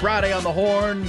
Friday 0.00 0.30
on 0.30 0.42
the 0.42 0.52
Horn. 0.52 1.08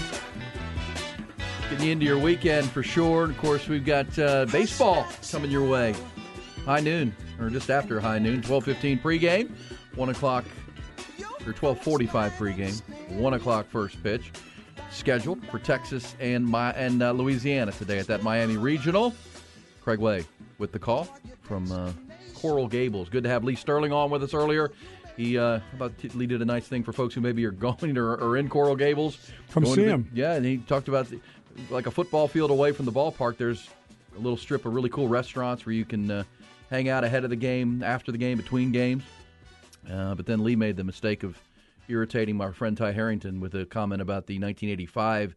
Getting 1.70 1.86
you 1.86 1.92
into 1.92 2.06
your 2.06 2.18
weekend 2.18 2.70
for 2.70 2.84
sure. 2.84 3.26
And 3.26 3.34
of 3.34 3.38
course, 3.38 3.68
we've 3.68 3.84
got 3.84 4.18
uh, 4.18 4.46
baseball 4.46 5.06
coming 5.30 5.52
your 5.52 5.68
way. 5.68 5.94
High 6.64 6.80
noon, 6.80 7.14
or 7.38 7.50
just 7.50 7.70
after 7.70 8.00
high 8.00 8.18
noon, 8.18 8.42
12.15 8.42 9.02
pregame, 9.02 9.52
1 9.96 10.10
o'clock, 10.10 10.46
or 11.46 11.52
12.45 11.52 12.08
pregame, 12.38 13.10
1 13.10 13.34
o'clock 13.34 13.68
first 13.68 14.02
pitch. 14.02 14.32
Scheduled 14.90 15.46
for 15.48 15.60
Texas 15.60 16.16
and, 16.22 16.46
my, 16.46 16.72
and 16.72 17.04
uh, 17.04 17.12
Louisiana 17.12 17.74
today 17.74 18.00
at 18.00 18.08
that 18.08 18.24
Miami 18.24 18.56
Regional. 18.56 19.14
Craig 19.82 20.00
Way 20.00 20.24
with 20.60 20.72
the 20.72 20.80
call 20.80 21.10
from 21.42 21.70
uh, 21.74 21.92
Coral 22.36 22.70
Gables. 22.70 23.10
Good 23.10 23.24
to 23.24 23.30
have 23.30 23.44
Lee 23.44 23.56
Sterling 23.56 23.92
on 23.92 24.10
with 24.10 24.24
us 24.24 24.34
earlier. 24.34 24.72
He 25.18 25.38
uh, 25.38 25.60
about 25.74 25.94
Lee 26.14 26.28
did 26.28 26.42
a 26.42 26.46
nice 26.46 26.68
thing 26.68 26.84
for 26.84 26.94
folks 26.94 27.14
who 27.16 27.22
maybe 27.22 27.44
are 27.46 27.52
going 27.52 27.98
or, 27.98 28.16
or 28.16 28.38
in 28.38 28.48
Coral 28.48 28.76
Gables. 28.76 29.18
Going 29.54 29.66
see 29.66 29.84
the- 29.84 29.90
him. 29.90 30.10
Yeah, 30.14 30.34
and 30.34 30.46
he 30.46 30.58
talked 30.58 30.88
about 30.88 31.10
the, 31.10 31.20
like 31.70 31.88
a 31.88 31.92
football 31.92 32.28
field 32.28 32.52
away 32.52 32.72
from 32.72 32.86
the 32.86 32.92
ballpark. 32.92 33.38
There's 33.38 33.68
a 34.16 34.20
little 34.20 34.38
strip 34.38 34.66
of 34.66 34.74
really 34.74 34.90
cool 34.90 35.08
restaurants 35.08 35.66
where 35.66 35.74
you 35.74 35.86
can 35.86 36.10
uh, 36.10 36.24
hang 36.70 36.88
out 36.88 37.04
ahead 37.04 37.24
of 37.24 37.30
the 37.30 37.36
game, 37.36 37.84
after 37.84 38.12
the 38.12 38.18
game, 38.18 38.38
between 38.38 38.72
games. 38.72 39.04
Uh, 39.92 40.16
but 40.16 40.26
then 40.26 40.44
Lee 40.44 40.56
made 40.56 40.78
the 40.78 40.84
mistake 40.84 41.24
of 41.24 41.38
irritating 41.88 42.36
my 42.36 42.52
friend 42.52 42.76
Ty 42.78 42.92
Harrington 42.92 43.40
with 43.40 43.56
a 43.56 43.66
comment 43.66 44.02
about 44.02 44.28
the 44.28 44.36
1985 44.36 45.36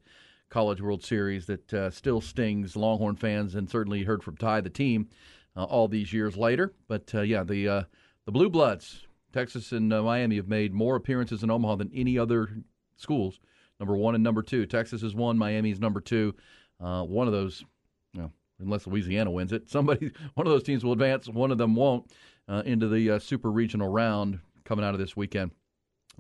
College 0.48 0.80
World 0.80 1.04
Series 1.04 1.46
that 1.46 1.72
uh, 1.72 1.90
still 1.90 2.20
stings 2.20 2.74
Longhorn 2.76 3.16
fans, 3.16 3.54
and 3.54 3.70
certainly 3.70 4.02
heard 4.02 4.22
from 4.22 4.36
Ty, 4.36 4.62
the 4.62 4.70
team, 4.70 5.08
uh, 5.56 5.64
all 5.64 5.86
these 5.88 6.12
years 6.12 6.36
later. 6.36 6.72
But 6.88 7.14
uh, 7.14 7.20
yeah, 7.20 7.44
the 7.44 7.68
uh, 7.68 7.82
the 8.26 8.32
Blue 8.32 8.50
Bloods, 8.50 9.06
Texas 9.32 9.72
and 9.72 9.92
uh, 9.92 10.02
Miami, 10.02 10.36
have 10.36 10.48
made 10.48 10.72
more 10.72 10.96
appearances 10.96 11.42
in 11.42 11.50
Omaha 11.50 11.76
than 11.76 11.90
any 11.94 12.18
other 12.18 12.48
schools. 12.96 13.40
Number 13.78 13.96
one 13.96 14.14
and 14.14 14.22
number 14.22 14.42
two. 14.42 14.66
Texas 14.66 15.02
is 15.02 15.14
one. 15.14 15.38
Miami 15.38 15.70
is 15.70 15.80
number 15.80 16.00
two. 16.00 16.34
Uh, 16.78 17.02
one 17.02 17.26
of 17.26 17.32
those, 17.32 17.64
you 18.12 18.20
know, 18.22 18.32
unless 18.58 18.86
Louisiana 18.86 19.30
wins 19.30 19.52
it, 19.52 19.70
somebody, 19.70 20.10
one 20.34 20.46
of 20.46 20.52
those 20.52 20.62
teams 20.62 20.84
will 20.84 20.92
advance. 20.92 21.28
One 21.28 21.50
of 21.50 21.58
them 21.58 21.74
won't 21.74 22.10
uh, 22.48 22.62
into 22.66 22.88
the 22.88 23.12
uh, 23.12 23.18
super 23.18 23.50
regional 23.50 23.88
round 23.88 24.40
coming 24.64 24.84
out 24.84 24.94
of 24.94 25.00
this 25.00 25.16
weekend. 25.16 25.52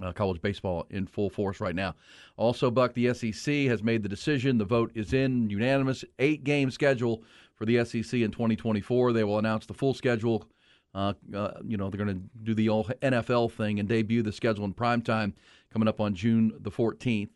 Uh, 0.02 0.12
college 0.12 0.40
baseball 0.40 0.86
in 0.88 1.06
full 1.06 1.28
force 1.28 1.60
right 1.60 1.74
now. 1.74 1.94
Also, 2.38 2.70
Buck, 2.70 2.94
the 2.94 3.12
SEC 3.12 3.54
has 3.66 3.82
made 3.82 4.02
the 4.02 4.08
decision. 4.08 4.56
The 4.56 4.64
vote 4.64 4.90
is 4.94 5.12
in 5.12 5.50
unanimous 5.50 6.04
eight 6.18 6.42
game 6.42 6.70
schedule 6.70 7.22
for 7.54 7.66
the 7.66 7.84
SEC 7.84 8.20
in 8.20 8.30
2024. 8.30 9.12
They 9.12 9.24
will 9.24 9.38
announce 9.38 9.66
the 9.66 9.74
full 9.74 9.92
schedule. 9.92 10.48
Uh, 10.94 11.12
uh, 11.34 11.52
you 11.64 11.76
know, 11.76 11.88
they're 11.88 12.04
going 12.04 12.14
to 12.14 12.22
do 12.42 12.54
the 12.54 12.66
NFL 12.66 13.52
thing 13.52 13.78
and 13.78 13.88
debut 13.88 14.22
the 14.22 14.32
schedule 14.32 14.64
in 14.64 14.72
prime 14.72 15.02
time 15.02 15.34
coming 15.72 15.88
up 15.88 16.00
on 16.00 16.14
June 16.14 16.52
the 16.60 16.70
14th. 16.70 17.30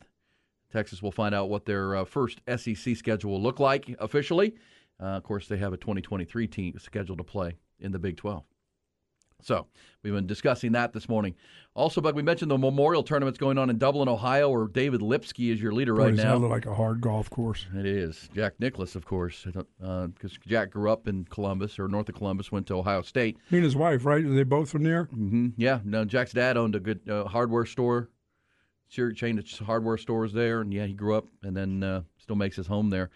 Texas 0.73 1.03
will 1.03 1.13
find 1.13 1.35
out 1.35 1.49
what 1.49 1.67
their 1.67 1.95
uh, 1.95 2.05
first 2.05 2.41
SEC 2.57 2.97
schedule 2.97 3.31
will 3.31 3.43
look 3.43 3.61
like 3.61 3.95
officially. 4.01 4.57
Uh, 5.01 5.07
of 5.07 5.23
course, 5.23 5.47
they 5.47 5.57
have 5.57 5.73
a 5.73 5.77
2023 5.77 6.47
team 6.49 6.79
scheduled 6.79 7.19
to 7.19 7.25
play 7.25 7.57
in 7.79 7.93
the 7.93 7.99
Big 7.99 8.17
12. 8.17 8.43
So 9.43 9.67
we've 10.03 10.15
been 10.15 10.27
discussing 10.27 10.73
that 10.73 10.93
this 10.93 11.09
morning. 11.09 11.35
Also, 11.75 12.01
Buck, 12.01 12.15
we 12.15 12.23
mentioned 12.23 12.51
the 12.51 12.57
Memorial 12.57 13.03
Tournament's 13.03 13.39
going 13.39 13.59
on 13.59 13.69
in 13.69 13.79
Dublin, 13.79 14.09
Ohio, 14.09 14.49
where 14.49 14.67
David 14.67 15.03
Lipsky 15.03 15.51
is 15.51 15.61
your 15.61 15.73
leader 15.73 15.95
Boy, 15.95 16.05
right 16.05 16.15
now. 16.15 16.37
look 16.37 16.51
like 16.51 16.67
a 16.67 16.75
hard 16.75 17.01
golf 17.01 17.29
course. 17.29 17.67
It 17.77 17.85
is. 17.85 18.29
Jack 18.35 18.55
Nicklaus, 18.59 18.95
of 18.95 19.05
course, 19.05 19.45
because 19.79 20.39
Jack 20.47 20.71
grew 20.71 20.91
up 20.91 21.09
in 21.09 21.25
Columbus 21.25 21.79
or 21.79 21.89
north 21.89 22.09
of 22.09 22.15
Columbus, 22.15 22.53
went 22.53 22.67
to 22.69 22.75
Ohio 22.75 23.03
State. 23.03 23.37
He 23.51 23.57
and 23.57 23.65
his 23.65 23.77
wife, 23.77 24.05
right? 24.05 24.25
They 24.27 24.45
both 24.45 24.71
from 24.71 24.85
there. 24.85 25.05
hmm 25.05 25.49
Yeah, 25.57 25.81
no, 25.85 26.05
Jack's 26.05 26.33
dad 26.33 26.57
owned 26.57 26.75
a 26.77 26.81
good 26.81 27.09
uh, 27.09 27.25
hardware 27.25 27.67
store, 27.67 28.09
sure 28.89 29.13
chain 29.13 29.39
of 29.39 29.47
hardware 29.67 29.99
stores 29.99 30.33
there, 30.33 30.61
and 30.61 30.73
yeah, 30.73 30.87
he 30.87 30.95
grew 30.95 31.17
up 31.17 31.27
and 31.43 31.57
then 31.57 31.83
uh, 31.83 32.03
still 32.19 32.37
makes 32.37 32.57
his 32.57 32.69
home 32.69 32.89
there. 32.89 33.11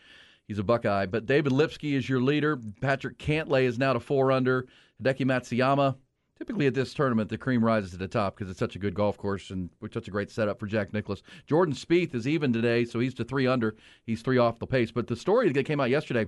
He's 0.49 0.59
a 0.59 0.65
Buckeye. 0.65 1.07
But 1.07 1.27
David 1.27 1.53
Lipsky 1.53 1.95
is 1.95 2.09
your 2.09 2.21
leader. 2.23 2.59
Patrick 2.81 3.19
Cantlay 3.19 3.65
is 3.65 3.79
now 3.79 3.93
to 3.93 4.01
four 4.01 4.33
under. 4.33 4.67
Hideki 5.01 5.27
Matsuyama. 5.27 5.95
Typically 6.39 6.67
at 6.69 6.75
this 6.75 6.95
tournament, 6.95 7.29
the 7.29 7.37
cream 7.37 7.65
rises 7.65 7.91
to 7.91 7.97
the 7.97 8.07
top 8.07 8.37
because 8.37 8.49
it's 8.49 8.61
such 8.61 8.77
a 8.77 8.79
good 8.79 8.95
golf 8.95 9.17
course 9.17 9.51
and 9.51 9.69
such 9.93 10.07
a 10.07 10.11
great 10.11 10.31
setup 10.31 10.61
for 10.61 10.67
Jack 10.69 10.93
Nicklaus. 10.93 11.23
Jordan 11.49 11.75
Spieth 11.75 12.15
is 12.15 12.29
even 12.29 12.53
today, 12.53 12.85
so 12.85 13.01
he's 13.01 13.15
to 13.15 13.25
three 13.25 13.47
under. 13.49 13.75
He's 14.07 14.23
three 14.23 14.39
off 14.39 14.61
the 14.61 14.67
pace. 14.67 14.93
But 14.93 15.09
the 15.09 15.17
story 15.17 15.51
that 15.51 15.67
came 15.67 15.81
out 15.81 15.91
yesterday, 15.91 16.27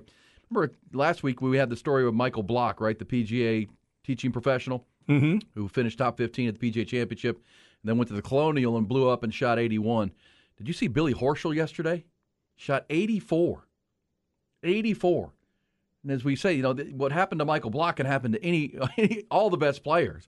remember 0.49 0.75
last 0.91 1.23
week 1.23 1.41
we 1.41 1.57
had 1.57 1.69
the 1.69 1.77
story 1.77 2.05
of 2.05 2.13
Michael 2.13 2.43
Block, 2.43 2.81
right, 2.81 2.99
the 2.99 3.05
PGA 3.05 3.67
teaching 4.03 4.31
professional 4.31 4.85
Mm-hmm. 5.09 5.39
who 5.55 5.67
finished 5.67 5.97
top 5.97 6.15
15 6.15 6.47
at 6.47 6.59
the 6.59 6.71
PGA 6.71 6.87
Championship, 6.87 7.35
and 7.37 7.89
then 7.89 7.97
went 7.97 8.07
to 8.09 8.13
the 8.13 8.21
Colonial 8.21 8.77
and 8.77 8.87
blew 8.87 9.09
up 9.09 9.23
and 9.23 9.33
shot 9.33 9.57
81. 9.57 10.11
Did 10.57 10.67
you 10.67 10.73
see 10.75 10.87
Billy 10.87 11.13
Horschel 11.13 11.55
yesterday? 11.55 12.05
Shot 12.55 12.85
84. 12.89 13.65
84. 14.63 15.33
And 16.03 16.11
as 16.11 16.23
we 16.23 16.35
say, 16.35 16.53
you 16.53 16.63
know, 16.63 16.73
th- 16.73 16.93
what 16.93 17.11
happened 17.11 17.39
to 17.39 17.45
Michael 17.45 17.69
Block 17.69 17.97
can 17.97 18.05
happen 18.05 18.31
to 18.31 18.43
any, 18.43 18.75
all 19.29 19.49
the 19.49 19.57
best 19.57 19.83
players 19.83 20.27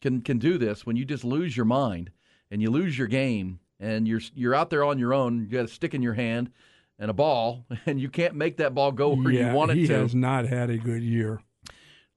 can 0.00 0.20
can 0.20 0.38
do 0.38 0.58
this 0.58 0.84
when 0.84 0.96
you 0.96 1.04
just 1.04 1.24
lose 1.24 1.56
your 1.56 1.66
mind 1.66 2.10
and 2.50 2.60
you 2.60 2.70
lose 2.70 2.98
your 2.98 3.06
game 3.06 3.60
and 3.80 4.06
you're 4.06 4.20
you're 4.34 4.54
out 4.54 4.70
there 4.70 4.84
on 4.84 4.98
your 4.98 5.14
own. 5.14 5.40
You 5.40 5.46
got 5.46 5.64
a 5.64 5.68
stick 5.68 5.94
in 5.94 6.02
your 6.02 6.14
hand 6.14 6.50
and 6.98 7.10
a 7.10 7.14
ball, 7.14 7.66
and 7.86 8.00
you 8.00 8.08
can't 8.08 8.34
make 8.34 8.58
that 8.58 8.74
ball 8.74 8.92
go 8.92 9.14
where 9.14 9.32
yeah, 9.32 9.50
you 9.50 9.56
want 9.56 9.70
it 9.70 9.76
he 9.76 9.86
to. 9.86 9.94
He 9.94 10.00
has 10.00 10.14
not 10.14 10.46
had 10.46 10.70
a 10.70 10.78
good 10.78 11.02
year. 11.02 11.40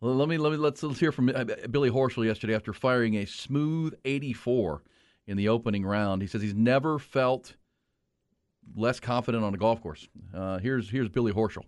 Well, 0.02 0.16
let 0.16 0.28
me 0.28 0.38
let 0.38 0.52
me 0.52 0.58
let's 0.58 0.84
let's 0.84 1.00
hear 1.00 1.12
from 1.12 1.30
uh, 1.30 1.46
Billy 1.72 1.90
Horschel 1.90 2.26
yesterday 2.26 2.54
after 2.54 2.74
firing 2.74 3.16
a 3.16 3.26
smooth 3.26 3.94
84 4.04 4.84
in 5.28 5.38
the 5.38 5.50
opening 5.50 5.86
round. 5.86 6.22
He 6.22 6.28
says 6.28 6.42
he's 6.42 6.54
never 6.54 7.00
felt 7.00 7.56
less 8.76 9.00
confident 9.00 9.44
on 9.44 9.54
a 9.54 9.58
golf 9.58 9.82
course. 9.82 10.08
Uh, 10.34 10.60
here's 10.60 10.90
here's 10.90 11.10
Billy 11.10 11.32
Horschel. 11.32 11.64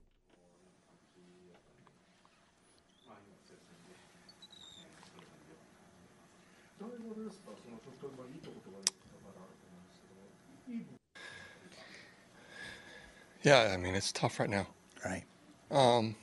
Yeah, 13.47 13.71
I 13.73 13.77
mean 13.77 13.95
it's 13.95 14.11
tough 14.11 14.41
right 14.41 14.49
now. 14.49 14.67
Right. 15.05 15.23
Um, 15.71 16.15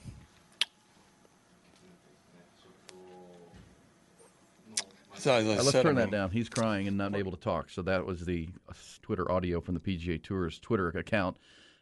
so 5.16 5.32
as 5.32 5.46
I 5.46 5.52
Uh, 5.52 5.54
let's 5.54 5.70
said, 5.70 5.80
I 5.80 5.82
turn 5.84 5.94
that 5.96 6.02
mean, 6.06 6.12
down. 6.12 6.30
He's 6.30 6.48
crying 6.50 6.86
and 6.86 6.98
not 6.98 7.14
able 7.16 7.30
to 7.32 7.38
talk. 7.40 7.70
So 7.70 7.80
that 7.82 8.04
was 8.04 8.26
the 8.26 8.48
uh, 8.68 8.72
Twitter 9.00 9.30
audio 9.30 9.60
from 9.60 9.72
the 9.74 9.80
PGA 9.80 10.22
Tour's 10.22 10.58
Twitter 10.58 10.88
account. 10.90 11.38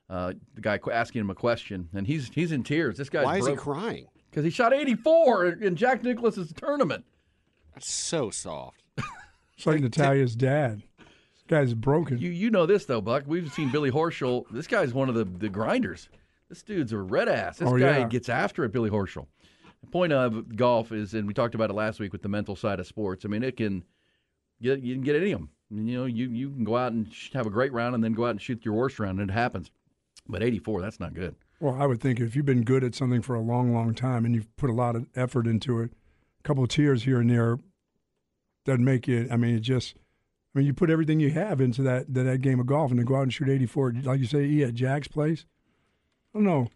Uh, 0.08 0.34
the 0.54 0.60
guy 0.60 0.78
qu- 0.78 0.92
asking 0.92 1.22
him 1.22 1.30
a 1.30 1.34
question, 1.34 1.88
and 1.92 2.06
he's 2.06 2.28
he's 2.28 2.52
in 2.52 2.62
tears. 2.62 2.96
This 2.96 3.08
guy's 3.10 3.24
Why 3.24 3.38
is 3.38 3.46
he 3.48 3.56
crying? 3.56 4.06
because 4.30 4.44
he 4.44 4.50
shot 4.50 4.72
84 4.72 5.46
in 5.48 5.74
Jack 5.76 6.02
Nicklaus's 6.04 6.52
tournament. 6.52 7.04
That's 7.74 7.90
so 7.92 8.30
soft. 8.30 8.82
It's 9.56 9.66
like 9.66 9.80
Natalia's 9.80 10.34
dad. 10.36 10.82
Guy's 11.52 11.74
broken. 11.74 12.18
You 12.18 12.30
you 12.30 12.50
know 12.50 12.64
this 12.66 12.86
though, 12.86 13.00
Buck. 13.02 13.24
We've 13.26 13.52
seen 13.52 13.70
Billy 13.70 13.90
Horschel. 13.90 14.44
This 14.50 14.66
guy's 14.66 14.94
one 14.94 15.08
of 15.08 15.14
the, 15.14 15.24
the 15.24 15.48
grinders. 15.48 16.08
This 16.48 16.62
dude's 16.62 16.92
a 16.92 16.98
red 16.98 17.28
ass. 17.28 17.58
This 17.58 17.68
Oh, 17.68 17.76
guy 17.78 17.98
yeah. 17.98 18.08
gets 18.08 18.28
after 18.28 18.64
it, 18.64 18.72
Billy 18.72 18.88
Horschel. 18.90 19.26
The 19.82 19.90
point 19.90 20.12
of 20.12 20.56
golf 20.56 20.92
is, 20.92 21.12
and 21.14 21.26
we 21.26 21.34
talked 21.34 21.54
about 21.54 21.68
it 21.70 21.74
last 21.74 22.00
week 22.00 22.12
with 22.12 22.22
the 22.22 22.28
mental 22.28 22.56
side 22.56 22.80
of 22.80 22.86
sports. 22.86 23.24
I 23.24 23.28
mean, 23.28 23.42
it 23.42 23.56
can 23.56 23.84
get 24.62 24.80
you 24.80 24.94
can 24.94 25.02
get 25.04 25.16
any 25.16 25.32
of 25.32 25.40
them. 25.40 25.50
You 25.70 25.98
know, 25.98 26.04
you 26.06 26.28
you 26.28 26.50
can 26.50 26.64
go 26.64 26.76
out 26.76 26.92
and 26.92 27.12
have 27.34 27.46
a 27.46 27.50
great 27.50 27.72
round, 27.72 27.94
and 27.94 28.02
then 28.02 28.12
go 28.14 28.24
out 28.26 28.30
and 28.30 28.40
shoot 28.40 28.64
your 28.64 28.74
worst 28.74 28.98
round, 28.98 29.20
and 29.20 29.28
it 29.30 29.32
happens. 29.34 29.70
But 30.28 30.42
84, 30.42 30.80
that's 30.82 31.00
not 31.00 31.14
good. 31.14 31.34
Well, 31.60 31.74
I 31.80 31.86
would 31.86 32.00
think 32.00 32.20
if 32.20 32.34
you've 32.36 32.46
been 32.46 32.62
good 32.62 32.84
at 32.84 32.94
something 32.94 33.22
for 33.22 33.34
a 33.34 33.40
long, 33.40 33.72
long 33.74 33.94
time 33.94 34.24
and 34.24 34.34
you've 34.34 34.54
put 34.56 34.70
a 34.70 34.72
lot 34.72 34.96
of 34.96 35.06
effort 35.14 35.46
into 35.46 35.80
it, 35.80 35.90
a 36.40 36.42
couple 36.42 36.62
of 36.62 36.68
tears 36.70 37.04
here 37.04 37.20
and 37.20 37.28
there 37.30 37.58
doesn't 38.64 38.84
make 38.84 39.06
you. 39.08 39.28
I 39.30 39.36
mean, 39.36 39.56
it 39.56 39.60
just. 39.60 39.94
I 40.54 40.58
mean, 40.58 40.66
you 40.66 40.74
put 40.74 40.90
everything 40.90 41.18
you 41.20 41.30
have 41.30 41.60
into 41.60 41.82
that 41.82 42.12
that, 42.12 42.24
that 42.24 42.38
game 42.42 42.60
of 42.60 42.66
golf, 42.66 42.90
and 42.90 42.98
then 42.98 43.06
go 43.06 43.16
out 43.16 43.22
and 43.22 43.32
shoot 43.32 43.48
84, 43.48 43.94
like 44.04 44.20
you 44.20 44.26
say, 44.26 44.44
yeah, 44.44 44.70
Jack's 44.70 45.08
place. 45.08 45.44
I 46.34 46.38
don't 46.38 46.44
know. 46.44 46.68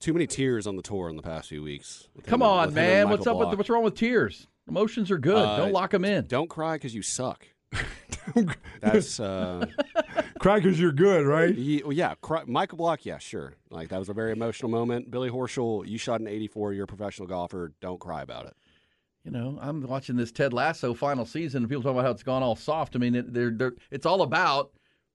Too 0.00 0.12
many 0.12 0.26
tears 0.26 0.66
on 0.66 0.76
the 0.76 0.82
tour 0.82 1.08
in 1.08 1.16
the 1.16 1.22
past 1.22 1.48
few 1.48 1.62
weeks. 1.62 2.08
Come 2.24 2.42
him- 2.42 2.48
on, 2.48 2.66
with 2.68 2.76
him 2.76 2.84
and 2.84 2.92
man. 2.92 3.04
Michael 3.04 3.10
What's 3.18 3.26
up 3.26 3.36
with 3.36 3.46
Block. 3.48 3.58
what's 3.58 3.70
wrong 3.70 3.84
with 3.84 3.94
tears? 3.94 4.46
Emotions 4.68 5.10
are 5.10 5.18
good. 5.18 5.36
Uh, 5.36 5.56
Don't 5.58 5.72
lock 5.72 5.90
them 5.92 6.04
in. 6.04 6.26
Don't 6.26 6.50
cry 6.50 6.74
because 6.74 6.94
you 6.94 7.02
suck. 7.02 7.46
That's 8.80 9.20
uh, 9.20 9.66
Cry 10.38 10.58
because 10.60 10.78
you're 10.78 10.92
good, 10.92 11.26
right? 11.26 11.54
ye- 11.54 11.82
yeah. 11.90 12.14
Cry, 12.20 12.42
Michael 12.46 12.78
Block, 12.78 13.04
yeah, 13.06 13.18
sure. 13.18 13.54
Like 13.70 13.88
that 13.90 13.98
was 13.98 14.08
a 14.08 14.12
very 14.12 14.32
emotional 14.32 14.70
moment. 14.70 15.10
Billy 15.10 15.30
Horschel, 15.30 15.86
you 15.86 15.98
shot 15.98 16.20
an 16.20 16.26
84. 16.26 16.72
You're 16.72 16.84
a 16.84 16.86
professional 16.88 17.28
golfer. 17.28 17.72
Don't 17.80 18.00
cry 18.00 18.22
about 18.22 18.46
it. 18.46 18.56
You 19.26 19.32
know, 19.32 19.58
I'm 19.60 19.82
watching 19.82 20.14
this 20.14 20.30
Ted 20.30 20.52
Lasso 20.52 20.94
final 20.94 21.26
season, 21.26 21.64
and 21.64 21.68
people 21.68 21.82
talk 21.82 21.90
about 21.90 22.04
how 22.04 22.12
it's 22.12 22.22
gone 22.22 22.44
all 22.44 22.54
soft. 22.54 22.94
I 22.94 23.00
mean, 23.00 23.16
it, 23.16 23.34
they're, 23.34 23.50
they're, 23.50 23.72
it's 23.90 24.06
all 24.06 24.22
about 24.22 24.70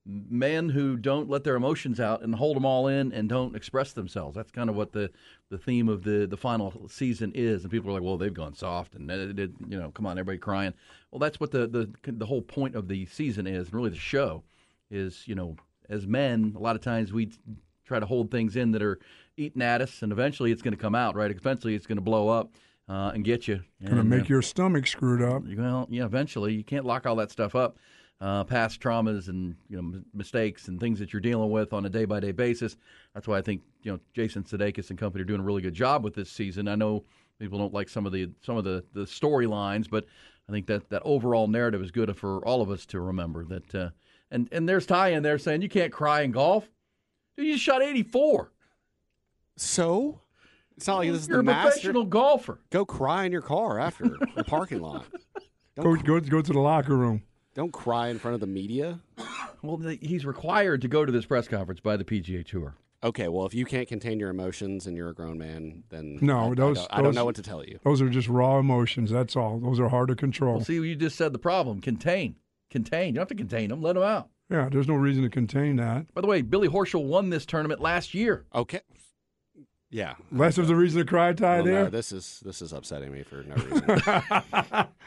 men 0.05 0.67
who 0.67 0.97
don't 0.97 1.29
let 1.29 1.45
their 1.45 1.55
emotions 1.55 1.97
out 1.97 2.21
and 2.21 2.35
hold 2.35 2.57
them 2.57 2.65
all 2.65 2.87
in 2.87 3.13
and 3.13 3.29
don't 3.29 3.55
express 3.55 3.93
themselves. 3.93 4.35
That's 4.35 4.51
kind 4.51 4.69
of 4.69 4.75
what 4.75 4.91
the, 4.91 5.11
the 5.49 5.57
theme 5.57 5.87
of 5.87 6.03
the, 6.03 6.27
the 6.27 6.35
final 6.35 6.89
season 6.89 7.31
is. 7.33 7.63
And 7.63 7.71
people 7.71 7.89
are 7.89 7.93
like, 7.93 8.03
well, 8.03 8.17
they've 8.17 8.33
gone 8.33 8.53
soft, 8.53 8.95
and 8.95 9.09
uh, 9.09 9.41
it, 9.41 9.51
you 9.65 9.79
know, 9.79 9.91
come 9.91 10.05
on, 10.05 10.19
everybody 10.19 10.39
crying. 10.39 10.73
Well, 11.11 11.19
that's 11.19 11.39
what 11.39 11.51
the, 11.51 11.65
the 11.67 12.11
the 12.11 12.25
whole 12.25 12.41
point 12.41 12.75
of 12.75 12.89
the 12.89 13.05
season 13.05 13.47
is, 13.47 13.67
and 13.67 13.73
really 13.73 13.91
the 13.91 13.95
show 13.95 14.43
is. 14.89 15.25
You 15.25 15.35
know, 15.35 15.55
as 15.87 16.05
men, 16.05 16.53
a 16.57 16.59
lot 16.59 16.75
of 16.75 16.81
times 16.81 17.13
we 17.13 17.31
try 17.85 18.01
to 18.01 18.05
hold 18.05 18.29
things 18.29 18.57
in 18.57 18.71
that 18.71 18.83
are 18.83 18.99
eating 19.37 19.61
at 19.61 19.81
us, 19.81 20.01
and 20.01 20.11
eventually 20.11 20.51
it's 20.51 20.61
going 20.61 20.75
to 20.75 20.81
come 20.81 20.95
out, 20.95 21.15
right? 21.15 21.31
Eventually 21.31 21.75
it's 21.75 21.87
going 21.87 21.97
to 21.97 22.01
blow 22.01 22.27
up. 22.27 22.51
Uh, 22.91 23.11
and 23.13 23.23
get 23.23 23.47
you. 23.47 23.63
Going 23.85 23.95
to 23.95 24.03
make 24.03 24.23
uh, 24.23 24.27
your 24.27 24.41
stomach 24.41 24.85
screwed 24.85 25.21
up. 25.21 25.43
well, 25.57 25.87
yeah, 25.89 26.03
eventually 26.03 26.53
you 26.53 26.63
can't 26.65 26.83
lock 26.83 27.07
all 27.07 27.15
that 27.15 27.31
stuff 27.31 27.55
up. 27.55 27.77
Uh, 28.19 28.43
past 28.43 28.81
traumas 28.81 29.29
and 29.29 29.55
you 29.69 29.77
know 29.77 29.81
m- 29.81 30.05
mistakes 30.13 30.67
and 30.67 30.77
things 30.77 30.99
that 30.99 31.13
you're 31.13 31.21
dealing 31.21 31.49
with 31.49 31.71
on 31.71 31.85
a 31.85 31.89
day 31.89 32.03
by 32.03 32.19
day 32.19 32.33
basis. 32.33 32.75
That's 33.13 33.29
why 33.29 33.37
I 33.37 33.41
think 33.41 33.61
you 33.83 33.93
know 33.93 33.99
Jason 34.13 34.43
Sudeikis 34.43 34.89
and 34.89 34.99
company 34.99 35.21
are 35.21 35.25
doing 35.25 35.39
a 35.39 35.43
really 35.43 35.61
good 35.61 35.73
job 35.73 36.03
with 36.03 36.13
this 36.13 36.29
season. 36.29 36.67
I 36.67 36.75
know 36.75 37.05
people 37.39 37.57
don't 37.57 37.73
like 37.73 37.87
some 37.87 38.05
of 38.05 38.11
the 38.11 38.29
some 38.41 38.57
of 38.57 38.65
the, 38.65 38.83
the 38.93 39.05
storylines, 39.05 39.89
but 39.89 40.05
I 40.49 40.51
think 40.51 40.67
that 40.67 40.89
that 40.89 41.01
overall 41.05 41.47
narrative 41.47 41.81
is 41.81 41.91
good 41.91 42.15
for 42.17 42.45
all 42.45 42.61
of 42.61 42.69
us 42.69 42.85
to 42.87 42.99
remember 42.99 43.45
that. 43.45 43.73
Uh, 43.73 43.89
and 44.31 44.49
and 44.51 44.67
there's 44.67 44.85
Ty 44.85 45.09
in 45.13 45.23
there 45.23 45.37
saying 45.37 45.61
you 45.61 45.69
can't 45.69 45.93
cry 45.93 46.23
in 46.23 46.31
golf. 46.31 46.69
Dude, 47.37 47.47
you 47.47 47.53
just 47.53 47.63
shot 47.63 47.81
84. 47.81 48.51
So 49.55 50.19
it's 50.77 50.87
not 50.87 50.97
like 50.97 51.11
this 51.11 51.21
is 51.23 51.27
You're 51.27 51.37
the 51.37 51.41
a 51.41 51.43
master. 51.43 51.69
professional 51.71 52.05
golfer. 52.05 52.59
Go 52.69 52.85
cry 52.85 53.25
in 53.25 53.31
your 53.31 53.41
car 53.41 53.79
after 53.79 54.05
the 54.07 54.43
parking 54.47 54.81
lot. 54.81 55.05
Go, 55.77 55.83
Don't, 55.83 56.03
go, 56.05 56.19
go 56.19 56.41
to 56.41 56.53
the 56.53 56.59
locker 56.59 56.95
room. 56.95 57.23
don't 57.55 57.71
cry 57.71 58.09
in 58.09 58.19
front 58.19 58.35
of 58.35 58.41
the 58.41 58.47
media. 58.47 58.99
Well, 59.63 59.77
th- 59.77 59.99
he's 60.01 60.25
required 60.25 60.81
to 60.81 60.87
go 60.87 61.05
to 61.05 61.11
this 61.11 61.27
press 61.27 61.47
conference 61.47 61.81
by 61.81 61.95
the 61.95 62.03
PGA 62.03 62.43
Tour. 62.43 62.73
Okay, 63.03 63.27
well, 63.27 63.45
if 63.45 63.53
you 63.53 63.63
can't 63.63 63.87
contain 63.87 64.19
your 64.19 64.31
emotions 64.31 64.87
and 64.87 64.97
you're 64.97 65.09
a 65.09 65.13
grown 65.13 65.37
man, 65.37 65.83
then 65.89 66.17
No, 66.19 66.39
I, 66.39 66.45
I 66.45 66.53
those- 66.55 66.77
don't, 66.77 66.87
I 66.89 66.95
don't 66.95 67.03
those- 67.05 67.15
know 67.15 67.25
what 67.25 67.35
to 67.35 67.43
tell 67.43 67.63
you. 67.63 67.77
Those 67.83 68.01
are 68.01 68.09
just 68.09 68.27
raw 68.27 68.57
emotions. 68.57 69.11
That's 69.11 69.35
all. 69.35 69.59
Those 69.59 69.79
are 69.79 69.87
hard 69.89 70.07
to 70.07 70.15
control. 70.15 70.55
Well, 70.55 70.65
see, 70.65 70.73
you 70.81 70.95
just 70.95 71.15
said 71.15 71.31
the 71.31 71.37
problem. 71.37 71.79
Contain. 71.79 72.37
Contain. 72.71 73.09
You 73.09 73.13
don't 73.13 73.21
have 73.21 73.27
to 73.27 73.35
contain 73.35 73.69
them. 73.69 73.83
Let 73.83 73.93
them 73.93 74.01
out. 74.03 74.29
yeah, 74.49 74.67
there's 74.71 74.87
no 74.87 74.95
reason 74.95 75.21
to 75.21 75.29
contain 75.29 75.75
that. 75.75 76.11
By 76.15 76.21
the 76.21 76.27
way, 76.27 76.41
Billy 76.41 76.67
Horschel 76.67 77.05
won 77.05 77.29
this 77.29 77.45
tournament 77.45 77.81
last 77.81 78.15
year. 78.15 78.45
Okay. 78.55 78.81
Yeah. 79.91 80.15
Less 80.31 80.57
of 80.57 80.67
the 80.67 80.75
reason 80.75 80.99
to 80.99 81.05
cry, 81.05 81.33
Ty. 81.33 81.57
Well, 81.57 81.65
there. 81.65 81.83
no, 81.83 81.89
this 81.89 82.11
is 82.11 82.41
this 82.45 82.61
is 82.61 82.71
upsetting 82.73 83.11
me 83.11 83.23
for 83.23 83.43
no 83.43 83.55
reason. 83.55 84.87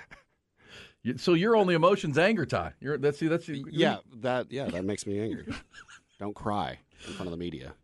You- 1.02 1.18
So 1.18 1.34
your 1.34 1.56
only 1.56 1.74
emotion's 1.74 2.16
anger, 2.18 2.46
Ty. 2.46 2.72
You're, 2.80 2.96
that's 2.98 3.18
see, 3.18 3.28
that's 3.28 3.48
yeah, 3.48 3.98
that 4.20 4.50
yeah, 4.50 4.66
that 4.66 4.84
makes 4.84 5.06
me 5.06 5.20
angry. 5.20 5.44
Don't 6.18 6.34
cry 6.34 6.78
in 7.06 7.12
front 7.12 7.26
of 7.26 7.30
the 7.30 7.36
media. 7.36 7.74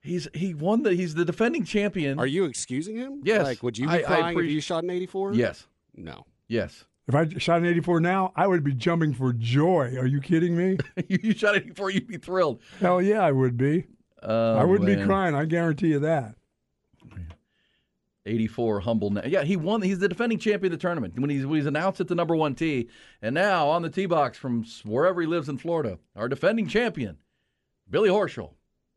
He's 0.00 0.28
he 0.32 0.54
won 0.54 0.82
the 0.84 0.94
he's 0.94 1.14
the 1.14 1.24
defending 1.24 1.64
champion. 1.64 2.18
Are 2.20 2.26
you 2.26 2.44
excusing 2.44 2.96
him? 2.96 3.20
Yes. 3.24 3.42
Like, 3.44 3.62
would 3.64 3.76
you 3.76 3.86
be 3.88 3.92
I- 3.92 3.96
I 3.98 4.02
crying 4.02 4.38
if 4.38 4.44
you 4.46 4.60
shot 4.60 4.84
an 4.84 4.90
84? 4.90 5.34
Yes, 5.34 5.66
No. 5.96 6.24
yes. 6.46 6.84
If 7.08 7.14
I 7.14 7.26
shot 7.38 7.58
an 7.60 7.64
84 7.66 8.00
now, 8.00 8.32
I 8.36 8.46
would 8.46 8.62
be 8.62 8.74
jumping 8.74 9.14
for 9.14 9.32
joy. 9.32 9.96
Are 9.98 10.06
you 10.06 10.20
kidding 10.20 10.54
me? 10.56 10.76
you, 11.08 11.18
you 11.22 11.32
shot 11.34 11.56
it 11.56 11.66
before 11.66 11.88
you'd 11.90 12.06
be 12.06 12.18
thrilled. 12.18 12.60
Hell 12.80 13.00
yeah, 13.00 13.22
I 13.22 13.32
would 13.32 13.56
be. 13.56 13.86
Oh, 14.22 14.56
I 14.58 14.64
wouldn't 14.64 14.86
be 14.86 15.02
crying. 15.04 15.34
I 15.34 15.46
guarantee 15.46 15.88
you 15.88 16.00
that. 16.00 16.34
84 18.28 18.80
humble. 18.80 19.10
Na- 19.10 19.22
yeah, 19.26 19.42
he 19.42 19.56
won. 19.56 19.82
He's 19.82 19.98
the 19.98 20.08
defending 20.08 20.38
champion 20.38 20.72
of 20.72 20.78
the 20.78 20.82
tournament 20.82 21.18
when 21.18 21.30
he's 21.30 21.46
when 21.46 21.56
he's 21.56 21.66
announced 21.66 22.00
at 22.00 22.08
the 22.08 22.14
number 22.14 22.36
one 22.36 22.54
tee, 22.54 22.88
and 23.22 23.34
now 23.34 23.68
on 23.68 23.82
the 23.82 23.90
tee 23.90 24.06
box 24.06 24.38
from 24.38 24.64
wherever 24.84 25.20
he 25.20 25.26
lives 25.26 25.48
in 25.48 25.58
Florida, 25.58 25.98
our 26.14 26.28
defending 26.28 26.68
champion, 26.68 27.18
Billy 27.90 28.10
Horschel, 28.10 28.52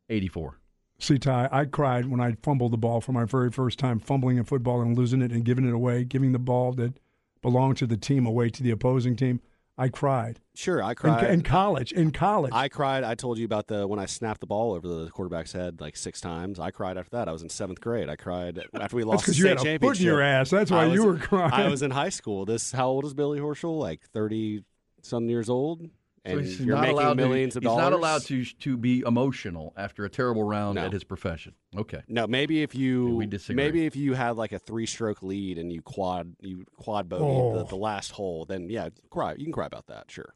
84. 0.08 0.58
See, 0.98 1.18
Ty, 1.18 1.48
I 1.50 1.64
cried 1.64 2.06
when 2.06 2.20
I 2.20 2.36
fumbled 2.42 2.72
the 2.72 2.78
ball 2.78 3.00
for 3.00 3.10
my 3.12 3.24
very 3.24 3.50
first 3.50 3.78
time, 3.78 3.98
fumbling 3.98 4.36
in 4.36 4.44
football 4.44 4.80
and 4.80 4.96
losing 4.96 5.20
it 5.20 5.32
and 5.32 5.44
giving 5.44 5.66
it 5.66 5.74
away, 5.74 6.04
giving 6.04 6.30
the 6.30 6.38
ball 6.38 6.72
that 6.74 7.00
belonged 7.40 7.76
to 7.78 7.88
the 7.88 7.96
team 7.96 8.24
away 8.24 8.50
to 8.50 8.62
the 8.62 8.70
opposing 8.70 9.16
team. 9.16 9.40
I 9.82 9.88
cried. 9.88 10.38
Sure, 10.54 10.80
I 10.80 10.94
cried. 10.94 11.28
in 11.30 11.42
college, 11.42 11.90
in 11.90 12.12
college. 12.12 12.52
I 12.54 12.68
cried. 12.68 13.02
I 13.02 13.16
told 13.16 13.36
you 13.38 13.44
about 13.44 13.66
the 13.66 13.84
when 13.88 13.98
I 13.98 14.06
snapped 14.06 14.40
the 14.40 14.46
ball 14.46 14.74
over 14.74 14.86
the 14.86 15.10
quarterback's 15.10 15.52
head 15.52 15.80
like 15.80 15.96
six 15.96 16.20
times. 16.20 16.60
I 16.60 16.70
cried 16.70 16.96
after 16.96 17.10
that. 17.16 17.28
I 17.28 17.32
was 17.32 17.42
in 17.42 17.48
seventh 17.48 17.80
grade. 17.80 18.08
I 18.08 18.14
cried 18.14 18.60
after 18.80 18.96
we 18.96 19.02
lost 19.02 19.26
the 19.26 19.32
because 19.32 19.38
you 19.40 19.44
state 19.46 19.48
had 19.48 19.56
a 19.56 19.60
foot 19.60 19.66
championship. 19.66 20.00
in 20.02 20.06
your 20.06 20.22
ass. 20.22 20.50
That's 20.50 20.70
why 20.70 20.86
was- 20.86 20.94
you 20.94 21.04
were 21.04 21.16
crying. 21.16 21.52
I 21.52 21.68
was 21.68 21.82
in 21.82 21.90
high 21.90 22.10
school. 22.10 22.44
This 22.44 22.70
how 22.70 22.86
old 22.88 23.04
is 23.04 23.12
Billy 23.12 23.40
Horschel? 23.40 23.76
Like 23.76 24.02
thirty 24.12 24.62
some 25.02 25.28
years 25.28 25.50
old, 25.50 25.82
and 26.24 26.34
So 26.34 26.44
he's 26.44 26.60
you're 26.60 26.74
not 26.76 26.82
making 26.82 26.96
allowed 26.98 27.16
millions 27.16 27.52
to, 27.54 27.58
of 27.58 27.64
dollars. 27.64 27.78
he's 27.80 27.90
not 27.90 27.92
allowed 27.92 28.22
to 28.22 28.44
to 28.44 28.76
be 28.76 29.00
emotional 29.00 29.72
after 29.76 30.04
a 30.04 30.08
terrible 30.10 30.44
round 30.44 30.76
No. 30.76 30.82
at 30.86 30.92
his 30.92 31.02
profession. 31.04 31.54
Okay. 31.76 32.02
No, 32.08 32.26
maybe 32.26 32.62
if 32.62 32.74
you 32.74 33.26
maybe 33.50 33.86
if 33.86 33.96
you 33.96 34.14
had 34.14 34.36
like 34.36 34.52
a 34.52 34.58
three 34.58 34.86
stroke 34.86 35.22
lead 35.22 35.58
and 35.58 35.72
you 35.72 35.82
quad 35.82 36.34
you 36.40 36.64
quad 36.76 37.08
bogey 37.08 37.24
Oh. 37.24 37.58
the, 37.58 37.64
the 37.64 37.76
last 37.76 38.12
hole, 38.12 38.44
then 38.44 38.68
yeah, 38.70 38.88
cry. 39.10 39.32
You 39.34 39.44
can 39.44 39.52
cry 39.52 39.66
about 39.66 39.86
that. 39.88 40.10
Sure. 40.10 40.34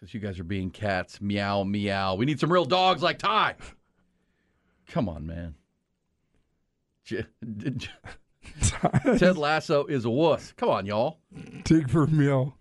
Since 0.00 0.14
you 0.14 0.20
guys 0.20 0.38
are 0.38 0.44
being 0.44 0.70
cats, 0.70 1.20
meow, 1.20 1.62
meow. 1.64 2.14
We 2.14 2.26
need 2.26 2.38
some 2.38 2.52
real 2.52 2.64
dogs 2.66 3.02
like 3.02 3.18
Ty. 3.18 3.54
Come 4.88 5.08
on, 5.08 5.26
man. 5.26 5.54
J- 7.04 7.24
J- 7.76 7.88
Ted 9.18 9.36
Lasso 9.38 9.86
is 9.86 10.04
a 10.04 10.10
wuss. 10.10 10.52
Come 10.56 10.68
on, 10.68 10.86
y'all. 10.86 11.18
Dick 11.64 11.88
Vermeil. 11.88 12.54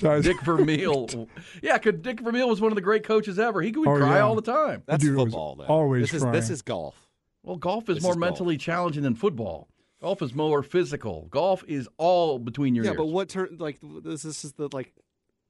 Ty's- 0.00 0.24
Dick 0.24 0.40
Vermeil. 0.42 1.28
Yeah, 1.62 1.78
'cause 1.78 1.94
Dick 2.00 2.20
Vermeil 2.20 2.48
was 2.48 2.60
one 2.60 2.72
of 2.72 2.76
the 2.76 2.80
great 2.82 3.04
coaches 3.04 3.38
ever. 3.38 3.60
He 3.62 3.70
could 3.72 3.86
Oh, 3.86 3.96
cry 3.96 4.16
yeah. 4.16 4.20
all 4.22 4.34
the 4.34 4.42
time. 4.42 4.82
That's 4.86 5.02
dude 5.04 5.14
was 5.16 5.24
football. 5.26 5.56
Though. 5.56 5.64
always 5.64 6.10
this 6.10 6.22
is 6.22 6.30
this 6.32 6.50
is 6.50 6.62
golf. 6.62 7.08
Well, 7.42 7.56
golf 7.56 7.88
is 7.88 7.96
This 7.96 8.02
more 8.02 8.12
is 8.12 8.16
golf. 8.16 8.20
mentally 8.30 8.56
challenging 8.56 9.02
than 9.02 9.14
football. 9.14 9.68
Golf 10.02 10.22
is 10.22 10.34
more 10.34 10.62
physical. 10.62 11.28
Golf 11.30 11.62
is 11.68 11.88
all 11.98 12.38
between 12.38 12.74
your 12.74 12.84
ears. 12.84 12.88
Yeah, 12.88 12.92
ears. 12.92 12.98
but 12.98 13.06
what 13.12 13.28
turn 13.28 13.56
like 13.58 13.78
this? 14.02 14.22
This 14.22 14.44
is 14.44 14.52
the 14.54 14.68
like 14.72 14.92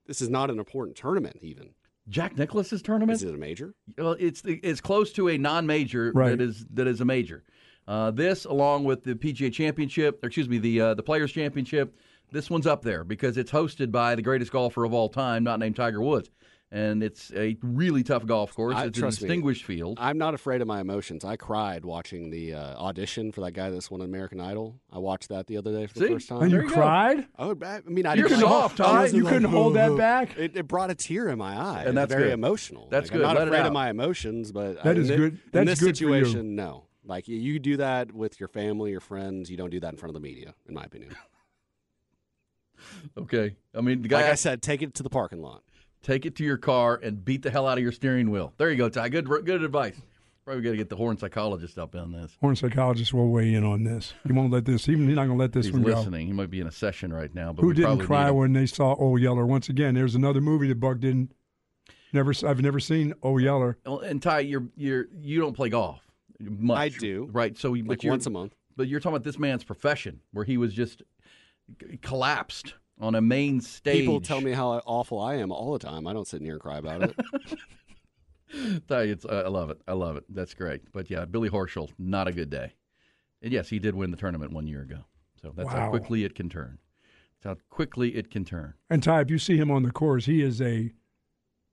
this 0.07 0.21
is 0.21 0.29
not 0.29 0.51
an 0.51 0.59
important 0.59 0.97
tournament. 0.97 1.37
Even 1.43 1.71
Jack 2.09 2.37
Nicklaus's 2.37 2.83
tournament? 2.83 3.17
is 3.17 3.23
it 3.23 3.35
a 3.35 3.39
major? 3.39 3.75
Well, 3.97 4.17
it's 4.19 4.43
it's 4.45 4.81
close 4.81 5.13
to 5.13 5.29
a 5.29 5.39
non-major 5.39 6.11
Right. 6.15 6.31
that 6.31 6.41
is 6.41 6.67
that 6.75 6.87
is 6.89 7.01
a 7.01 7.05
major. 7.05 7.45
Uh, 7.87 8.11
this, 8.11 8.45
along 8.45 8.85
with 8.85 9.03
the 9.05 9.15
PGA 9.15 9.53
Championship, 9.53 10.23
or 10.23 10.27
excuse 10.27 10.49
me, 10.49 10.59
the 10.59 10.81
uh, 10.81 10.95
the 10.95 11.03
Players 11.03 11.33
Championship, 11.33 11.97
this 12.33 12.51
one's 12.51 12.67
up 12.67 12.83
there 12.83 13.05
because 13.05 13.37
it's 13.37 13.51
hosted 13.51 13.91
by 13.91 14.15
the 14.15 14.23
greatest 14.23 14.53
golfer 14.53 14.85
of 14.85 14.93
all 14.93 15.09
time, 15.09 15.45
not 15.45 15.59
named 15.59 15.77
Tiger 15.77 16.01
Woods, 16.01 16.31
and 16.73 17.03
it's 17.03 17.33
a 17.35 17.57
really 17.63 18.03
tough 18.05 18.25
golf 18.27 18.55
course. 18.55 18.77
I- 18.77 18.85
it's 18.87 18.97
a 18.99 19.01
trust 19.01 19.21
me. 19.21 19.27
distinguished 19.29 19.65
field. 19.65 19.99
I'm 20.01 20.19
not 20.19 20.35
afraid 20.35 20.61
of 20.61 20.69
my 20.69 20.81
emotions. 20.81 21.25
I 21.25 21.37
cried 21.37 21.85
watching 21.85 22.31
the 22.31 22.55
uh, 22.55 22.77
audition 22.77 23.33
for 23.33 23.41
that 23.41 23.53
guy 23.53 23.71
that's 23.71 23.91
won 23.91 24.01
American 24.03 24.41
Idol. 24.41 24.77
I 24.93 24.99
watched 24.99 25.31
that 25.31 25.47
the 25.49 25.57
other 25.57 25.73
day 25.73 25.87
for 25.87 25.95
See? 25.99 26.07
the 26.07 26.13
first 26.13 26.29
time. 26.29 26.43
and 26.43 26.53
you 26.53 26.63
you 26.63 26.69
cried? 26.69 27.27
I, 27.37 27.47
would, 27.47 27.63
I 27.63 27.81
mean, 27.87 28.07
I 28.07 28.15
You're 28.15 28.29
didn't 28.29 28.45
like- 28.45 28.51
soft, 28.51 28.81
I 28.81 28.85
Ty. 28.85 29.17
You 29.17 29.25
couldn't 29.25 29.43
like, 29.45 29.53
hold 29.53 29.75
that 29.75 29.91
"Oh." 29.91 29.97
back? 29.99 30.39
It, 30.39 30.57
it 30.57 30.69
brought 30.69 30.91
a 30.91 30.95
tear 30.95 31.29
in 31.29 31.39
my 31.39 31.57
eye. 31.57 31.85
And 31.87 31.97
that's 31.99 32.13
very 32.13 32.25
good. 32.29 32.33
emotional. 32.35 32.87
That's 32.91 33.11
Like, 33.11 33.19
good. 33.19 33.27
I'm 33.27 33.35
not 33.35 33.41
Let 33.41 33.49
afraid 33.49 33.67
of 33.67 33.73
my 33.73 33.91
emotions, 33.91 34.53
but 34.53 34.83
That 34.85 34.97
I, 34.97 35.01
is 35.01 35.11
in, 35.11 35.17
good. 35.19 35.33
In 35.33 35.41
That's 35.53 35.71
this 35.71 35.81
good 35.81 35.99
for 35.99 36.15
you. 36.17 36.25
situation, 36.25 36.55
no. 36.55 36.85
Like 37.05 37.27
you- 37.27 37.39
you 37.39 37.59
do 37.59 37.79
that 37.79 38.13
with 38.13 38.39
your 38.39 38.49
family, 38.49 38.93
your 38.93 39.01
friends. 39.01 39.51
You 39.51 39.57
don't 39.57 39.71
do 39.71 39.81
that 39.81 39.93
in 39.93 39.97
front 39.97 40.11
of 40.11 40.15
the 40.15 40.21
media, 40.21 40.55
in 40.69 40.75
my 40.75 40.85
opinion. 40.85 41.17
okay, 43.19 43.57
I 43.75 43.81
mean 43.81 44.03
the 44.03 44.09
guy 44.09 44.23
Like 44.23 44.33
I 44.33 44.35
said, 44.35 44.63
take 44.63 44.83
it 44.83 44.95
to 44.95 45.03
the 45.03 45.11
parking 45.11 45.41
lot. 45.41 45.63
take 46.03 46.25
it 46.27 46.35
to 46.37 46.45
your 46.45 46.57
car 46.57 46.99
and 47.03 47.25
beat 47.25 47.43
the 47.43 47.51
hell 47.51 47.67
out 47.67 47.79
of 47.79 47.83
your 47.83 47.93
steering 47.93 48.31
wheel. 48.31 48.53
There 48.57 48.71
you 48.71 48.77
go, 48.77 48.89
Ty. 48.89 49.09
Good 49.11 49.27
good 49.29 49.63
advice. 49.63 49.97
Probably 50.45 50.63
got 50.63 50.71
to 50.71 50.77
get 50.79 50.89
the 50.89 50.97
horn 50.97 51.19
psychologist 51.19 51.79
up 51.79 51.95
on 51.95 52.13
this. 52.13 52.37
Horn 52.41 52.57
psychologist 52.57 53.13
will 53.13 53.29
weigh 53.29 53.53
in 53.53 53.63
on 53.63 53.85
this. 53.85 54.15
He 54.27 54.33
won't 54.33 54.51
let 54.51 54.65
this. 54.65 54.89
Even 54.89 55.07
he's 55.07 55.15
not 55.15 55.27
going 55.27 55.37
to 55.39 55.43
let 55.43 55.53
this 55.53 55.67
He's 55.67 55.73
one 55.75 55.83
go. 55.83 55.95
listening. 55.95 56.27
He 56.27 56.33
might 56.33 56.51
be 56.51 56.61
in 56.61 56.67
a 56.67 56.73
session 56.73 57.13
right 57.13 57.33
now. 57.35 57.53
But 57.53 57.63
Who 57.63 57.75
didn't 57.75 57.99
cry 58.01 58.27
need 58.31 58.31
when 58.37 58.53
they 58.55 58.65
saw 58.67 58.97
O 58.99 59.17
Yeller? 59.17 59.45
Once 59.47 59.69
again, 59.69 59.95
there's 59.95 60.15
another 60.15 60.41
movie 60.41 60.67
that 60.69 60.81
Buck 60.81 60.99
didn't. 60.99 61.33
Never. 62.13 62.33
I've 62.45 62.61
never 62.63 62.81
seen 62.81 63.15
O 63.23 63.37
Yeller. 63.39 63.77
And 63.85 64.21
Ty, 64.21 64.41
you're 64.41 64.67
you're 64.77 65.07
you 65.21 65.41
don't 65.41 65.53
play 65.53 65.69
golf 65.69 66.01
much. 66.41 66.79
I 66.79 66.89
do. 66.89 67.29
right? 67.33 67.57
So, 67.57 67.73
Like 67.73 68.03
you're, 68.03 68.11
once 68.13 68.27
a 68.27 68.31
month. 68.31 68.55
But 68.77 68.89
you're 68.89 68.99
talking 68.99 69.15
about 69.17 69.25
this 69.25 69.39
man's 69.39 69.63
profession, 69.63 70.21
where 70.33 70.45
he 70.47 70.57
was 70.57 70.73
just 70.73 70.99
c- 71.01 71.05
collapsed 72.03 72.75
on 73.01 73.15
a 73.15 73.21
main 73.21 73.61
stage. 73.61 74.01
People 74.01 74.21
tell 74.21 74.41
me 74.41 74.53
how 74.53 74.73
awful 74.87 75.21
I 75.21 75.37
am 75.37 75.51
all 75.51 75.73
the 75.73 75.79
time. 75.79 76.07
I 76.07 76.13
don't 76.13 76.27
sit 76.27 76.43
near 76.43 76.53
and 76.53 76.61
cry 76.61 76.79
about 76.79 77.03
it. 77.03 77.17
Ty, 78.89 79.03
it's, 79.03 79.25
uh, 79.25 79.43
I 79.47 79.49
love 79.49 79.71
it. 79.71 79.81
I 79.87 79.93
love 79.93 80.17
it. 80.17 80.25
That's 80.29 80.55
great. 80.55 80.93
But 80.93 81.11
yeah, 81.11 81.25
Billy 81.25 81.49
Horschel, 81.49 81.91
not 81.99 82.29
a 82.29 82.33
good 82.33 82.51
day. 82.51 82.75
And 83.43 83.53
yes, 83.53 83.69
he 83.69 83.79
did 83.79 83.95
win 83.95 84.11
the 84.11 84.17
tournament 84.17 84.53
one 84.53 84.67
year 84.67 84.83
ago. 84.83 85.05
So 85.41 85.53
that's 85.57 85.71
how 85.71 85.89
quickly 85.89 86.25
it 86.25 86.35
can 86.35 86.49
turn. 86.51 86.79
That's 87.43 87.59
how 87.59 87.65
quickly 87.71 88.17
it 88.17 88.31
can 88.31 88.45
turn. 88.45 88.75
And 88.91 89.03
Ty, 89.03 89.23
if 89.23 89.31
you 89.31 89.39
see 89.39 89.57
him 89.57 89.71
on 89.71 89.83
the 89.83 89.93
course, 89.93 90.27
he 90.27 90.43
is 90.43 90.61
a 90.61 90.93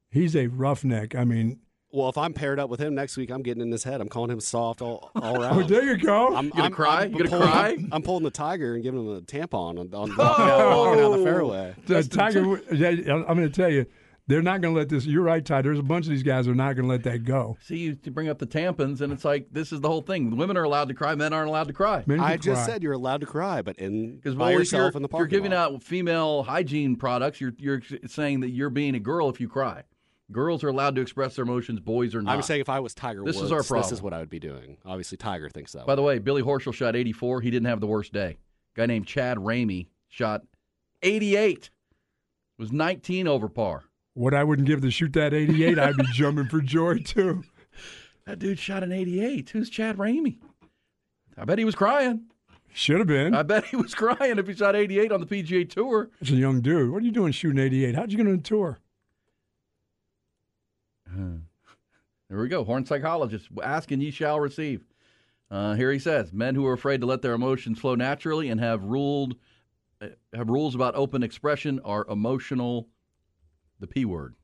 he's 0.09 0.35
a 0.35 0.47
roughneck. 0.47 1.15
I 1.15 1.25
mean, 1.25 1.59
well, 1.97 2.09
if 2.09 2.17
I'm 2.17 2.33
paired 2.33 2.59
up 2.59 2.69
with 2.69 2.79
him 2.79 2.93
next 2.95 3.17
week, 3.17 3.31
I'm 3.31 3.41
getting 3.41 3.61
in 3.61 3.71
his 3.71 3.83
head. 3.83 3.99
I'm 4.01 4.09
calling 4.09 4.29
him 4.31 4.39
soft 4.39 4.81
all, 4.81 5.11
all 5.15 5.43
oh, 5.43 5.63
there 5.63 5.83
you 5.83 5.97
go. 5.97 6.35
I'm, 6.35 6.45
You 6.45 6.51
gonna 6.51 6.63
I'm- 6.63 6.71
cry? 6.71 7.01
I'm 7.03 7.11
You 7.11 7.17
gonna 7.17 7.29
pulling, 7.29 7.47
cry? 7.47 7.69
I'm, 7.69 7.89
I'm 7.93 8.01
pulling 8.03 8.23
the 8.23 8.31
tiger 8.31 8.75
and 8.75 8.83
giving 8.83 8.99
him 8.99 9.15
a 9.17 9.21
tampon 9.21 9.79
on, 9.79 9.93
on 9.93 10.11
oh! 10.11 10.15
walking, 10.17 10.45
out, 10.45 10.77
walking 10.77 11.03
out 11.03 11.17
the 11.17 11.23
fairway. 11.23 11.75
The 11.85 12.03
Tiger, 12.03 12.61
yeah, 12.73 13.13
I'm 13.15 13.23
going 13.37 13.41
to 13.41 13.49
tell 13.49 13.69
you, 13.69 13.85
they're 14.27 14.41
not 14.41 14.61
going 14.61 14.73
to 14.73 14.77
let 14.79 14.89
this. 14.89 15.05
You're 15.05 15.23
right, 15.23 15.43
Ty. 15.43 15.61
There's 15.61 15.79
a 15.79 15.83
bunch 15.83 16.05
of 16.05 16.11
these 16.11 16.23
guys 16.23 16.45
who 16.45 16.51
are 16.51 16.55
not 16.55 16.75
going 16.75 16.85
to 16.85 16.91
let 16.91 17.03
that 17.03 17.23
go. 17.23 17.57
See, 17.61 17.77
you 17.77 17.97
you 18.03 18.11
bring 18.11 18.27
up 18.27 18.39
the 18.39 18.45
tampons, 18.45 18.99
and 19.01 19.13
it's 19.13 19.23
like 19.23 19.47
this 19.51 19.71
is 19.71 19.79
the 19.79 19.87
whole 19.87 20.01
thing. 20.01 20.35
Women 20.35 20.57
are 20.57 20.63
allowed 20.63 20.89
to 20.89 20.93
cry, 20.93 21.15
men 21.15 21.31
aren't 21.33 21.47
allowed 21.49 21.67
to 21.67 21.73
cry. 21.73 22.03
Men 22.05 22.19
I 22.19 22.33
can 22.33 22.41
just 22.41 22.63
cry. 22.65 22.73
said 22.73 22.83
you're 22.83 22.93
allowed 22.93 23.21
to 23.21 23.27
cry, 23.27 23.61
but 23.61 23.77
in 23.79 24.17
Because 24.17 24.35
by 24.35 24.51
yourself 24.51 24.93
you're, 24.93 24.97
in 24.97 25.03
the 25.03 25.17
you're 25.17 25.27
giving 25.27 25.51
lot. 25.51 25.73
out 25.73 25.83
female 25.83 26.43
hygiene 26.43 26.97
products, 26.97 27.39
you're 27.39 27.53
you're 27.57 27.81
saying 28.05 28.41
that 28.41 28.49
you're 28.49 28.69
being 28.69 28.95
a 28.95 28.99
girl 28.99 29.29
if 29.29 29.39
you 29.39 29.47
cry. 29.47 29.83
Girls 30.31 30.63
are 30.63 30.67
allowed 30.67 30.95
to 30.95 31.01
express 31.01 31.35
their 31.35 31.43
emotions. 31.43 31.79
Boys 31.79 32.13
are 32.13 32.21
not. 32.21 32.35
I'm 32.35 32.41
saying 32.41 32.59
if 32.61 32.69
I 32.69 32.81
was 32.81 32.93
Tiger 32.93 33.23
This 33.23 33.37
is 33.37 33.43
Woods, 33.43 33.69
our 33.71 33.77
this 33.81 33.91
is 33.93 34.01
what 34.01 34.13
I 34.13 34.19
would 34.19 34.29
be 34.29 34.39
doing. 34.39 34.77
Obviously, 34.85 35.17
Tiger 35.17 35.49
thinks 35.49 35.71
that. 35.71 35.85
By 35.85 35.93
way. 35.93 35.95
the 35.95 36.01
way, 36.01 36.19
Billy 36.19 36.41
Horschel 36.41 36.73
shot 36.73 36.95
84. 36.95 37.41
He 37.41 37.49
didn't 37.49 37.67
have 37.67 37.79
the 37.79 37.87
worst 37.87 38.11
day. 38.11 38.37
guy 38.75 38.87
named 38.87 39.07
Chad 39.07 39.37
Ramey 39.37 39.87
shot 40.09 40.41
88. 41.01 41.69
Was 42.57 42.71
19 42.71 43.27
over 43.27 43.47
par. 43.47 43.83
What 44.15 44.33
I 44.33 44.43
wouldn't 44.43 44.67
give 44.67 44.81
to 44.81 44.91
shoot 44.91 45.13
that 45.13 45.33
88, 45.33 45.77
I'd 45.79 45.95
be 45.95 46.03
jumping 46.13 46.47
for 46.47 46.59
joy 46.59 46.97
too. 46.97 47.43
That 48.25 48.39
dude 48.39 48.59
shot 48.59 48.83
an 48.83 48.91
88. 48.91 49.51
Who's 49.51 49.69
Chad 49.69 49.97
Ramey? 49.97 50.39
I 51.37 51.45
bet 51.45 51.59
he 51.59 51.65
was 51.65 51.75
crying. 51.75 52.23
Should 52.73 52.97
have 52.97 53.07
been. 53.07 53.33
I 53.33 53.43
bet 53.43 53.65
he 53.65 53.75
was 53.75 53.95
crying 53.95 54.37
if 54.37 54.47
he 54.47 54.53
shot 54.55 54.75
88 54.75 55.11
on 55.11 55.21
the 55.21 55.25
PGA 55.25 55.69
Tour. 55.69 56.09
It's 56.19 56.31
a 56.31 56.35
young 56.35 56.61
dude. 56.61 56.91
What 56.91 57.01
are 57.01 57.05
you 57.05 57.11
doing 57.11 57.31
shooting 57.31 57.59
88? 57.59 57.95
How'd 57.95 58.11
you 58.11 58.17
get 58.17 58.27
on 58.27 58.33
a 58.33 58.37
tour? 58.37 58.79
There 61.15 62.39
we 62.39 62.47
go. 62.49 62.63
Horn 62.63 62.85
psychologist. 62.85 63.47
Ask 63.63 63.91
and 63.91 64.01
ye 64.01 64.11
shall 64.11 64.39
receive. 64.39 64.81
Uh, 65.49 65.75
here 65.75 65.91
he 65.91 65.99
says, 65.99 66.33
men 66.33 66.55
who 66.55 66.65
are 66.65 66.73
afraid 66.73 66.99
to 66.99 67.07
let 67.07 67.21
their 67.21 67.33
emotions 67.33 67.79
flow 67.79 67.95
naturally 67.95 68.49
and 68.49 68.59
have 68.59 68.83
ruled 68.83 69.37
uh, 70.01 70.07
have 70.33 70.49
rules 70.49 70.75
about 70.75 70.95
open 70.95 71.23
expression 71.23 71.79
are 71.85 72.05
emotional. 72.09 72.87
The 73.79 73.87
p 73.87 74.05
word 74.05 74.35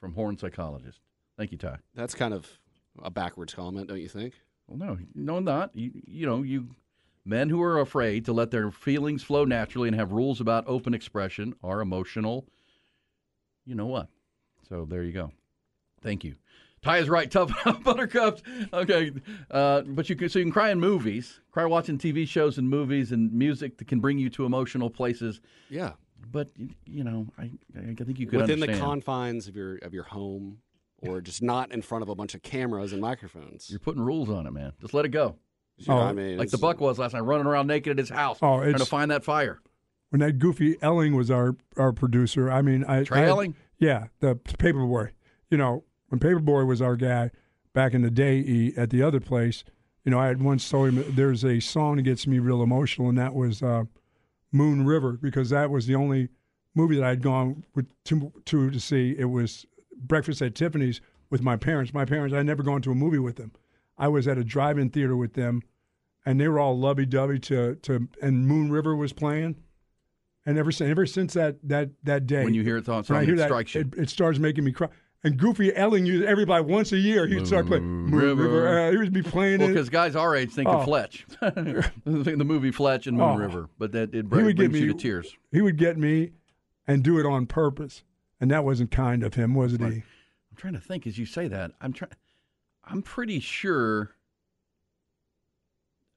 from 0.00 0.14
Horn 0.14 0.36
psychologist. 0.36 1.00
Thank 1.36 1.52
you, 1.52 1.58
Ty. 1.58 1.78
that's 1.94 2.14
kind 2.14 2.34
of 2.34 2.58
a 3.02 3.10
backwards 3.10 3.54
comment, 3.54 3.88
don't 3.88 4.00
you 4.00 4.08
think? 4.08 4.34
Well, 4.66 4.76
no, 4.78 4.98
no, 5.14 5.38
not. 5.38 5.70
You, 5.74 5.92
you 6.06 6.26
know, 6.26 6.42
you 6.42 6.74
men 7.24 7.48
who 7.48 7.62
are 7.62 7.80
afraid 7.80 8.24
to 8.24 8.32
let 8.32 8.50
their 8.50 8.70
feelings 8.70 9.22
flow 9.22 9.44
naturally 9.44 9.88
and 9.88 9.96
have 9.96 10.12
rules 10.12 10.40
about 10.40 10.64
open 10.66 10.94
expression 10.94 11.54
are 11.62 11.80
emotional. 11.80 12.46
You 13.64 13.76
know 13.76 13.86
what? 13.86 14.08
So 14.68 14.86
there 14.88 15.04
you 15.04 15.12
go. 15.12 15.30
Thank 16.02 16.24
you. 16.24 16.36
Ty 16.82 16.98
is 16.98 17.08
right. 17.08 17.30
Tough 17.30 17.52
Buttercups. 17.82 18.42
Okay, 18.72 19.10
uh, 19.50 19.82
but 19.82 20.08
you 20.08 20.16
can 20.16 20.28
so 20.28 20.38
you 20.38 20.44
can 20.44 20.52
cry 20.52 20.70
in 20.70 20.78
movies, 20.78 21.40
cry 21.50 21.64
watching 21.64 21.98
TV 21.98 22.26
shows 22.26 22.58
and 22.58 22.68
movies 22.68 23.10
and 23.12 23.32
music 23.32 23.78
that 23.78 23.88
can 23.88 24.00
bring 24.00 24.18
you 24.18 24.30
to 24.30 24.44
emotional 24.44 24.88
places. 24.90 25.40
Yeah. 25.68 25.92
But 26.30 26.50
you, 26.56 26.70
you 26.84 27.04
know, 27.04 27.26
I 27.38 27.50
I 27.76 27.94
think 27.94 28.18
you 28.18 28.26
could 28.26 28.40
Within 28.40 28.60
the 28.60 28.68
confines 28.78 29.48
of 29.48 29.56
your 29.56 29.76
of 29.78 29.92
your 29.94 30.04
home, 30.04 30.58
or 30.98 31.20
just 31.20 31.42
not 31.42 31.72
in 31.72 31.82
front 31.82 32.02
of 32.02 32.08
a 32.08 32.14
bunch 32.14 32.34
of 32.34 32.42
cameras 32.42 32.92
and 32.92 33.00
microphones. 33.00 33.70
You're 33.70 33.78
putting 33.80 34.02
rules 34.02 34.28
on 34.28 34.46
it, 34.46 34.52
man. 34.52 34.72
Just 34.80 34.94
let 34.94 35.04
it 35.04 35.10
go. 35.10 35.36
You 35.78 35.86
know, 35.88 35.98
Oh, 36.00 36.02
I 36.02 36.12
mean, 36.12 36.36
Like 36.38 36.50
the 36.50 36.58
Buck 36.58 36.80
was 36.80 36.98
last 36.98 37.14
night, 37.14 37.20
running 37.20 37.46
around 37.46 37.68
naked 37.68 37.92
at 37.92 37.98
his 37.98 38.08
house, 38.08 38.38
Oh, 38.42 38.58
trying 38.60 38.74
to 38.74 38.84
find 38.84 39.10
that 39.12 39.24
fire. 39.24 39.60
When 40.10 40.20
that 40.20 40.38
goofy 40.38 40.76
Elling 40.82 41.14
was 41.16 41.30
our 41.30 41.56
our 41.76 41.92
producer, 41.92 42.50
I 42.50 42.62
mean, 42.62 42.84
I 42.84 43.04
Trey 43.04 43.22
I- 43.24 43.28
Elling? 43.28 43.54
Yeah, 43.78 44.06
the 44.20 44.34
Paperboy. 44.36 45.10
You 45.50 45.56
know, 45.56 45.84
when 46.08 46.18
Paperboy 46.18 46.66
was 46.66 46.82
our 46.82 46.96
guy 46.96 47.30
back 47.72 47.94
in 47.94 48.02
the 48.02 48.10
day 48.10 48.42
he, 48.42 48.74
at 48.76 48.90
the 48.90 49.02
other 49.02 49.20
place, 49.20 49.64
you 50.04 50.10
know, 50.10 50.18
I 50.18 50.28
had 50.28 50.42
once 50.42 50.68
told 50.68 50.94
him 50.94 51.04
there's 51.14 51.44
a 51.44 51.60
song 51.60 51.96
that 51.96 52.02
gets 52.02 52.26
me 52.26 52.38
real 52.38 52.62
emotional, 52.62 53.08
and 53.08 53.18
that 53.18 53.34
was 53.34 53.62
uh, 53.62 53.84
Moon 54.52 54.86
River 54.86 55.12
because 55.20 55.50
that 55.50 55.70
was 55.70 55.86
the 55.86 55.94
only 55.94 56.28
movie 56.74 56.96
that 56.96 57.04
I'd 57.04 57.22
gone 57.22 57.64
with 57.74 57.86
to, 58.04 58.32
to 58.46 58.70
to 58.70 58.80
see. 58.80 59.14
It 59.18 59.26
was 59.26 59.66
Breakfast 59.96 60.40
at 60.42 60.54
Tiffany's 60.54 61.00
with 61.28 61.42
my 61.42 61.56
parents. 61.56 61.92
My 61.92 62.04
parents, 62.04 62.34
I'd 62.34 62.46
never 62.46 62.62
gone 62.62 62.80
to 62.82 62.92
a 62.92 62.94
movie 62.94 63.18
with 63.18 63.36
them. 63.36 63.52
I 63.98 64.08
was 64.08 64.26
at 64.28 64.38
a 64.38 64.44
drive-in 64.44 64.90
theater 64.90 65.16
with 65.16 65.34
them, 65.34 65.62
and 66.24 66.40
they 66.40 66.48
were 66.48 66.60
all 66.60 66.78
lovey-dovey 66.78 67.40
to 67.40 67.74
to 67.74 68.08
and 68.22 68.46
Moon 68.46 68.70
River 68.70 68.96
was 68.96 69.12
playing. 69.12 69.56
And 70.46 70.56
ever 70.56 70.72
since, 70.72 70.90
ever 70.90 71.04
since 71.04 71.34
that 71.34 71.56
that 71.64 71.90
that 72.04 72.26
day, 72.26 72.44
When 72.44 72.54
you 72.54 72.62
hear 72.62 72.78
it 72.78 72.88
on 72.88 73.04
when 73.04 73.18
I 73.18 73.24
hear 73.26 73.34
it 73.34 73.44
strikes 73.44 73.74
you. 73.74 73.82
It, 73.82 73.94
it 73.98 74.08
starts 74.08 74.38
making 74.38 74.64
me 74.64 74.72
cry. 74.72 74.88
And 75.24 75.36
Goofy 75.36 75.74
Elling 75.74 76.06
used 76.06 76.24
everybody 76.24 76.62
once 76.64 76.92
a 76.92 76.96
year. 76.96 77.26
He'd 77.26 77.46
start 77.46 77.66
playing 77.66 77.82
Moon 77.84 78.12
River. 78.12 78.68
Uh, 78.68 78.90
he 78.92 78.96
would 78.98 79.12
be 79.12 79.22
playing 79.22 79.58
Well, 79.58 79.68
it. 79.68 79.72
because 79.72 79.88
guys 79.88 80.14
our 80.14 80.36
age 80.36 80.52
think 80.52 80.68
Oh. 80.68 80.72
of 80.78 80.84
Fletch, 80.84 81.26
the 81.40 82.44
movie 82.46 82.70
Fletch 82.70 83.06
and 83.08 83.16
Moon 83.16 83.30
Oh. 83.30 83.36
River, 83.36 83.68
but 83.78 83.90
that 83.92 84.10
it 84.10 84.14
He 84.14 84.22
would 84.22 84.56
brings 84.56 84.58
you 84.60 84.68
me- 84.68 84.92
to 84.92 84.94
tears. 84.94 85.36
He 85.50 85.60
would 85.60 85.76
get 85.76 85.98
me 85.98 86.30
and 86.86 87.02
do 87.02 87.18
it 87.18 87.26
on 87.26 87.46
purpose, 87.46 88.04
and 88.40 88.48
that 88.52 88.64
wasn't 88.64 88.92
kind 88.92 89.24
of 89.24 89.34
him, 89.34 89.54
was 89.54 89.74
it? 89.74 89.80
He. 89.80 89.86
I'm 89.86 90.04
trying 90.56 90.74
to 90.74 90.80
think 90.80 91.04
as 91.06 91.18
you 91.18 91.26
say 91.26 91.48
that. 91.48 91.72
I'm 91.80 91.92
trying. 91.92 92.12
I'm 92.84 93.02
pretty 93.02 93.40
sure. 93.40 94.12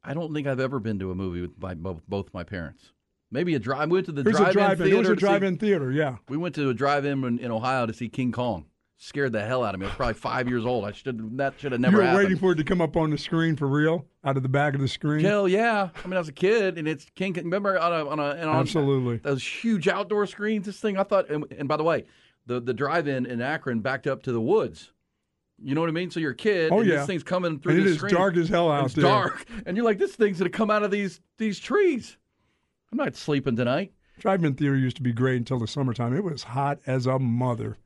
I 0.03 0.13
don't 0.13 0.33
think 0.33 0.47
I've 0.47 0.59
ever 0.59 0.79
been 0.79 0.99
to 0.99 1.11
a 1.11 1.15
movie 1.15 1.41
with 1.41 1.59
by 1.59 1.73
both, 1.75 2.33
my 2.33 2.43
parents. 2.43 2.91
Maybe 3.31 3.55
a 3.55 3.59
drive. 3.59 3.81
I 3.81 3.85
went 3.85 4.05
to 4.07 4.11
the 4.11 4.21
It 4.21 4.27
was 4.27 4.35
a 4.35 4.51
drive-in 4.51 4.53
drive-in. 4.53 4.77
theater. 4.85 4.95
It 4.95 4.99
was 4.99 5.09
a 5.09 5.13
to 5.13 5.19
see- 5.19 5.25
drive-in 5.25 5.57
theater. 5.57 5.91
Yeah. 5.91 6.17
We 6.27 6.37
went 6.37 6.55
to 6.55 6.69
a 6.69 6.73
drive-in 6.73 7.23
in, 7.23 7.39
in 7.39 7.51
Ohio 7.51 7.85
to 7.85 7.93
see 7.93 8.09
King 8.09 8.31
Kong. 8.31 8.65
Scared 9.03 9.31
the 9.31 9.43
hell 9.43 9.63
out 9.63 9.73
of 9.73 9.79
me. 9.79 9.87
I 9.87 9.89
was 9.89 9.95
probably 9.95 10.13
five 10.13 10.47
years 10.47 10.63
old. 10.63 10.85
I 10.85 10.91
should 10.91 11.35
that 11.39 11.55
should 11.59 11.71
have 11.71 11.81
never 11.81 11.93
you 11.93 11.97
were 11.97 12.03
happened. 12.05 12.23
waiting 12.23 12.37
for 12.37 12.51
it 12.51 12.55
to 12.57 12.63
come 12.63 12.81
up 12.81 12.95
on 12.95 13.09
the 13.09 13.17
screen 13.17 13.55
for 13.55 13.67
real, 13.67 14.05
out 14.23 14.37
of 14.37 14.43
the 14.43 14.49
back 14.49 14.75
of 14.75 14.79
the 14.79 14.87
screen. 14.87 15.25
Hell 15.25 15.47
yeah! 15.47 15.89
I 16.03 16.07
mean, 16.07 16.13
I 16.13 16.19
was 16.19 16.27
a 16.29 16.31
kid, 16.31 16.77
and 16.77 16.87
it's 16.87 17.07
King. 17.15 17.33
Remember 17.33 17.79
on 17.79 17.91
a 17.91 18.07
on 18.07 18.19
a 18.19 18.29
and 18.33 18.47
on 18.47 18.57
Absolutely. 18.57 19.17
those 19.17 19.43
huge 19.43 19.87
outdoor 19.87 20.27
screens. 20.27 20.67
This 20.67 20.79
thing, 20.79 20.97
I 20.99 21.03
thought. 21.03 21.31
And, 21.31 21.45
and 21.57 21.67
by 21.67 21.77
the 21.77 21.83
way, 21.83 22.05
the 22.45 22.59
the 22.59 22.75
drive-in 22.75 23.25
in 23.25 23.41
Akron 23.41 23.79
backed 23.79 24.05
up 24.05 24.21
to 24.21 24.31
the 24.31 24.39
woods. 24.39 24.91
You 25.57 25.73
know 25.73 25.81
what 25.81 25.89
I 25.89 25.93
mean? 25.93 26.11
So 26.11 26.19
you're 26.19 26.33
a 26.33 26.35
kid. 26.35 26.71
Oh, 26.71 26.81
and 26.81 26.87
yeah. 26.87 26.97
This 26.97 27.07
thing's 27.07 27.23
coming 27.23 27.59
through 27.59 27.71
And 27.71 27.81
it 27.81 27.85
the 27.85 27.89
is 27.89 27.97
screen. 27.97 28.13
dark 28.13 28.37
as 28.37 28.49
hell 28.49 28.71
out 28.71 28.85
it's 28.85 28.93
there. 28.93 29.05
dark, 29.05 29.47
and 29.65 29.75
you're 29.75 29.85
like, 29.85 29.97
this 29.97 30.15
thing's 30.15 30.37
gonna 30.37 30.51
come 30.51 30.69
out 30.69 30.83
of 30.83 30.91
these 30.91 31.19
these 31.39 31.59
trees. 31.59 32.17
I'm 32.91 32.99
not 32.99 33.15
sleeping 33.15 33.55
tonight. 33.55 33.93
Drive-in 34.19 34.53
theater 34.53 34.75
used 34.77 34.97
to 34.97 35.01
be 35.01 35.11
great 35.11 35.37
until 35.37 35.57
the 35.57 35.65
summertime. 35.65 36.15
It 36.15 36.23
was 36.23 36.43
hot 36.43 36.77
as 36.85 37.07
a 37.07 37.17
mother. 37.17 37.77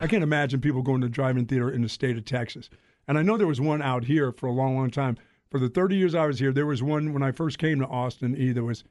I 0.00 0.06
can't 0.06 0.22
imagine 0.22 0.60
people 0.60 0.82
going 0.82 1.00
to 1.02 1.08
drive-in 1.08 1.46
theater 1.46 1.70
in 1.70 1.82
the 1.82 1.88
state 1.88 2.16
of 2.16 2.24
Texas. 2.24 2.68
And 3.06 3.16
I 3.18 3.22
know 3.22 3.36
there 3.36 3.46
was 3.46 3.60
one 3.60 3.80
out 3.82 4.04
here 4.04 4.32
for 4.32 4.46
a 4.46 4.52
long, 4.52 4.76
long 4.76 4.90
time. 4.90 5.16
For 5.50 5.58
the 5.60 5.68
30 5.68 5.96
years 5.96 6.14
I 6.14 6.26
was 6.26 6.38
here, 6.38 6.52
there 6.52 6.66
was 6.66 6.82
one 6.82 7.12
when 7.12 7.22
I 7.22 7.30
first 7.32 7.58
came 7.58 7.78
to 7.80 7.86
Austin. 7.86 8.36
Either 8.36 8.64
was, 8.64 8.82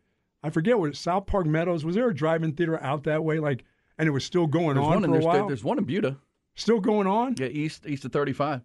I 0.43 0.49
forget 0.49 0.79
what 0.79 0.95
South 0.95 1.25
Park 1.25 1.45
Meadows. 1.45 1.83
Was 1.83 1.95
there 1.95 2.09
a 2.09 2.15
drive-in 2.15 2.53
theater 2.53 2.81
out 2.81 3.03
that 3.03 3.23
way? 3.23 3.39
Like, 3.39 3.65
and 3.97 4.07
it 4.07 4.11
was 4.11 4.23
still 4.23 4.47
going 4.47 4.75
There's 4.75 4.85
on 4.87 5.01
one 5.01 5.03
for 5.03 5.15
in 5.17 5.21
a 5.21 5.25
while. 5.25 5.47
there's 5.47 5.63
one 5.63 5.77
in 5.77 5.83
Buda. 5.83 6.17
Still 6.55 6.79
going 6.79 7.07
on. 7.07 7.35
Yeah, 7.37 7.47
east 7.47 7.85
east 7.85 8.05
of 8.05 8.11
35. 8.11 8.61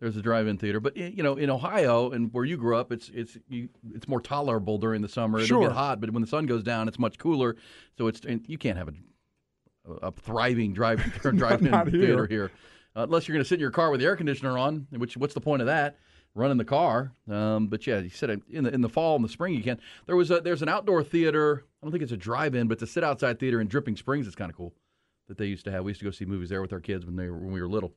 There's 0.00 0.16
a 0.16 0.22
drive-in 0.22 0.58
theater, 0.58 0.78
but 0.78 0.96
you 0.96 1.22
know, 1.24 1.34
in 1.36 1.50
Ohio 1.50 2.10
and 2.10 2.32
where 2.32 2.44
you 2.44 2.56
grew 2.56 2.76
up, 2.76 2.92
it's 2.92 3.08
it's 3.14 3.36
you, 3.48 3.68
it's 3.94 4.06
more 4.06 4.20
tolerable 4.20 4.78
during 4.78 5.02
the 5.02 5.08
summer. 5.08 5.38
It'll 5.38 5.46
Sure. 5.48 5.62
get 5.68 5.72
hot, 5.72 6.00
but 6.00 6.10
when 6.10 6.20
the 6.20 6.28
sun 6.28 6.46
goes 6.46 6.62
down, 6.62 6.86
it's 6.86 6.98
much 6.98 7.18
cooler. 7.18 7.56
So 7.96 8.06
it's 8.08 8.20
and 8.24 8.44
you 8.48 8.58
can't 8.58 8.76
have 8.78 8.88
a 8.88 8.92
a 10.02 10.12
thriving 10.12 10.72
drive 10.72 11.00
drive-in 11.36 11.72
here. 11.72 11.84
theater 11.84 12.26
here, 12.26 12.50
uh, 12.96 13.02
unless 13.02 13.26
you're 13.28 13.34
going 13.34 13.44
to 13.44 13.48
sit 13.48 13.54
in 13.56 13.60
your 13.60 13.70
car 13.70 13.90
with 13.90 14.00
the 14.00 14.06
air 14.06 14.16
conditioner 14.16 14.56
on. 14.58 14.86
Which 14.90 15.16
what's 15.16 15.34
the 15.34 15.40
point 15.40 15.62
of 15.62 15.66
that? 15.66 15.98
Running 16.34 16.58
the 16.58 16.64
car. 16.64 17.12
Um, 17.28 17.66
but 17.68 17.86
yeah, 17.86 17.98
you 17.98 18.10
said 18.10 18.40
in 18.50 18.64
the 18.64 18.72
in 18.72 18.80
the 18.80 18.88
fall 18.88 19.16
and 19.16 19.24
the 19.24 19.28
spring 19.28 19.54
you 19.54 19.62
can. 19.62 19.80
There 20.06 20.16
was 20.16 20.30
a 20.30 20.40
there's 20.40 20.62
an 20.62 20.68
outdoor 20.68 21.02
theater. 21.02 21.64
I 21.82 21.86
don't 21.86 21.92
think 21.92 22.02
it's 22.02 22.12
a 22.12 22.16
drive-in, 22.16 22.68
but 22.68 22.74
it's 22.74 22.82
a 22.82 22.86
sit 22.92 23.02
outside 23.04 23.38
theater 23.38 23.60
in 23.60 23.66
Dripping 23.68 23.96
Springs. 23.96 24.26
It's 24.26 24.36
kind 24.36 24.50
of 24.50 24.56
cool 24.56 24.74
that 25.28 25.38
they 25.38 25.46
used 25.46 25.64
to 25.64 25.70
have. 25.72 25.84
We 25.84 25.90
used 25.90 26.00
to 26.00 26.04
go 26.04 26.10
see 26.10 26.24
movies 26.26 26.48
there 26.48 26.62
with 26.62 26.72
our 26.72 26.80
kids 26.80 27.04
when 27.06 27.16
they 27.16 27.28
were, 27.28 27.38
when 27.38 27.52
we 27.52 27.60
were 27.60 27.68
little. 27.68 27.92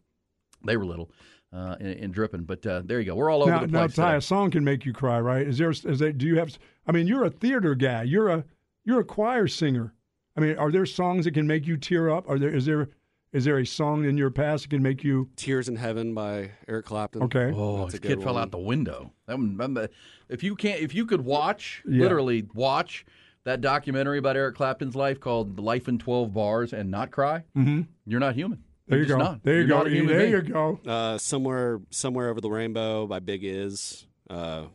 They 0.66 0.78
were 0.78 0.86
little. 0.86 1.12
uh, 1.54 1.76
and, 1.80 1.90
and 1.90 2.14
dripping. 2.14 2.44
But 2.44 2.66
uh, 2.66 2.82
there 2.86 3.00
you 3.00 3.06
go. 3.06 3.16
We're 3.16 3.30
all 3.30 3.42
over 3.42 3.52
now, 3.52 3.60
the 3.62 3.68
now, 3.68 3.80
place. 3.82 3.96
Ty, 3.96 4.06
today. 4.08 4.18
a 4.18 4.22
song 4.22 4.52
can 4.52 4.64
make 4.64 4.86
you 4.86 4.94
cry, 4.94 5.20
right? 5.20 5.46
Is 5.48 5.58
there? 5.58 5.72
Is 5.72 6.00
there? 6.00 6.12
Do 6.12 6.26
you 6.26 6.38
have? 6.40 6.58
I 6.88 6.92
mean, 6.92 7.08
you're 7.08 7.24
a 7.26 7.30
theater 7.30 7.76
guy. 7.76 8.04
You're 8.04 8.30
a 8.30 8.44
you're 8.86 9.00
a 9.00 9.06
choir 9.06 9.48
singer. 9.48 9.94
I 10.38 10.42
mean, 10.42 10.58
are 10.58 10.72
there 10.72 10.86
songs 10.86 11.26
that 11.26 11.34
can 11.34 11.48
make 11.48 11.68
you 11.68 11.78
tear 11.78 12.10
up? 12.10 12.30
Are 12.30 12.40
there? 12.40 12.54
Is 12.54 12.66
there? 12.66 12.90
Is 13.34 13.46
there 13.46 13.60
a 13.60 13.66
song 13.66 14.04
in 14.04 14.18
your 14.18 14.30
past 14.30 14.64
that 14.64 14.70
can 14.72 14.84
make 14.84 15.04
you? 15.06 15.30
Tears 15.38 15.70
in 15.70 15.78
Heaven 15.78 16.14
by 16.14 16.52
Eric 16.68 16.86
Clapton. 16.86 17.24
Okay. 17.24 17.52
Oh, 17.56 17.80
That's 17.80 17.94
his 17.94 18.00
a 18.00 18.02
good 18.02 18.18
kid 18.18 18.24
fell 18.24 18.34
one. 18.34 18.44
out 18.44 18.52
the 18.52 18.58
window. 18.60 19.14
That 19.28 19.38
one, 19.38 19.58
I'm- 19.62 19.88
if 20.28 20.44
you 20.44 20.56
can't, 20.56 20.82
if 20.82 20.94
you 20.94 21.06
could 21.06 21.22
watch, 21.22 21.82
Yeah. 21.88 22.02
literally 22.02 22.46
watch 22.54 23.06
that 23.46 23.62
documentary 23.62 24.18
about 24.18 24.36
Eric 24.36 24.56
Clapton's 24.56 24.96
life 24.96 25.20
called 25.22 25.60
"Life 25.60 25.88
in 25.88 25.98
Twelve 25.98 26.34
Bars" 26.34 26.74
and 26.74 26.92
not 26.92 27.12
cry, 27.12 27.44
Mm-hmm. 27.58 27.82
you're 28.06 28.20
not 28.20 28.36
human. 28.36 28.64
There 28.88 28.98
You're 28.98 29.04
you 29.08 29.08
just 29.14 29.18
go. 29.20 29.24
not. 29.24 29.44
There 29.44 29.54
you 29.54 29.60
You're 29.62 29.68
go. 29.70 29.78
not 29.78 29.88
a 29.88 29.90
human 29.92 30.08
There 30.08 30.20
being. 30.42 30.46
you 30.48 30.54
go. 30.54 30.80
Uh, 30.86 31.18
somewhere, 31.18 31.80
somewhere 31.90 32.30
over 32.30 32.42
the 32.42 32.50
rainbow 32.50 33.08
by 33.08 33.20
Big 33.20 33.46
Is. 33.46 34.06
Uh, 34.30 34.66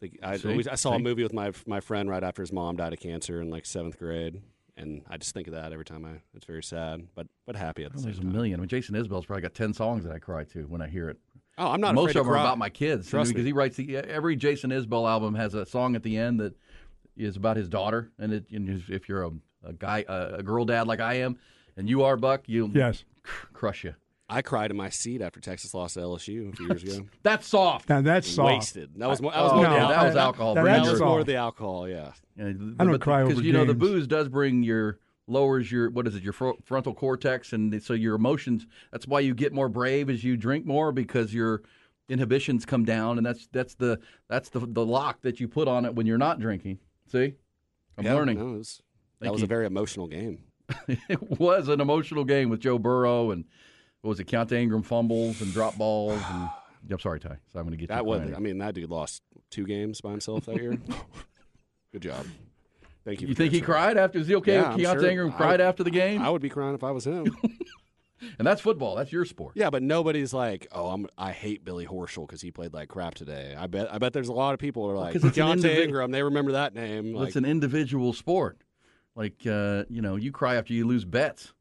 the, 0.00 0.12
I, 0.22 0.36
See? 0.38 0.48
we- 0.56 0.64
I 0.66 0.76
saw 0.76 0.94
a 0.94 0.96
See? 0.96 1.02
movie 1.02 1.22
with 1.22 1.34
my 1.34 1.52
my 1.66 1.80
friend 1.80 2.08
right 2.08 2.22
after 2.24 2.40
his 2.40 2.52
mom 2.52 2.76
died 2.76 2.94
of 2.94 3.00
cancer 3.00 3.40
in 3.42 3.50
like 3.50 3.66
seventh 3.66 3.98
grade, 3.98 4.40
and 4.78 5.02
I 5.10 5.16
just 5.18 5.34
think 5.34 5.46
of 5.48 5.54
that 5.54 5.72
every 5.72 5.84
time 5.84 6.04
I. 6.04 6.20
It's 6.34 6.46
very 6.46 6.62
sad, 6.62 7.06
but 7.14 7.26
but 7.46 7.56
happy 7.56 7.84
at 7.84 7.92
the 7.92 7.98
same 7.98 8.06
there's 8.06 8.18
a 8.18 8.24
million. 8.24 8.58
I 8.58 8.60
mean, 8.60 8.68
Jason 8.68 8.94
Isbell's 8.94 9.26
probably 9.26 9.42
got 9.42 9.54
ten 9.54 9.74
songs 9.74 10.04
that 10.04 10.12
I 10.12 10.18
cry 10.18 10.44
to 10.44 10.62
when 10.66 10.80
I 10.80 10.88
hear 10.88 11.08
it. 11.10 11.18
Oh, 11.58 11.68
I'm 11.68 11.80
not 11.80 11.94
Most 11.94 12.10
afraid 12.10 12.20
of 12.20 12.24
to 12.24 12.24
them 12.24 12.28
are 12.30 12.34
cry. 12.34 12.42
about 12.44 12.58
my 12.58 12.70
kids. 12.70 13.10
Trust 13.10 13.30
because 13.30 13.42
me. 13.44 13.48
he 13.48 13.52
writes 13.52 13.76
the, 13.76 13.96
every 13.96 14.36
Jason 14.36 14.70
Isbell 14.70 15.08
album 15.10 15.34
has 15.34 15.54
a 15.54 15.66
song 15.66 15.96
at 15.96 16.02
the 16.04 16.16
end 16.16 16.38
that 16.40 16.54
is 17.16 17.36
about 17.36 17.56
his 17.56 17.68
daughter, 17.68 18.10
and 18.18 18.32
it, 18.32 18.44
and 18.52 18.68
if 18.88 19.08
you're 19.08 19.24
a, 19.24 19.30
a 19.64 19.72
guy, 19.72 20.04
a, 20.08 20.34
a 20.34 20.42
girl 20.44 20.64
dad 20.64 20.86
like 20.86 21.00
I 21.00 21.14
am, 21.14 21.36
and 21.76 21.88
you 21.88 22.04
are 22.04 22.16
Buck, 22.16 22.48
you 22.48 22.70
Yes. 22.72 23.04
crush 23.52 23.82
you. 23.82 23.94
I 24.30 24.42
cried 24.42 24.70
in 24.70 24.76
my 24.76 24.90
seat 24.90 25.22
after 25.22 25.40
Texas 25.40 25.72
lost 25.72 25.94
to 25.94 26.00
LSU 26.00 26.52
a 26.52 26.56
few 26.56 26.66
years 26.66 26.82
ago. 26.82 27.06
That's 27.22 27.46
soft. 27.46 27.88
Now 27.88 28.02
that's 28.02 28.28
soft. 28.28 28.46
Wasted. 28.54 28.90
That 28.96 29.08
was 29.08 29.22
more. 29.22 29.32
That 29.32 29.42
was 29.42 29.52
Oh, 29.52 29.56
more 29.56 29.64
no, 29.64 29.74
yeah, 29.76 29.88
that 29.88 30.04
was 30.06 30.16
I- 30.16 30.20
alcohol. 30.22 30.54
that- 30.54 30.60
Bring 30.62 30.74
that 30.74 30.80
was 30.82 30.98
your- 30.98 31.08
more 31.08 31.18
soft. 31.20 31.26
the 31.28 31.36
alcohol. 31.36 31.88
Yeah. 31.88 32.12
Yeah, 32.36 32.52
I 32.78 32.84
don't 32.84 32.98
cry 33.00 33.22
over 33.22 33.30
because 33.30 33.42
you 33.44 33.52
know 33.52 33.64
the 33.64 33.74
booze 33.74 34.06
does 34.06 34.28
bring 34.28 34.62
your 34.62 34.98
lowers 35.26 35.70
your 35.72 35.90
what 35.90 36.06
is 36.06 36.14
it 36.14 36.22
your 36.22 36.32
fro- 36.32 36.56
frontal 36.64 36.94
cortex 36.94 37.52
and 37.52 37.82
so 37.82 37.94
your 37.94 38.14
emotions. 38.16 38.66
That's 38.92 39.06
why 39.06 39.20
you 39.20 39.34
get 39.34 39.52
more 39.52 39.68
brave 39.68 40.08
as 40.10 40.22
you 40.22 40.36
drink 40.36 40.66
more 40.66 40.92
because 40.92 41.32
your 41.34 41.62
inhibitions 42.08 42.64
come 42.64 42.84
down 42.84 43.16
and 43.18 43.26
that's 43.26 43.48
that's 43.52 43.74
the 43.74 43.98
that's 44.28 44.50
the 44.50 44.60
the 44.60 44.84
lock 44.84 45.20
that 45.22 45.40
you 45.40 45.48
put 45.48 45.68
on 45.68 45.84
it 45.84 45.94
when 45.94 46.06
you're 46.06 46.18
not 46.18 46.38
drinking. 46.38 46.78
See, 47.10 47.34
I'm 47.96 48.04
Yeah, 48.04 48.14
learning. 48.14 48.38
no, 48.38 48.58
was, 48.58 48.82
that 49.20 49.32
was 49.32 49.40
you. 49.40 49.46
a 49.46 49.48
very 49.48 49.66
emotional 49.66 50.06
game. 50.06 50.44
it 50.88 51.22
was 51.40 51.68
an 51.68 51.80
emotional 51.80 52.24
game 52.24 52.50
with 52.50 52.60
Joe 52.60 52.78
Burrow 52.78 53.30
and 53.30 53.46
what 54.02 54.10
was 54.10 54.20
it? 54.20 54.26
Keaontay 54.28 54.52
Ingram 54.62 54.82
fumbles 54.82 55.40
and 55.40 55.52
drop 55.52 55.76
balls 55.76 56.20
and. 56.30 56.48
I'm 56.90 56.98
sorry, 57.00 57.20
Ty. 57.20 57.36
So 57.52 57.58
I'm 57.58 57.64
going 57.66 57.72
to 57.72 57.76
get 57.76 57.88
That 57.88 57.98
you 58.04 58.04
was. 58.04 58.32
I 58.34 58.38
mean, 58.38 58.58
that 58.58 58.72
dude 58.74 58.88
lost 58.88 59.20
two 59.50 59.66
games 59.66 60.00
by 60.00 60.12
himself 60.12 60.46
that 60.46 60.56
year. 60.56 60.78
Good 61.92 62.02
job. 62.02 62.24
Thank 63.04 63.20
you. 63.20 63.28
You 63.28 63.34
think 63.34 63.52
he 63.52 63.60
cried 63.60 63.96
after? 63.98 64.18
Is 64.18 64.28
he 64.28 64.36
okay? 64.36 64.54
Yeah, 64.54 64.72
Keaontay 64.74 65.00
sure. 65.00 65.10
Ingram 65.10 65.32
cried 65.32 65.52
would- 65.52 65.60
after 65.62 65.82
the 65.82 65.90
game, 65.90 66.22
I 66.22 66.30
would 66.30 66.40
be 66.40 66.48
crying 66.48 66.74
if 66.74 66.84
I 66.84 66.90
was 66.92 67.06
him. 67.06 67.36
and 68.38 68.46
that's 68.46 68.60
football. 68.60 68.94
That's 68.96 69.12
your 69.12 69.24
sport. 69.24 69.52
yeah, 69.56 69.70
but 69.70 69.82
nobody's 69.82 70.32
like, 70.32 70.66
"Oh, 70.72 70.88
I'm 70.90 71.06
I 71.18 71.32
hate 71.32 71.64
Billy 71.64 71.86
Horschel 71.86 72.26
because 72.26 72.40
he 72.40 72.50
played 72.50 72.72
like 72.72 72.88
crap 72.88 73.14
today." 73.14 73.54
I 73.58 73.66
bet 73.66 73.92
I 73.92 73.98
bet 73.98 74.12
there's 74.12 74.28
a 74.28 74.32
lot 74.32 74.54
of 74.54 74.60
people 74.60 74.84
who 74.84 74.90
are 74.90 74.96
like, 74.96 75.14
'cause 75.14 75.24
it's 75.24 75.36
an 75.36 75.44
Keaontay 75.46 75.62
individ- 75.62 75.84
Ingram. 75.84 76.10
They 76.12 76.22
remember 76.22 76.52
that 76.52 76.74
name. 76.74 77.12
Well, 77.12 77.20
Like, 77.22 77.28
it's 77.28 77.36
an 77.36 77.44
individual 77.44 78.12
sport. 78.12 78.58
Like 79.16 79.46
uh, 79.46 79.84
you 79.90 80.00
know, 80.02 80.16
you 80.16 80.30
cry 80.32 80.56
after 80.56 80.72
you 80.74 80.86
lose 80.86 81.04
bets. 81.04 81.52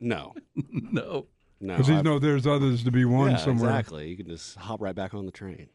no, 0.00 0.34
no. 0.72 1.26
No. 1.60 1.74
Because 1.74 1.88
you 1.88 1.94
I've- 1.96 2.02
know 2.04 2.18
there's 2.18 2.46
others 2.46 2.84
to 2.84 2.90
be 2.90 3.04
won 3.04 3.32
yeah, 3.32 3.36
somewhere. 3.36 3.70
exactly. 3.70 4.08
You 4.08 4.16
can 4.16 4.26
just 4.28 4.56
hop 4.56 4.80
right 4.80 4.94
back 4.94 5.14
on 5.14 5.26
the 5.26 5.32
train. 5.32 5.68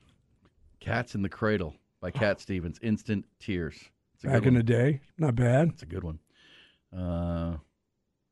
Cats 0.79 1.15
in 1.15 1.21
the 1.21 1.29
Cradle 1.29 1.75
by 2.01 2.11
Cat 2.11 2.39
Stevens. 2.41 2.79
Instant 2.81 3.25
tears. 3.39 3.75
It's 4.15 4.23
a 4.23 4.27
Back 4.27 4.39
good 4.43 4.47
in 4.49 4.53
one. 4.55 4.65
the 4.65 4.71
day, 4.73 5.01
not 5.17 5.35
bad. 5.35 5.69
It's 5.69 5.83
a 5.83 5.85
good 5.85 6.03
one. 6.03 6.19
Uh, 6.95 7.57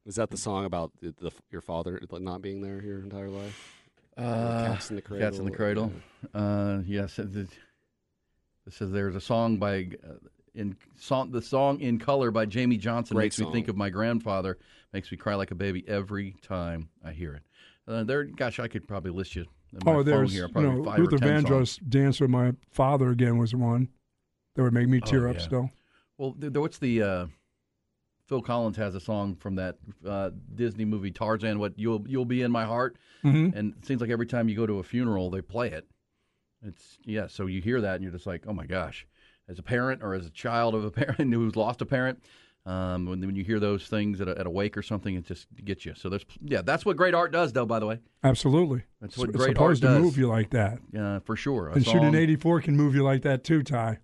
Is 0.06 0.16
that 0.16 0.30
the 0.30 0.38
song 0.38 0.66
about 0.66 0.92
the, 1.02 1.14
the, 1.20 1.32
your 1.52 1.62
father 1.62 2.00
not 2.12 2.42
being 2.42 2.62
there 2.62 2.82
your 2.82 3.00
entire 3.02 3.30
life? 3.30 3.74
uh, 4.18 4.68
Cats 4.68 4.90
in 4.90 4.96
the 4.96 5.02
Cradle. 5.02 5.28
Cats 5.28 5.40
in 5.40 5.46
the 5.46 5.52
Cradle. 5.52 5.92
Uh, 6.34 6.80
yes. 6.86 7.20
It, 7.20 7.36
it, 7.36 7.50
it 8.66 8.74
says 8.74 8.92
there's 8.92 9.16
a 9.16 9.22
song 9.22 9.58
by 9.58 9.90
uh, 10.04 10.14
in 10.58 10.76
song 10.98 11.32
the 11.32 11.42
song 11.42 11.80
in 11.80 12.00
color 12.00 12.32
by 12.32 12.46
Jamey 12.46 12.80
Johnson 12.80 13.16
Great 13.16 13.26
makes 13.26 13.40
me 13.40 13.50
think 13.52 13.68
of 13.68 13.78
my 13.78 13.90
grandfather. 13.90 14.58
Makes 14.92 15.12
me 15.12 15.18
cry 15.18 15.36
like 15.36 15.52
a 15.52 15.56
baby 15.56 15.84
every 15.88 16.36
time 16.42 16.90
I 17.06 17.12
hear 17.12 17.36
it. 17.36 17.44
Uh, 17.88 18.04
there, 18.04 18.24
gosh, 18.26 18.60
I 18.60 18.68
could 18.68 18.88
probably 18.88 19.12
list 19.12 19.36
you. 19.36 19.46
In 19.74 19.80
my 19.86 19.92
Oh, 19.92 19.96
phone 19.96 20.06
there's 20.06 20.34
here, 20.34 20.50
you 20.56 20.62
know 20.62 20.84
five 20.84 21.00
Luther 21.00 21.16
or 21.16 21.20
10 21.20 21.46
songs. 21.46 21.78
Vandross 21.80 21.90
dance 21.90 22.20
with 22.20 22.30
my 22.30 22.54
father 22.72 23.10
again 23.12 23.38
was 23.38 23.54
one 23.54 23.90
that 24.56 24.64
would 24.64 24.74
make 24.74 24.88
me 24.90 25.00
tear 25.00 25.28
Oh, 25.28 25.32
up 25.32 25.38
yeah. 25.38 25.42
still. 25.42 25.72
Well, 26.18 26.32
th- 26.32 26.54
th- 26.54 26.58
what's 26.62 26.80
the 26.80 27.02
uh, 27.04 27.28
Phil 28.28 28.42
Collins 28.42 28.78
has 28.78 28.96
a 28.96 29.00
song 29.00 29.36
from 29.36 29.56
that 29.56 29.78
uh, 30.06 30.32
Disney 30.56 30.86
movie 30.86 31.12
Tarzan. 31.12 31.60
What 31.60 31.78
you'll 31.78 32.04
you'll 32.08 32.26
be 32.26 32.42
in 32.42 32.52
my 32.52 32.66
heart, 32.66 32.98
Mhm. 33.24 33.54
and 33.56 33.74
it 33.78 33.86
seems 33.86 34.02
like 34.02 34.10
every 34.10 34.26
time 34.26 34.50
you 34.50 34.56
go 34.56 34.66
to 34.66 34.80
a 34.80 34.84
funeral, 34.84 35.30
they 35.30 35.42
play 35.42 35.70
it. 35.70 35.88
It's 36.66 36.98
yeah. 37.06 37.28
So 37.28 37.46
you 37.46 37.62
hear 37.62 37.82
that, 37.82 37.96
and 37.96 38.04
you're 38.04 38.12
just 38.12 38.26
like, 38.26 38.46
oh 38.48 38.54
my 38.54 38.66
gosh. 38.66 39.06
As 39.50 39.60
a 39.60 39.64
parent 39.64 40.04
or 40.04 40.14
as 40.14 40.26
a 40.26 40.30
child 40.30 40.76
of 40.76 40.84
a 40.84 40.92
parent 41.06 41.34
who's 41.34 41.56
lost 41.56 41.82
a 41.82 41.86
parent, 41.86 42.22
um, 42.66 43.06
when 43.06 43.22
when 43.22 43.36
you 43.36 43.46
hear 43.46 43.60
those 43.60 43.88
things 43.88 44.20
at 44.20 44.28
a, 44.28 44.38
at 44.38 44.46
a 44.46 44.50
wake 44.50 44.76
or 44.78 44.82
something, 44.82 45.16
it 45.16 45.26
just 45.26 45.48
gets 45.64 45.86
you. 45.86 45.94
So 45.96 46.10
there's 46.10 46.26
yeah, 46.44 46.62
that's 46.62 46.86
what 46.86 46.98
great 46.98 47.14
art 47.14 47.32
does, 47.32 47.54
though. 47.54 47.66
By 47.66 47.80
the 47.80 47.86
way, 47.86 48.00
Absolutely. 48.24 48.84
That's 49.00 49.18
what 49.18 49.30
it's 49.30 49.38
great 49.38 49.56
supposed 49.56 49.86
art 49.86 49.96
to 49.96 50.00
move 50.02 50.18
you 50.18 50.28
like 50.28 50.50
that. 50.50 50.80
uh, 50.98 51.20
for 51.22 51.38
sure. 51.38 51.70
A 51.70 51.74
and 51.74 51.86
shooting 51.86 52.14
84 52.14 52.62
can 52.62 52.76
move 52.76 52.94
you 52.94 53.04
like 53.04 53.22
that 53.22 53.46
too, 53.46 53.64
Ty. 53.64 54.00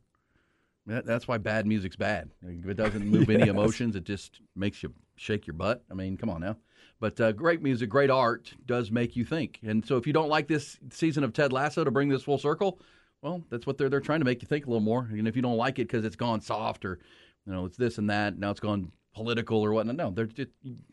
That, 0.86 1.06
that's 1.06 1.28
why 1.28 1.38
bad 1.38 1.66
music's 1.66 1.96
bad. 1.96 2.30
If 2.42 2.68
it 2.68 2.76
doesn't 2.76 3.06
move 3.06 3.30
any 3.30 3.48
emotions, 3.50 3.96
it 3.96 4.04
just 4.06 4.42
makes 4.56 4.84
you 4.84 4.94
shake 5.16 5.48
your 5.48 5.54
butt. 5.56 5.84
I 5.90 5.94
mean, 5.94 6.18
come 6.18 6.30
on 6.30 6.42
now. 6.42 6.58
But 7.00 7.20
uh, 7.20 7.32
great 7.34 7.62
music, 7.62 7.90
great 7.90 8.10
art 8.10 8.54
does 8.66 8.92
make 8.92 9.16
you 9.16 9.26
think. 9.26 9.60
And 9.64 9.86
so 9.86 9.98
if 9.98 10.08
you 10.08 10.14
don't 10.14 10.30
like 10.30 10.48
this 10.48 10.78
season 10.90 11.24
of 11.24 11.34
Ted 11.34 11.52
Lasso 11.52 11.84
to 11.84 11.92
bring 11.92 12.08
this 12.10 12.24
full 12.24 12.38
circle, 12.38 12.80
well, 13.24 13.42
that's 13.50 13.66
what 13.66 13.78
they're 13.78 13.90
they're 13.90 14.02
trying 14.02 14.20
to 14.20 14.26
make 14.26 14.42
you 14.42 14.48
think 14.48 14.66
a 14.66 14.70
little 14.70 14.82
more. 14.82 15.08
And 15.10 15.28
if 15.28 15.36
you 15.36 15.42
don't 15.42 15.58
like 15.58 15.80
it 15.80 15.88
because 15.88 16.04
it's 16.06 16.18
gone 16.18 16.42
soft 16.42 16.84
or 16.86 17.00
you 17.48 17.54
know 17.54 17.66
it's 17.66 17.78
this 17.78 17.98
and 17.98 18.10
that, 18.10 18.38
now 18.38 18.52
it's 18.52 18.60
gone 18.60 18.92
political 19.16 19.60
or 19.60 19.72
whatnot. 19.72 19.96
No, 19.96 20.12
they're 20.12 20.26
just 20.26 20.50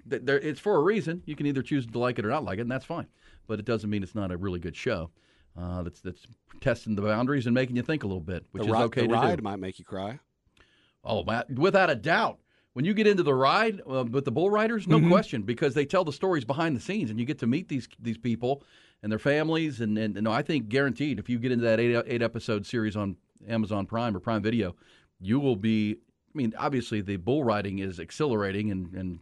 they're, 0.06 0.38
it's 0.38 0.60
for 0.60 0.76
a 0.76 0.82
reason. 0.82 1.22
You 1.26 1.34
can 1.34 1.46
either 1.46 1.62
choose 1.62 1.86
to 1.86 1.98
like 1.98 2.18
it 2.18 2.24
or 2.24 2.28
not 2.28 2.44
like 2.44 2.58
it, 2.58 2.62
and 2.62 2.70
that's 2.70 2.84
fine. 2.84 3.08
But 3.48 3.58
it 3.58 3.64
doesn't 3.64 3.90
mean 3.90 4.02
it's 4.02 4.14
not 4.14 4.30
a 4.30 4.36
really 4.36 4.60
good 4.60 4.76
show. 4.76 5.10
Uh, 5.58 5.82
that's 5.82 6.00
that's 6.00 6.26
testing 6.60 6.94
the 6.94 7.02
boundaries 7.02 7.46
and 7.46 7.54
making 7.54 7.74
you 7.74 7.82
think 7.82 8.04
a 8.04 8.06
little 8.06 8.20
bit, 8.20 8.46
which 8.52 8.62
the 8.62 8.68
is 8.68 8.72
ri- 8.72 8.84
okay 8.84 9.00
the 9.02 9.08
to 9.08 9.14
ride 9.14 9.36
do. 9.38 9.42
might 9.42 9.58
make 9.58 9.78
you 9.80 9.84
cry. 9.84 10.20
Oh, 11.02 11.24
Matt, 11.24 11.50
without 11.50 11.90
a 11.90 11.96
doubt. 11.96 12.38
When 12.72 12.84
you 12.84 12.94
get 12.94 13.08
into 13.08 13.24
the 13.24 13.34
ride 13.34 13.80
uh, 13.80 14.04
with 14.04 14.24
the 14.24 14.30
bull 14.30 14.48
riders, 14.48 14.86
no 14.86 15.00
question, 15.08 15.42
because 15.42 15.74
they 15.74 15.84
tell 15.84 16.04
the 16.04 16.12
stories 16.12 16.44
behind 16.44 16.76
the 16.76 16.80
scenes, 16.80 17.10
and 17.10 17.18
you 17.18 17.26
get 17.26 17.40
to 17.40 17.48
meet 17.48 17.68
these 17.68 17.88
these 17.98 18.16
people 18.16 18.62
and 19.02 19.10
their 19.10 19.18
families. 19.18 19.80
And, 19.80 19.96
and, 19.98 20.16
and 20.16 20.28
I 20.28 20.42
think 20.42 20.68
guaranteed, 20.68 21.18
if 21.18 21.28
you 21.28 21.38
get 21.38 21.52
into 21.52 21.64
that 21.64 21.80
eight 21.80 22.02
eight 22.06 22.22
episode 22.22 22.66
series 22.66 22.96
on 22.96 23.16
Amazon 23.48 23.86
Prime 23.86 24.16
or 24.16 24.20
Prime 24.20 24.42
Video, 24.42 24.74
you 25.20 25.40
will 25.40 25.56
be. 25.56 25.96
I 26.32 26.38
mean, 26.38 26.54
obviously, 26.56 27.00
the 27.00 27.16
bull 27.16 27.42
riding 27.42 27.80
is 27.80 27.98
exhilarating 27.98 28.70
and 28.70 28.94
and 28.94 29.18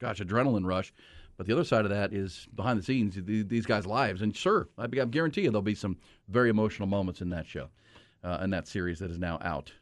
gosh, 0.00 0.20
adrenaline 0.20 0.66
rush. 0.66 0.92
But 1.36 1.46
the 1.46 1.54
other 1.54 1.64
side 1.64 1.84
of 1.84 1.90
that 1.90 2.12
is 2.12 2.46
behind 2.54 2.78
the 2.78 2.82
scenes, 2.84 3.14
the, 3.16 3.42
these 3.42 3.66
guys' 3.66 3.86
lives. 3.86 4.22
And 4.22 4.36
sure, 4.36 4.68
I, 4.78 4.84
I 4.84 5.06
guarantee 5.06 5.42
you 5.42 5.50
there'll 5.50 5.62
be 5.62 5.74
some 5.74 5.96
very 6.28 6.50
emotional 6.50 6.86
moments 6.86 7.20
in 7.20 7.30
that 7.30 7.46
show, 7.46 7.68
uh, 8.22 8.38
in 8.42 8.50
that 8.50 8.68
series 8.68 8.98
that 8.98 9.10
is 9.10 9.18
now 9.18 9.38
out. 9.42 9.72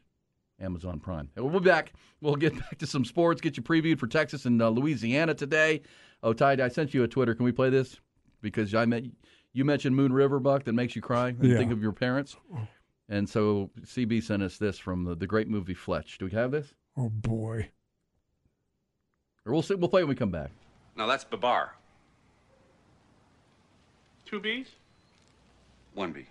Amazon 0.61 0.99
Prime. 0.99 1.29
And 1.35 1.43
we'll 1.43 1.59
be 1.59 1.69
back. 1.69 1.93
We'll 2.21 2.35
get 2.35 2.53
back 2.59 2.77
to 2.77 2.87
some 2.87 3.03
sports, 3.03 3.41
get 3.41 3.57
you 3.57 3.63
previewed 3.63 3.99
for 3.99 4.07
Texas 4.07 4.45
and 4.45 4.61
uh, 4.61 4.69
Louisiana 4.69 5.33
today. 5.33 5.81
Oh, 6.23 6.33
Ty, 6.33 6.53
I 6.63 6.67
sent 6.67 6.93
you 6.93 7.03
a 7.03 7.07
Twitter. 7.07 7.33
Can 7.33 7.45
we 7.45 7.51
play 7.51 7.69
this? 7.69 7.99
Because 8.41 8.73
I 8.75 8.85
met, 8.85 9.03
you 9.53 9.65
mentioned 9.65 9.95
Moon 9.95 10.13
River 10.13 10.39
Buck 10.39 10.63
that 10.65 10.73
makes 10.73 10.95
you 10.95 11.01
cry 11.01 11.29
and 11.29 11.43
Yeah. 11.43 11.57
think 11.57 11.71
of 11.71 11.81
your 11.81 11.91
parents. 11.91 12.35
And 13.09 13.27
so 13.29 13.69
CB 13.81 14.21
sent 14.23 14.41
us 14.43 14.57
this 14.57 14.77
from 14.79 15.03
the, 15.03 15.15
the 15.15 15.27
great 15.27 15.47
movie 15.49 15.73
Fletch. 15.73 16.17
Do 16.17 16.25
we 16.25 16.31
have 16.31 16.51
this? 16.51 16.73
Oh, 16.97 17.09
boy. 17.09 17.69
Or 19.45 19.53
we'll 19.53 19.61
see, 19.61 19.75
we'll 19.75 19.89
play 19.89 20.03
when 20.03 20.09
we 20.09 20.15
come 20.15 20.31
back. 20.31 20.51
Now 20.95 21.07
that's 21.07 21.23
Babar. 21.23 21.75
Two 24.25 24.39
B's? 24.39 24.67
One 25.93 26.11
B. 26.13 26.25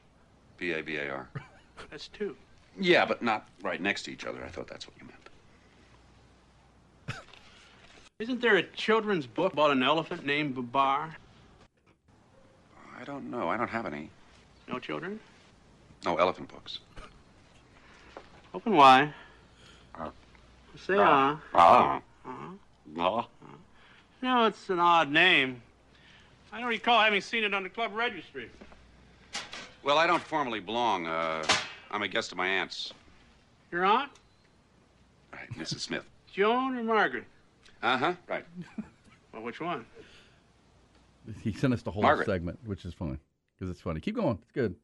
B 0.57 0.73
A 0.73 0.83
B 0.83 0.97
A 0.97 1.11
R. 1.11 1.29
That's 1.91 2.09
two. 2.09 2.37
Yeah, 2.79 3.05
but 3.07 3.23
not 3.23 3.49
right 3.63 3.81
next 3.81 4.03
to 4.05 4.13
each 4.13 4.25
other. 4.27 4.45
I 4.45 4.49
thought 4.49 4.69
that's 4.69 4.87
what 4.87 4.95
you 4.99 5.07
meant. 7.09 7.19
Isn't 8.19 8.41
there 8.43 8.57
a 8.57 8.63
children's 8.63 9.27
book 9.27 9.55
about 9.55 9.71
an 9.71 9.83
elephant 9.83 10.25
named 10.27 10.55
Babar? 10.55 11.17
I 13.11 13.13
don't 13.13 13.29
know. 13.29 13.49
I 13.49 13.57
don't 13.57 13.69
have 13.69 13.87
any. 13.87 14.09
No 14.69 14.79
children? 14.79 15.19
No 16.05 16.17
elephant 16.19 16.49
books. 16.49 16.79
Open 18.55 18.77
wide. 18.77 19.13
Uh, 19.99 20.11
Say 20.77 20.95
ah. 20.97 21.41
Ah. 21.53 21.97
Uh-huh. 22.25 22.53
No. 22.95 23.27
No, 24.23 24.45
it's 24.45 24.71
an 24.71 24.79
odd 24.79 25.11
name. 25.11 25.61
I 26.53 26.61
don't 26.61 26.69
recall 26.69 27.03
having 27.03 27.21
seen 27.21 27.43
it 27.43 27.53
on 27.53 27.65
the 27.65 27.69
club 27.69 27.91
registry. 27.95 28.49
Well, 29.83 29.99
I 29.99 30.07
don't 30.07 30.23
formally 30.23 30.61
belong. 30.61 31.09
Uh, 31.09 31.43
I'm 31.91 32.03
a 32.03 32.09
guest 32.09 32.31
of 32.31 32.39
my 32.39 32.47
aunt's. 32.47 32.93
Your 33.73 33.85
aunt? 33.85 34.13
Right, 35.33 35.51
Mrs. 35.59 35.81
Smith. 35.81 36.05
Joan 36.33 36.77
or 36.77 36.85
Margaret? 36.85 37.25
Uh 37.83 37.99
huh. 37.99 38.13
Right. 38.29 38.45
Well, 39.33 39.43
which 39.43 39.61
one? 39.61 39.85
He 41.43 41.53
sent 41.53 41.73
us 41.75 41.83
the 41.83 41.91
whole 41.91 42.03
Margaret. 42.03 42.27
segment, 42.27 42.59
which 42.65 42.85
is 42.85 42.95
funny 42.95 43.19
because 43.59 43.71
it's 43.71 43.81
funny. 43.81 44.01
Keep 44.01 44.17
going. 44.17 44.39
It's 44.43 44.53
good. 44.53 44.75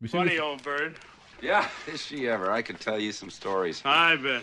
You 0.00 0.08
seen 0.08 0.20
Funny 0.20 0.30
this- 0.32 0.40
old 0.40 0.62
bird. 0.62 0.98
Yeah, 1.40 1.68
is 1.92 2.00
she 2.00 2.28
ever? 2.28 2.50
I 2.52 2.62
could 2.62 2.78
tell 2.80 2.98
you 2.98 3.10
some 3.12 3.30
stories. 3.30 3.82
I 3.84 4.16
bet. 4.16 4.42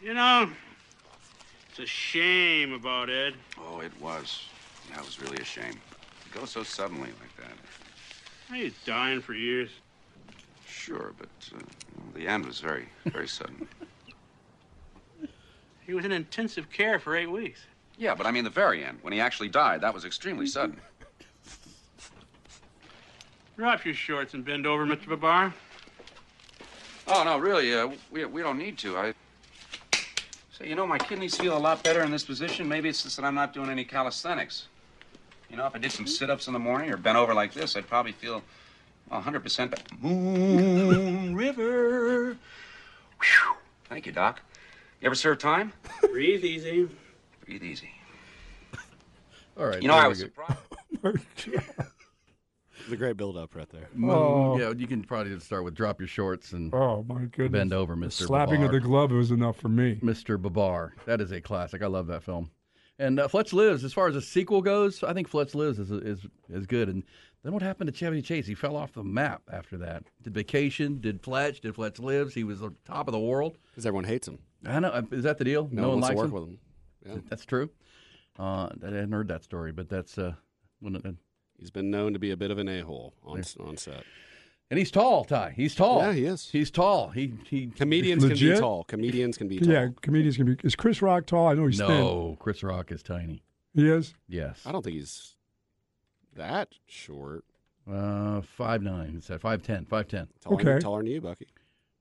You 0.00 0.14
know, 0.14 0.48
it's 1.70 1.78
a 1.80 1.86
shame 1.86 2.72
about 2.72 3.10
Ed. 3.10 3.34
Oh, 3.58 3.80
it 3.80 3.90
was. 4.00 4.44
That 4.94 5.04
was 5.04 5.20
really 5.20 5.38
a 5.38 5.44
shame. 5.44 5.72
To 5.72 6.38
go 6.38 6.44
so 6.44 6.62
suddenly 6.62 7.08
like 7.20 7.36
that. 7.38 8.54
He's 8.54 8.74
dying 8.86 9.20
for 9.20 9.34
years. 9.34 9.70
Sure, 10.66 11.12
but 11.18 11.28
uh, 11.54 11.58
the 12.14 12.26
end 12.28 12.46
was 12.46 12.60
very, 12.60 12.88
very 13.06 13.28
sudden. 13.28 13.66
He 15.86 15.94
was 15.94 16.04
in 16.04 16.12
intensive 16.12 16.68
care 16.70 16.98
for 16.98 17.16
eight 17.16 17.30
weeks. 17.30 17.60
Yeah, 17.98 18.14
but 18.14 18.26
I 18.26 18.30
mean 18.30 18.44
the 18.44 18.50
very 18.50 18.84
end, 18.84 18.98
when 19.02 19.12
he 19.12 19.20
actually 19.20 19.48
died, 19.48 19.80
that 19.80 19.92
was 19.92 20.04
extremely 20.04 20.46
sudden. 20.46 20.80
Drop 23.56 23.84
your 23.84 23.94
shorts 23.94 24.34
and 24.34 24.44
bend 24.44 24.68
over, 24.68 24.86
Mr. 24.86 25.08
Babar. 25.08 25.52
Oh 27.08 27.24
no, 27.24 27.38
really, 27.38 27.74
uh, 27.74 27.90
we 28.10 28.24
we 28.24 28.40
don't 28.40 28.56
need 28.56 28.78
to. 28.78 28.96
I 28.96 29.14
say, 30.52 30.68
you 30.68 30.76
know, 30.76 30.86
my 30.86 30.98
kidneys 30.98 31.36
feel 31.36 31.56
a 31.56 31.58
lot 31.58 31.82
better 31.82 32.02
in 32.04 32.12
this 32.12 32.22
position. 32.22 32.68
Maybe 32.68 32.88
it's 32.88 33.02
just 33.02 33.16
that 33.16 33.24
I'm 33.24 33.34
not 33.34 33.52
doing 33.52 33.68
any 33.68 33.84
calisthenics. 33.84 34.68
You 35.50 35.56
know, 35.56 35.66
if 35.66 35.74
I 35.74 35.78
did 35.78 35.90
some 35.90 36.06
sit-ups 36.06 36.46
in 36.46 36.52
the 36.52 36.58
morning 36.58 36.90
or 36.92 36.96
bent 36.96 37.16
over 37.16 37.34
like 37.34 37.52
this, 37.52 37.74
I'd 37.74 37.88
probably 37.88 38.12
feel 38.12 38.42
well, 39.10 39.22
100% 39.22 39.70
better. 39.70 39.82
Moon 40.00 41.34
River. 41.34 42.36
Whew. 43.22 43.56
Thank 43.88 44.04
you, 44.06 44.12
Doc. 44.12 44.42
You 45.00 45.06
ever 45.06 45.14
serve 45.14 45.38
time? 45.38 45.72
Breathe 46.12 46.44
easy. 46.44 46.88
Breathe 47.48 47.62
easy. 47.64 47.88
All 49.58 49.64
right. 49.66 49.80
You 49.80 49.88
know, 49.88 49.94
I 49.94 50.02
we 50.04 50.08
was 50.10 50.22
go. 50.22 50.28
surprised. 51.02 51.64
The 52.90 52.96
great 52.96 53.16
build-up 53.16 53.54
right 53.54 53.68
there. 53.70 53.88
Moon- 53.94 54.10
Oh. 54.10 54.58
Yeah, 54.58 54.72
you 54.76 54.86
can 54.86 55.02
probably 55.02 55.32
just 55.34 55.46
start 55.46 55.64
with 55.64 55.74
drop 55.74 55.98
your 55.98 56.08
shorts 56.08 56.52
and 56.52 56.72
Oh 56.74 57.04
my 57.08 57.22
goodness! 57.24 57.50
bend 57.52 57.72
over, 57.72 57.94
The 57.94 58.00
Mister. 58.00 58.24
slapping 58.24 58.62
of 58.64 58.70
the 58.72 58.80
glove 58.80 59.10
was 59.12 59.30
enough 59.30 59.56
for 59.58 59.68
me. 59.70 59.96
Mr. 60.02 60.40
Babar. 60.40 60.94
That 61.06 61.20
is 61.22 61.32
a 61.32 61.40
classic. 61.40 61.82
I 61.82 61.86
love 61.86 62.06
that 62.08 62.22
film. 62.22 62.50
And 62.98 63.18
uh, 63.20 63.28
Fletch 63.28 63.52
Lives, 63.54 63.82
as 63.84 63.92
far 63.92 64.08
as 64.08 64.16
a 64.16 64.22
sequel 64.22 64.60
goes, 64.62 65.02
I 65.02 65.12
think 65.14 65.28
Fletch 65.28 65.54
Lives 65.54 65.78
is 65.78 65.90
is 65.90 66.26
is 66.50 66.66
good. 66.66 66.88
And 66.90 67.02
then 67.44 67.52
what 67.54 67.62
happened 67.62 67.90
to 67.92 67.96
Chevy 67.96 68.20
Chase? 68.22 68.46
He 68.46 68.54
fell 68.54 68.76
off 68.76 68.92
the 68.92 69.04
map 69.04 69.42
after 69.52 69.76
that. 69.78 70.04
Did 70.22 70.34
Vacation? 70.34 71.00
Did 71.00 71.22
Fletch? 71.22 71.60
Did 71.62 71.74
Fletch 71.74 71.98
Lives? 71.98 72.34
He 72.34 72.44
was 72.44 72.60
the 72.60 72.72
top 72.84 73.08
of 73.08 73.12
the 73.12 73.18
world. 73.20 73.56
Because 73.70 73.86
everyone 73.86 74.04
hates 74.04 74.28
him. 74.28 74.38
I 74.66 74.80
know. 74.80 75.06
Is 75.12 75.24
that 75.24 75.38
the 75.38 75.44
deal? 75.44 75.68
No, 75.72 75.90
one 75.90 76.00
wants 76.00 76.08
to 76.08 76.14
likes 76.14 76.18
work 76.18 76.26
him? 76.28 76.32
with 76.34 76.42
him. 76.50 76.58
Yeah. 77.08 77.20
That's 77.28 77.44
true. 77.44 77.70
Uh, 78.38 78.68
I 78.82 78.84
hadn't 78.84 79.12
heard 79.12 79.28
that 79.28 79.42
story, 79.44 79.72
but 79.72 79.88
that's 79.88 80.16
uh, 80.18 80.34
when 80.80 80.96
it, 80.96 81.04
He's 81.58 81.70
been 81.70 81.90
known 81.90 82.12
to 82.12 82.18
be 82.20 82.30
a 82.30 82.36
bit 82.36 82.52
of 82.52 82.58
an 82.58 82.68
a-hole 82.68 83.14
on, 83.24 83.42
on 83.58 83.76
set. 83.76 84.04
and 84.70 84.78
he's 84.78 84.92
tall. 84.92 85.24
Ty, 85.24 85.54
he's 85.56 85.74
tall. 85.74 86.00
Yeah, 86.00 86.12
he 86.12 86.24
is. 86.24 86.48
He's 86.50 86.70
tall. 86.70 87.08
He 87.08 87.32
he. 87.50 87.66
Comedians 87.66 88.24
can 88.24 88.38
be 88.38 88.54
tall. 88.56 88.84
Comedians 88.84 89.36
can 89.36 89.48
be 89.48 89.58
tall. 89.58 89.68
Yeah, 89.72 89.88
comedians 90.00 90.36
can 90.36 90.46
be. 90.46 90.56
Is 90.62 90.76
Chris 90.76 91.02
Rock 91.02 91.26
tall? 91.26 91.48
I 91.48 91.54
know 91.54 91.66
he's 91.66 91.78
thin. 91.78 91.88
No, 91.88 92.36
Chris 92.38 92.62
Rock 92.62 92.92
is 92.92 93.02
tiny. 93.02 93.42
He 93.74 93.88
is. 93.90 94.14
Yes. 94.28 94.62
I 94.64 94.70
don't 94.70 94.84
think 94.84 94.96
he's 94.96 95.34
that 96.36 96.68
short. 96.86 97.44
Uh, 97.90 98.40
five 98.42 98.82
nine. 98.82 99.16
It 99.16 99.24
said 99.24 99.40
five 99.40 99.62
ten. 99.62 99.84
Five 99.84 100.06
ten. 100.06 100.28
Taller, 100.40 100.56
than- 100.62 100.68
Okay. 100.68 100.80
taller 100.80 100.98
than 101.02 101.10
you, 101.10 101.20
Bucky. 101.20 101.48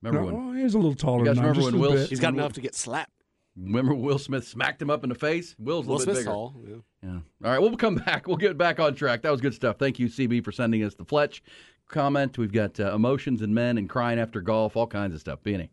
Remember 0.03 0.31
no, 0.31 0.37
when? 0.37 0.49
oh, 0.49 0.61
he's 0.61 0.75
a 0.75 0.77
little 0.77 0.93
taller. 0.93 1.19
You 1.19 1.25
guys 1.25 1.35
than 1.37 1.45
I 1.45 1.47
am, 1.47 1.53
remember 1.55 1.71
just 1.71 1.73
when 1.73 1.75
a 1.75 1.95
Will- 1.95 2.01
bit. 2.03 2.09
He's 2.09 2.19
got 2.19 2.33
enough 2.35 2.53
to 2.53 2.61
get 2.61 2.75
slapped. 2.75 3.16
Remember 3.59 3.95
Will 3.95 4.19
Smith 4.19 4.47
smacked 4.47 4.81
him 4.81 4.89
up 4.89 5.03
in 5.03 5.09
the 5.09 5.15
face? 5.15 5.55
Will's 5.57 5.87
a 5.87 5.89
Will 5.89 5.97
little 5.97 6.13
bit 6.13 6.13
Smith's 6.13 6.19
bigger. 6.19 6.31
tall. 6.31 6.55
Yeah. 6.67 6.75
Yeah. 7.03 7.19
All 7.43 7.51
right, 7.51 7.59
we'll 7.59 7.75
come 7.75 7.95
back. 8.05 8.27
We'll 8.27 8.37
get 8.37 8.57
back 8.57 8.79
on 8.79 8.93
track. 8.95 9.23
That 9.23 9.31
was 9.31 9.41
good 9.41 9.53
stuff. 9.53 9.77
Thank 9.79 9.99
you, 9.99 10.07
CB, 10.07 10.43
for 10.43 10.51
sending 10.51 10.83
us 10.83 10.93
the 10.95 11.05
Fletch 11.05 11.41
comment. 11.89 12.37
We've 12.37 12.51
got 12.51 12.79
uh, 12.79 12.93
emotions 12.93 13.41
and 13.41 13.55
men 13.55 13.77
and 13.77 13.89
crying 13.89 14.19
after 14.19 14.41
golf, 14.41 14.75
all 14.77 14.87
kinds 14.87 15.13
of 15.15 15.19
stuff. 15.21 15.39
Beanie. 15.43 15.69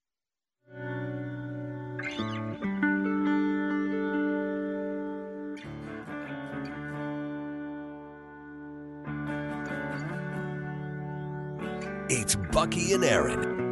It's 12.08 12.36
Bucky 12.52 12.92
and 12.92 13.04
Erin. 13.04 13.63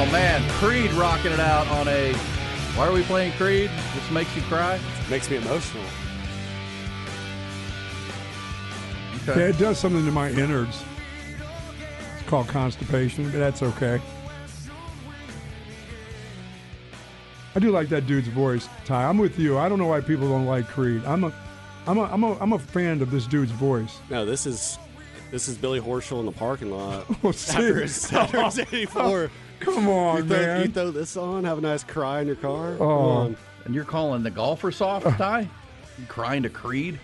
Oh 0.00 0.06
man, 0.06 0.48
Creed 0.52 0.90
rocking 0.92 1.30
it 1.30 1.40
out 1.40 1.68
on 1.68 1.86
a. 1.86 2.14
Why 2.74 2.88
are 2.88 2.92
we 2.92 3.02
playing 3.02 3.32
Creed? 3.32 3.70
This 3.94 4.10
makes 4.10 4.34
you 4.34 4.40
cry. 4.44 4.80
Makes 5.10 5.28
me 5.28 5.36
emotional. 5.36 5.84
Yeah, 9.26 9.48
it 9.48 9.58
does 9.58 9.78
something 9.78 10.02
to 10.06 10.10
my 10.10 10.30
innards. 10.30 10.82
It's 12.18 12.26
called 12.30 12.48
constipation, 12.48 13.24
but 13.30 13.40
that's 13.40 13.62
okay. 13.62 14.00
I 17.54 17.58
do 17.58 17.70
like 17.70 17.90
that 17.90 18.06
dude's 18.06 18.28
voice, 18.28 18.70
Ty. 18.86 19.04
I'm 19.04 19.18
with 19.18 19.38
you. 19.38 19.58
I 19.58 19.68
don't 19.68 19.78
know 19.78 19.88
why 19.88 20.00
people 20.00 20.30
don't 20.30 20.46
like 20.46 20.66
Creed. 20.66 21.04
I'm 21.04 21.24
a, 21.24 21.32
I'm 21.86 21.98
a, 21.98 22.04
I'm 22.04 22.24
a, 22.24 22.38
I'm 22.38 22.52
a 22.54 22.58
fan 22.58 23.02
of 23.02 23.10
this 23.10 23.26
dude's 23.26 23.52
voice. 23.52 23.98
No, 24.08 24.24
this 24.24 24.46
is 24.46 24.78
this 25.30 25.46
is 25.46 25.58
Billy 25.58 25.78
Horschel 25.78 26.20
in 26.20 26.26
the 26.26 26.32
parking 26.32 26.70
lot 26.70 27.04
Oh, 27.22 27.32
see? 27.32 27.52
after 27.52 27.82
his, 27.82 28.12
after 28.14 28.42
his 28.44 28.58
84. 28.60 29.30
Come 29.60 29.84
you, 29.84 29.92
on, 29.92 30.26
throw, 30.28 30.36
man. 30.38 30.60
you 30.62 30.68
throw 30.72 30.90
this 30.90 31.16
on, 31.16 31.44
have 31.44 31.58
a 31.58 31.60
nice 31.60 31.84
cry 31.84 32.20
in 32.20 32.26
your 32.26 32.36
car. 32.36 32.76
Come 32.76 32.86
Oh. 32.86 33.00
on. 33.08 33.36
And 33.64 33.74
you're 33.74 33.84
calling 33.84 34.22
the 34.22 34.30
golfer 34.30 34.72
soft, 34.72 35.06
Ty? 35.18 35.40
You 35.98 36.06
crying 36.08 36.42
to 36.44 36.48
Creed? 36.48 36.98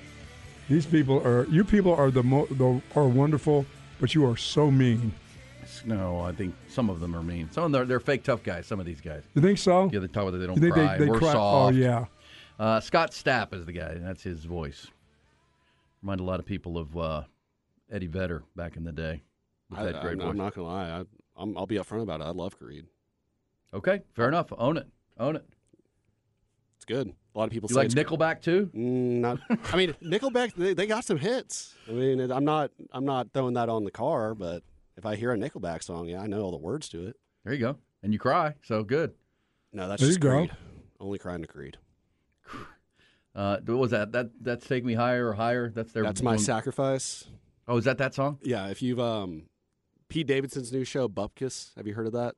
These 0.68 0.86
people 0.86 1.22
are. 1.26 1.46
You 1.46 1.62
people 1.64 1.94
are 1.94 2.10
the, 2.10 2.22
mo- 2.22 2.46
the 2.50 2.80
are 2.98 3.06
wonderful, 3.06 3.66
but 4.00 4.14
you 4.14 4.24
are 4.28 4.36
so 4.36 4.70
mean. 4.70 5.12
No, 5.84 6.20
I 6.20 6.32
think 6.32 6.54
some 6.68 6.88
of 6.90 7.00
them 7.00 7.14
are 7.14 7.22
mean. 7.22 7.48
Some 7.52 7.64
of 7.64 7.72
them, 7.72 7.78
they're, 7.80 7.84
they're 7.86 8.00
fake 8.00 8.24
tough 8.24 8.42
guys, 8.42 8.66
some 8.66 8.80
of 8.80 8.86
these 8.86 9.00
guys. 9.00 9.22
You 9.34 9.42
think 9.42 9.58
so? 9.58 9.90
Yeah, 9.92 10.00
they 10.00 10.06
talk 10.06 10.22
about 10.22 10.30
that 10.32 10.38
they 10.38 10.46
don't 10.46 10.56
You 10.56 10.62
think 10.62 10.74
cry. 10.74 10.96
they, 10.98 11.04
they 11.04 11.10
We're 11.10 11.18
cry? 11.18 11.32
soft. 11.32 11.74
Oh 11.74 11.76
yeah. 11.76 12.04
Uh, 12.58 12.80
Scott 12.80 13.10
Stapp 13.12 13.52
is 13.52 13.66
the 13.66 13.72
guy. 13.72 13.90
and 13.90 14.04
That's 14.06 14.22
his 14.22 14.44
voice. 14.44 14.86
Remind 16.02 16.20
a 16.20 16.24
lot 16.24 16.40
of 16.40 16.46
people 16.46 16.78
of 16.78 16.96
uh, 16.96 17.22
Eddie 17.92 18.06
Vedder 18.06 18.42
back 18.56 18.76
in 18.76 18.84
the 18.84 18.92
day. 18.92 19.22
With 19.70 19.80
I, 19.80 19.84
that 19.84 20.00
great 20.02 20.18
am 20.20 20.26
voice. 20.28 20.36
not 20.36 20.54
gonna 20.54 20.66
lie. 20.68 21.04
I, 21.36 21.42
I'm, 21.42 21.56
I'll 21.56 21.66
be 21.66 21.76
upfront 21.76 22.02
about 22.02 22.20
it. 22.20 22.24
I 22.24 22.30
love 22.30 22.56
Creed. 22.58 22.86
Okay, 23.74 24.02
fair 24.14 24.28
enough. 24.28 24.52
Own 24.56 24.76
it. 24.76 24.86
Own 25.18 25.36
it. 25.36 25.44
It's 26.76 26.84
good. 26.84 27.12
A 27.34 27.38
lot 27.38 27.44
of 27.44 27.50
people 27.50 27.68
You 27.68 27.74
say 27.74 27.80
like 27.80 27.86
it's 27.86 27.94
Nickelback 27.94 28.40
too? 28.40 28.70
Mm, 28.74 29.20
not. 29.20 29.38
I 29.72 29.76
mean, 29.76 29.94
Nickelback. 30.02 30.54
They, 30.54 30.74
they 30.74 30.86
got 30.86 31.04
some 31.04 31.18
hits. 31.18 31.74
I 31.88 31.92
mean, 31.92 32.20
it, 32.20 32.30
I'm 32.30 32.44
not. 32.44 32.70
I'm 32.92 33.04
not 33.04 33.28
throwing 33.34 33.54
that 33.54 33.68
on 33.68 33.84
the 33.84 33.90
car, 33.90 34.34
but 34.34 34.62
if 34.96 35.04
I 35.04 35.16
hear 35.16 35.32
a 35.32 35.36
Nickelback 35.36 35.82
song, 35.82 36.06
yeah, 36.08 36.20
I 36.20 36.26
know 36.26 36.40
all 36.42 36.50
the 36.50 36.56
words 36.56 36.88
to 36.90 37.06
it. 37.06 37.16
There 37.44 37.52
you 37.52 37.60
go. 37.60 37.76
And 38.02 38.12
you 38.12 38.18
cry. 38.18 38.54
So 38.62 38.82
good. 38.84 39.12
No, 39.72 39.88
that's 39.88 40.00
There 40.00 40.08
just 40.08 40.22
you 40.22 40.30
go. 40.30 40.36
Creed. 40.38 40.50
Only 41.00 41.18
crying 41.18 41.42
to 41.42 41.48
Creed. 41.48 41.76
Uh, 43.34 43.58
what 43.66 43.76
was 43.76 43.90
that? 43.90 44.12
That 44.12 44.30
that's 44.40 44.66
take 44.66 44.82
me 44.82 44.94
higher 44.94 45.28
or 45.28 45.34
higher. 45.34 45.68
That's 45.68 45.92
their. 45.92 46.02
That's 46.04 46.22
my 46.22 46.30
one- 46.30 46.38
sacrifice. 46.38 47.26
Oh, 47.68 47.76
is 47.76 47.84
that 47.84 47.98
that 47.98 48.14
song? 48.14 48.38
Yeah, 48.42 48.68
if 48.68 48.80
you've 48.80 48.98
um, 48.98 49.42
Pete 50.08 50.26
Davidson's 50.26 50.72
new 50.72 50.84
show 50.84 51.08
Bupkis. 51.08 51.74
Have 51.76 51.86
you 51.86 51.94
heard 51.94 52.06
of 52.06 52.12
that? 52.12 52.34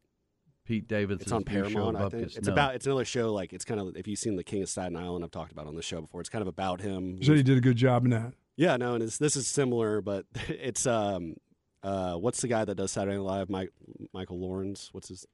Pete 0.65 0.87
Davidson's 0.87 1.23
It's 1.23 1.33
on 1.33 1.45
new 1.47 1.53
show, 1.55 1.71
Paramount, 1.71 1.97
I 1.97 2.09
think. 2.11 2.37
It's 2.37 2.47
No. 2.47 2.53
about. 2.53 2.75
It's 2.75 2.87
another 2.87 3.05
show. 3.05 3.33
Like 3.33 3.53
it's 3.53 3.65
kind 3.65 3.81
of. 3.81 3.97
If 3.97 4.07
you've 4.07 4.19
seen 4.19 4.37
The 4.37 4.45
King 4.45 4.63
of 4.63 4.69
Staten 4.69 4.97
Island, 4.97 5.25
I've 5.25 5.31
talked 5.31 5.53
about 5.53 5.67
on 5.67 5.75
the 5.77 5.83
show 5.83 6.01
before. 6.01 6.21
It's 6.21 6.31
kind 6.31 6.43
of 6.43 6.49
about 6.49 6.81
him. 6.81 7.17
You 7.19 7.25
said 7.25 7.37
he 7.37 7.43
did 7.43 7.57
a 7.59 7.61
good 7.63 7.77
job 7.77 8.05
in 8.05 8.11
that. 8.11 8.33
Yeah, 8.57 8.77
no, 8.77 8.95
and 8.95 9.03
it's, 9.05 9.19
this 9.19 9.37
is 9.37 9.47
similar, 9.47 10.01
but 10.01 10.27
it's 10.49 10.87
um, 10.87 11.37
uh, 11.83 12.15
what's 12.15 12.41
the 12.41 12.49
guy 12.49 12.65
that 12.65 12.75
does 12.75 12.91
Saturday 12.93 13.17
Night 13.17 13.23
Live? 13.23 13.49
Mike, 13.51 13.71
Michael 14.13 14.41
Lawrence. 14.41 14.89
What's 14.93 15.09
his? 15.09 15.27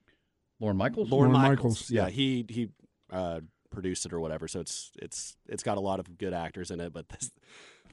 Lauren 0.60 0.76
Michaels. 0.76 1.10
Lauren, 1.10 1.32
Lorne 1.32 1.42
Michaels. 1.42 1.56
Michaels, 1.56 1.90
Yeah, 1.90 2.04
yeah. 2.04 2.10
he 2.10 2.44
he 2.48 2.68
uh, 3.10 3.40
produced 3.70 4.06
it 4.06 4.12
or 4.12 4.20
whatever. 4.20 4.46
So 4.46 4.60
it's 4.60 4.92
it's 5.02 5.36
it's 5.48 5.62
got 5.64 5.78
a 5.78 5.80
lot 5.80 5.98
of 5.98 6.16
good 6.16 6.32
actors 6.32 6.70
in 6.70 6.78
it. 6.80 6.92
But 6.92 7.08
this, 7.08 7.30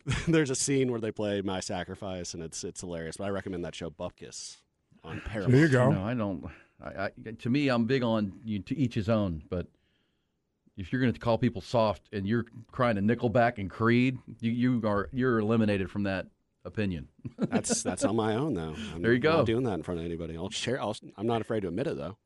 there's 0.27 0.49
a 0.49 0.55
scene 0.55 0.91
where 0.91 0.99
they 0.99 1.11
play 1.11 1.41
My 1.41 1.59
Sacrifice, 1.59 2.33
and 2.33 2.43
it's 2.43 2.63
it's 2.63 2.81
hilarious. 2.81 3.17
But 3.17 3.25
I 3.25 3.29
recommend 3.29 3.65
that 3.65 3.75
show 3.75 3.89
Bupkis 3.89 4.57
on 5.03 5.21
Paramount. 5.21 5.51
There 5.53 5.61
you 5.61 5.69
go. 5.69 5.91
No, 5.91 6.03
I 6.03 6.13
don't. 6.13 6.45
I, 6.83 7.05
I, 7.05 7.11
to 7.39 7.49
me, 7.49 7.69
I'm 7.69 7.85
big 7.85 8.03
on 8.03 8.33
you 8.43 8.59
to 8.59 8.77
each 8.77 8.95
his 8.95 9.09
own. 9.09 9.43
But 9.49 9.67
if 10.77 10.91
you're 10.91 11.01
going 11.01 11.13
to 11.13 11.19
call 11.19 11.37
people 11.37 11.61
soft 11.61 12.09
and 12.11 12.27
you're 12.27 12.45
crying 12.71 12.95
to 12.95 13.01
Nickelback 13.01 13.57
and 13.57 13.69
Creed, 13.69 14.17
you, 14.39 14.51
you 14.51 14.87
are 14.87 15.09
you're 15.11 15.39
eliminated 15.39 15.91
from 15.91 16.03
that 16.03 16.27
opinion. 16.65 17.07
That's 17.37 17.81
that's 17.81 18.03
on 18.03 18.15
my 18.15 18.35
own 18.35 18.53
though. 18.53 18.75
I'm 18.93 19.01
There 19.01 19.13
you 19.13 19.19
go. 19.19 19.37
Not 19.37 19.45
doing 19.45 19.63
that 19.63 19.73
in 19.73 19.83
front 19.83 19.99
of 19.99 20.05
anybody. 20.05 20.37
I'll 20.37 20.49
share. 20.49 20.81
I'll, 20.81 20.95
I'm 21.17 21.27
not 21.27 21.41
afraid 21.41 21.61
to 21.61 21.67
admit 21.67 21.87
it 21.87 21.97
though. 21.97 22.17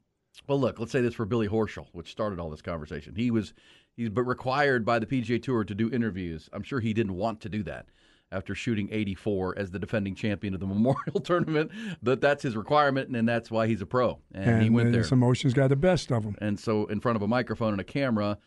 Well, 0.48 0.60
look, 0.60 0.80
let's 0.80 0.92
say 0.92 1.02
this 1.02 1.14
for 1.14 1.26
Billy 1.26 1.48
Horschel, 1.48 1.88
which 1.92 2.12
started 2.12 2.40
all 2.40 2.50
this 2.50 2.62
conversation. 2.62 3.16
He 3.16 3.32
was 3.32 3.54
he's 3.96 4.10
but 4.10 4.24
required 4.24 4.86
by 4.86 5.00
the 5.00 5.06
PGA 5.06 5.42
Tour 5.42 5.64
to 5.64 5.76
do 5.76 5.90
interviews. 5.92 6.50
I'm 6.54 6.64
sure 6.64 6.80
he 6.80 6.94
didn't 6.94 7.16
want 7.16 7.42
to 7.42 7.50
do 7.50 7.64
that 7.64 7.88
after 8.32 8.56
shooting 8.56 8.90
84 8.92 9.58
as 9.58 9.72
the 9.72 9.80
defending 9.80 10.16
champion 10.16 10.54
of 10.54 10.60
the 10.60 10.66
Memorial 10.68 11.20
Tournament. 11.24 11.72
But 12.02 12.22
that's 12.22 12.44
his 12.44 12.56
requirement, 12.56 13.16
and 13.16 13.28
that's 13.28 13.50
why 13.50 13.68
he's 13.68 13.82
a 13.82 13.86
pro. 13.86 14.20
And, 14.34 14.62
he 14.62 14.70
went 14.70 14.92
there. 14.92 15.02
his 15.02 15.12
emotions 15.12 15.54
got 15.54 15.70
the 15.70 15.76
best 15.76 16.12
of 16.12 16.24
him. 16.24 16.36
And 16.40 16.60
so, 16.60 16.86
in 16.86 17.00
front 17.00 17.16
of 17.16 17.22
a 17.22 17.28
microphone 17.28 17.74
and 17.74 17.82
a 17.82 17.86
camera, 17.86 18.38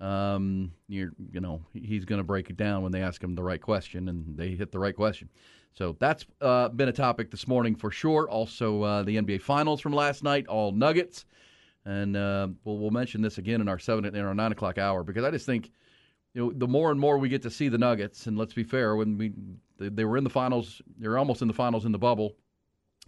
um, 0.00 0.72
you're, 0.88 1.12
you 1.32 1.40
know, 1.40 1.62
he's 1.72 2.04
going 2.04 2.18
to 2.18 2.24
break 2.24 2.50
it 2.50 2.56
down 2.56 2.82
when 2.82 2.92
they 2.92 3.02
ask 3.02 3.22
him 3.22 3.34
the 3.34 3.42
right 3.42 3.60
question, 3.60 4.08
and 4.08 4.36
they 4.36 4.50
hit 4.50 4.72
the 4.72 4.78
right 4.78 4.96
question. 4.96 5.28
So 5.74 5.96
that's 5.98 6.24
uh, 6.40 6.68
been 6.68 6.88
a 6.88 6.92
topic 6.92 7.30
this 7.30 7.48
morning 7.48 7.74
for 7.74 7.90
sure. 7.90 8.28
Also, 8.28 8.82
uh, 8.82 9.02
the 9.02 9.16
NBA 9.16 9.42
Finals 9.42 9.80
from 9.80 9.92
last 9.92 10.22
night, 10.22 10.46
all 10.46 10.70
Nuggets, 10.70 11.24
and 11.84 12.16
uh, 12.16 12.48
we'll, 12.64 12.78
we'll 12.78 12.90
mention 12.90 13.20
this 13.22 13.38
again 13.38 13.60
in 13.60 13.68
our 13.68 13.78
seven 13.78 14.04
in 14.04 14.24
our 14.24 14.34
nine 14.34 14.52
o'clock 14.52 14.78
hour 14.78 15.02
because 15.02 15.24
I 15.24 15.30
just 15.32 15.46
think, 15.46 15.72
you 16.32 16.42
know, 16.42 16.52
the 16.52 16.68
more 16.68 16.92
and 16.92 17.00
more 17.00 17.18
we 17.18 17.28
get 17.28 17.42
to 17.42 17.50
see 17.50 17.68
the 17.68 17.78
Nuggets, 17.78 18.26
and 18.26 18.38
let's 18.38 18.54
be 18.54 18.62
fair, 18.62 18.94
when 18.94 19.18
we 19.18 19.32
they, 19.78 20.04
were 20.04 20.16
in 20.16 20.24
the 20.24 20.30
finals, 20.30 20.80
they 20.98 21.08
were 21.08 21.18
almost 21.18 21.42
in 21.42 21.48
the 21.48 21.54
finals 21.54 21.84
in 21.84 21.92
the 21.92 21.98
bubble. 21.98 22.36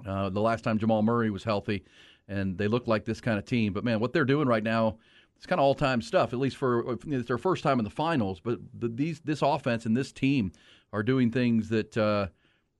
Uh, 0.04 0.28
the 0.28 0.40
last 0.40 0.64
time 0.64 0.78
Jamal 0.78 1.02
Murray 1.02 1.30
was 1.30 1.44
healthy, 1.44 1.84
and 2.26 2.58
they 2.58 2.66
looked 2.66 2.88
like 2.88 3.04
this 3.04 3.20
kind 3.20 3.38
of 3.38 3.44
team. 3.44 3.72
But 3.72 3.84
man, 3.84 4.00
what 4.00 4.12
they're 4.12 4.24
doing 4.24 4.48
right 4.48 4.64
now 4.64 4.98
it's 5.36 5.46
kind 5.46 5.60
of 5.60 5.64
all 5.64 5.74
time 5.74 6.00
stuff. 6.00 6.32
At 6.32 6.38
least 6.38 6.56
for 6.56 6.98
it's 7.06 7.28
their 7.28 7.38
first 7.38 7.62
time 7.62 7.78
in 7.78 7.84
the 7.84 7.90
finals. 7.90 8.40
But 8.40 8.58
the, 8.74 8.88
these 8.88 9.20
this 9.20 9.42
offense 9.42 9.86
and 9.86 9.96
this 9.96 10.12
team 10.12 10.52
are 10.92 11.02
doing 11.02 11.30
things 11.30 11.68
that 11.68 11.96
uh, 11.96 12.28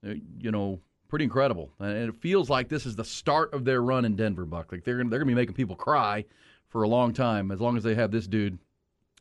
Uh, 0.05 0.13
you 0.39 0.51
know 0.51 0.79
pretty 1.07 1.23
incredible, 1.23 1.71
and 1.79 2.09
it 2.09 2.15
feels 2.15 2.49
like 2.49 2.69
this 2.69 2.85
is 2.85 2.95
the 2.95 3.05
start 3.05 3.53
of 3.53 3.65
their 3.65 3.81
run 3.81 4.05
in 4.05 4.15
Denver. 4.15 4.45
Buck, 4.45 4.71
like 4.71 4.83
they're 4.83 4.97
they're 4.97 5.19
gonna 5.19 5.25
be 5.25 5.33
making 5.33 5.55
people 5.55 5.75
cry 5.75 6.25
for 6.67 6.83
a 6.83 6.87
long 6.87 7.13
time 7.13 7.51
as 7.51 7.61
long 7.61 7.77
as 7.77 7.83
they 7.83 7.95
have 7.95 8.11
this 8.11 8.27
dude. 8.27 8.59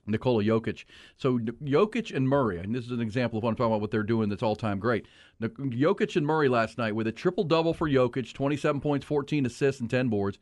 Nikola 0.08 0.44
Jokic. 0.44 0.84
So 1.16 1.38
Jokic 1.38 2.14
and 2.14 2.28
Murray, 2.28 2.58
and 2.58 2.72
this 2.72 2.84
is 2.84 2.92
an 2.92 3.00
example 3.00 3.38
of 3.38 3.42
what 3.42 3.50
I'm 3.50 3.56
talking 3.56 3.72
about. 3.72 3.80
What 3.80 3.90
they're 3.90 4.04
doing 4.04 4.28
that's 4.28 4.42
all 4.42 4.54
time 4.54 4.78
great. 4.78 5.06
Jokic 5.42 6.14
and 6.14 6.24
Murray 6.24 6.48
last 6.48 6.78
night 6.78 6.94
with 6.94 7.08
a 7.08 7.12
triple 7.12 7.42
double 7.42 7.74
for 7.74 7.88
Jokic, 7.88 8.32
27 8.32 8.80
points, 8.80 9.04
14 9.04 9.46
assists, 9.46 9.80
and 9.80 9.90
10 9.90 10.08
boards. 10.08 10.38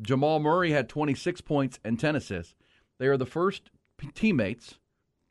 Jamal 0.00 0.38
Murray 0.38 0.70
had 0.70 0.88
26 0.88 1.40
points 1.40 1.78
and 1.84 1.98
10 1.98 2.16
assists. 2.16 2.54
They 2.98 3.06
are 3.06 3.16
the 3.16 3.26
first 3.26 3.70
teammates, 4.14 4.78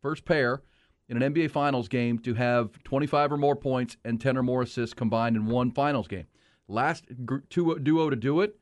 first 0.01 0.25
pair 0.25 0.61
in 1.09 1.21
an 1.21 1.33
NBA 1.33 1.51
Finals 1.51 1.87
game 1.87 2.19
to 2.19 2.35
have 2.35 2.81
25 2.83 3.33
or 3.33 3.37
more 3.37 3.55
points 3.55 3.97
and 4.05 4.21
10 4.21 4.37
or 4.37 4.43
more 4.43 4.61
assists 4.61 4.93
combined 4.93 5.35
in 5.35 5.47
one 5.47 5.71
Finals 5.71 6.07
game. 6.07 6.27
Last 6.67 7.05
duo 7.49 8.09
to 8.09 8.15
do 8.15 8.41
it, 8.41 8.55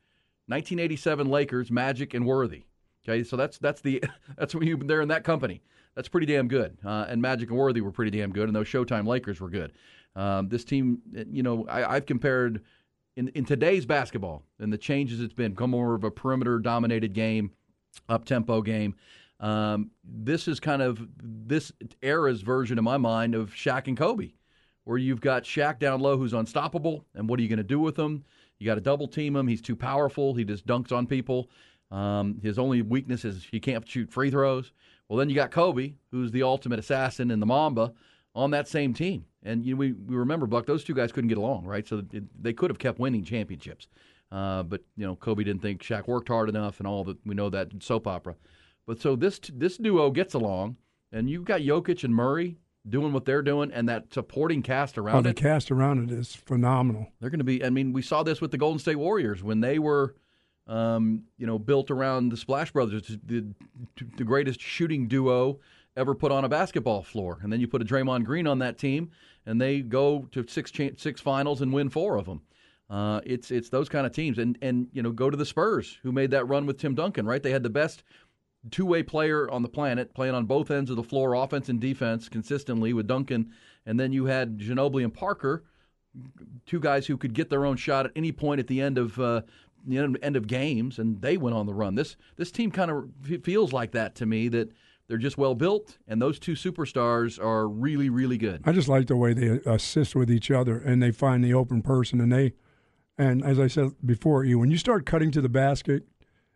1987 0.46 1.28
Lakers, 1.28 1.70
Magic 1.70 2.14
and 2.14 2.26
Worthy. 2.26 2.64
Okay, 3.06 3.22
so 3.22 3.36
that's 3.36 3.58
that's 3.58 3.80
the 3.82 4.02
that's 4.38 4.54
when 4.54 4.66
you 4.66 4.76
they're 4.78 5.02
in 5.02 5.08
that 5.08 5.24
company. 5.24 5.62
That's 5.94 6.08
pretty 6.08 6.26
damn 6.26 6.48
good. 6.48 6.78
Uh, 6.84 7.06
and 7.08 7.20
Magic 7.20 7.50
and 7.50 7.58
Worthy 7.58 7.80
were 7.80 7.90
pretty 7.90 8.16
damn 8.16 8.30
good, 8.30 8.48
and 8.48 8.56
those 8.56 8.66
Showtime 8.66 9.06
Lakers 9.06 9.40
were 9.40 9.50
good. 9.50 9.72
Um, 10.16 10.48
this 10.48 10.64
team, 10.64 11.02
you 11.30 11.42
know, 11.42 11.66
I, 11.68 11.96
I've 11.96 12.06
compared 12.06 12.62
in 13.16 13.28
in 13.28 13.44
today's 13.44 13.84
basketball 13.84 14.42
and 14.58 14.72
the 14.72 14.78
changes 14.78 15.20
it's 15.20 15.34
been, 15.34 15.54
come 15.54 15.70
more 15.70 15.94
of 15.94 16.04
a 16.04 16.10
perimeter 16.10 16.58
dominated 16.60 17.12
game, 17.12 17.52
up 18.08 18.24
tempo 18.24 18.62
game. 18.62 18.94
Um, 19.40 19.90
this 20.04 20.48
is 20.48 20.58
kind 20.60 20.82
of 20.82 21.06
this 21.22 21.72
era's 22.02 22.42
version, 22.42 22.78
in 22.78 22.84
my 22.84 22.96
mind, 22.96 23.34
of 23.34 23.50
Shaq 23.50 23.86
and 23.86 23.96
Kobe, 23.96 24.32
where 24.84 24.98
you've 24.98 25.20
got 25.20 25.44
Shaq 25.44 25.78
down 25.78 26.00
low 26.00 26.16
who's 26.16 26.32
unstoppable, 26.32 27.04
and 27.14 27.28
what 27.28 27.38
are 27.38 27.42
you 27.42 27.48
going 27.48 27.58
to 27.58 27.62
do 27.62 27.78
with 27.78 27.96
him? 27.96 28.24
You 28.58 28.66
got 28.66 28.74
to 28.74 28.80
double 28.80 29.06
team 29.06 29.36
him. 29.36 29.46
He's 29.46 29.62
too 29.62 29.76
powerful. 29.76 30.34
He 30.34 30.44
just 30.44 30.66
dunks 30.66 30.90
on 30.90 31.06
people. 31.06 31.48
Um, 31.90 32.40
his 32.42 32.58
only 32.58 32.82
weakness 32.82 33.24
is 33.24 33.46
he 33.50 33.60
can't 33.60 33.88
shoot 33.88 34.10
free 34.10 34.30
throws. 34.30 34.72
Well, 35.08 35.18
then 35.18 35.30
you 35.30 35.34
got 35.34 35.50
Kobe, 35.50 35.94
who's 36.10 36.32
the 36.32 36.42
ultimate 36.42 36.78
assassin 36.78 37.30
in 37.30 37.40
the 37.40 37.46
Mamba, 37.46 37.94
on 38.34 38.50
that 38.50 38.68
same 38.68 38.92
team. 38.92 39.24
And 39.42 39.64
you 39.64 39.74
know, 39.74 39.78
we, 39.78 39.92
we 39.92 40.16
remember, 40.16 40.46
Buck, 40.46 40.66
those 40.66 40.84
two 40.84 40.94
guys 40.94 41.12
couldn't 41.12 41.28
get 41.28 41.38
along, 41.38 41.64
right? 41.64 41.86
So 41.86 42.02
it, 42.12 42.24
they 42.42 42.52
could 42.52 42.70
have 42.70 42.78
kept 42.78 42.98
winning 42.98 43.24
championships. 43.24 43.86
Uh, 44.30 44.62
but, 44.64 44.82
you 44.96 45.06
know, 45.06 45.16
Kobe 45.16 45.44
didn't 45.44 45.62
think 45.62 45.82
Shaq 45.82 46.06
worked 46.06 46.28
hard 46.28 46.50
enough 46.50 46.80
and 46.80 46.86
all 46.86 47.04
that. 47.04 47.16
We 47.24 47.34
know 47.34 47.48
that 47.48 47.68
soap 47.82 48.06
opera. 48.06 48.34
But 48.88 49.00
so 49.00 49.14
this 49.14 49.38
this 49.52 49.76
duo 49.76 50.10
gets 50.10 50.34
along, 50.34 50.78
and 51.12 51.30
you've 51.30 51.44
got 51.44 51.60
Jokic 51.60 52.02
and 52.02 52.12
Murray 52.12 52.58
doing 52.88 53.12
what 53.12 53.24
they're 53.24 53.42
doing, 53.42 53.70
and 53.70 53.88
that 53.88 54.12
supporting 54.12 54.62
cast 54.62 54.98
around 54.98 55.14
oh, 55.14 55.30
it. 55.30 55.36
The 55.36 55.42
cast 55.42 55.70
around 55.70 56.10
it 56.10 56.12
is 56.12 56.34
phenomenal. 56.34 57.12
They're 57.20 57.30
going 57.30 57.38
to 57.38 57.44
be. 57.44 57.64
I 57.64 57.70
mean, 57.70 57.92
we 57.92 58.02
saw 58.02 58.24
this 58.24 58.40
with 58.40 58.50
the 58.50 58.58
Golden 58.58 58.80
State 58.80 58.96
Warriors 58.96 59.44
when 59.44 59.60
they 59.60 59.78
were– 59.78 60.16
um, 60.68 61.22
you 61.38 61.46
know, 61.46 61.58
built 61.58 61.90
around 61.90 62.28
the 62.28 62.36
Splash 62.36 62.70
Brothers, 62.70 63.18
the, 63.24 63.46
the 64.16 64.24
greatest 64.24 64.60
shooting 64.60 65.08
duo 65.08 65.58
ever 65.96 66.14
put 66.14 66.30
on 66.30 66.44
a 66.44 66.48
basketball 66.48 67.02
floor. 67.02 67.38
And 67.42 67.52
then 67.52 67.60
you 67.60 67.66
put 67.66 67.82
a 67.82 67.84
Draymond 67.84 68.24
Green 68.24 68.46
on 68.46 68.58
that 68.58 68.78
team, 68.78 69.10
and 69.46 69.60
they 69.60 69.80
go 69.80 70.28
to 70.32 70.46
six 70.46 70.70
cha- 70.70 70.90
six 70.96 71.20
finals 71.20 71.62
and 71.62 71.72
win 71.72 71.88
four 71.88 72.16
of 72.16 72.26
them. 72.26 72.42
Uh, 72.90 73.20
it's 73.24 73.50
it's 73.50 73.68
those 73.68 73.88
kind 73.88 74.06
of 74.06 74.12
teams, 74.12 74.38
and 74.38 74.56
and 74.62 74.88
you 74.92 75.02
know, 75.02 75.10
go 75.10 75.28
to 75.30 75.36
the 75.36 75.44
Spurs 75.44 75.98
who 76.02 76.12
made 76.12 76.30
that 76.30 76.46
run 76.46 76.66
with 76.66 76.78
Tim 76.78 76.94
Duncan. 76.94 77.26
Right, 77.26 77.42
they 77.42 77.50
had 77.50 77.62
the 77.62 77.70
best 77.70 78.02
two 78.70 78.86
way 78.86 79.02
player 79.02 79.50
on 79.50 79.62
the 79.62 79.68
planet, 79.68 80.14
playing 80.14 80.34
on 80.34 80.46
both 80.46 80.70
ends 80.70 80.90
of 80.90 80.96
the 80.96 81.02
floor, 81.02 81.34
offense 81.34 81.68
and 81.68 81.80
defense, 81.80 82.28
consistently 82.28 82.92
with 82.92 83.06
Duncan. 83.06 83.52
And 83.86 83.98
then 83.98 84.12
you 84.12 84.26
had 84.26 84.58
Ginobili 84.58 85.04
and 85.04 85.14
Parker, 85.14 85.64
two 86.66 86.80
guys 86.80 87.06
who 87.06 87.16
could 87.16 87.34
get 87.34 87.50
their 87.50 87.64
own 87.64 87.76
shot 87.76 88.06
at 88.06 88.12
any 88.16 88.32
point 88.32 88.60
at 88.60 88.66
the 88.66 88.80
end 88.80 88.98
of 88.98 89.18
uh, 89.18 89.42
the 89.86 89.98
end, 89.98 90.18
end 90.22 90.36
of 90.36 90.46
games, 90.46 90.98
and 90.98 91.20
they 91.20 91.36
went 91.36 91.56
on 91.56 91.66
the 91.66 91.74
run. 91.74 91.94
This 91.94 92.16
this 92.36 92.50
team 92.50 92.70
kind 92.70 92.90
of 92.90 93.08
feels 93.42 93.72
like 93.72 93.92
that 93.92 94.14
to 94.16 94.26
me. 94.26 94.48
That 94.48 94.70
they're 95.06 95.18
just 95.18 95.38
well 95.38 95.54
built, 95.54 95.98
and 96.06 96.20
those 96.20 96.38
two 96.38 96.52
superstars 96.52 97.42
are 97.42 97.66
really, 97.66 98.10
really 98.10 98.36
good. 98.36 98.62
I 98.64 98.72
just 98.72 98.88
like 98.88 99.06
the 99.06 99.16
way 99.16 99.32
they 99.32 99.60
assist 99.70 100.14
with 100.14 100.30
each 100.30 100.50
other, 100.50 100.78
and 100.78 101.02
they 101.02 101.10
find 101.10 101.42
the 101.42 101.54
open 101.54 101.80
person, 101.80 102.20
and 102.20 102.30
they, 102.30 102.52
and 103.16 103.42
as 103.42 103.58
I 103.58 103.68
said 103.68 103.92
before, 104.04 104.44
you 104.44 104.58
when 104.58 104.70
you 104.70 104.78
start 104.78 105.06
cutting 105.06 105.30
to 105.32 105.40
the 105.40 105.48
basket, 105.48 106.04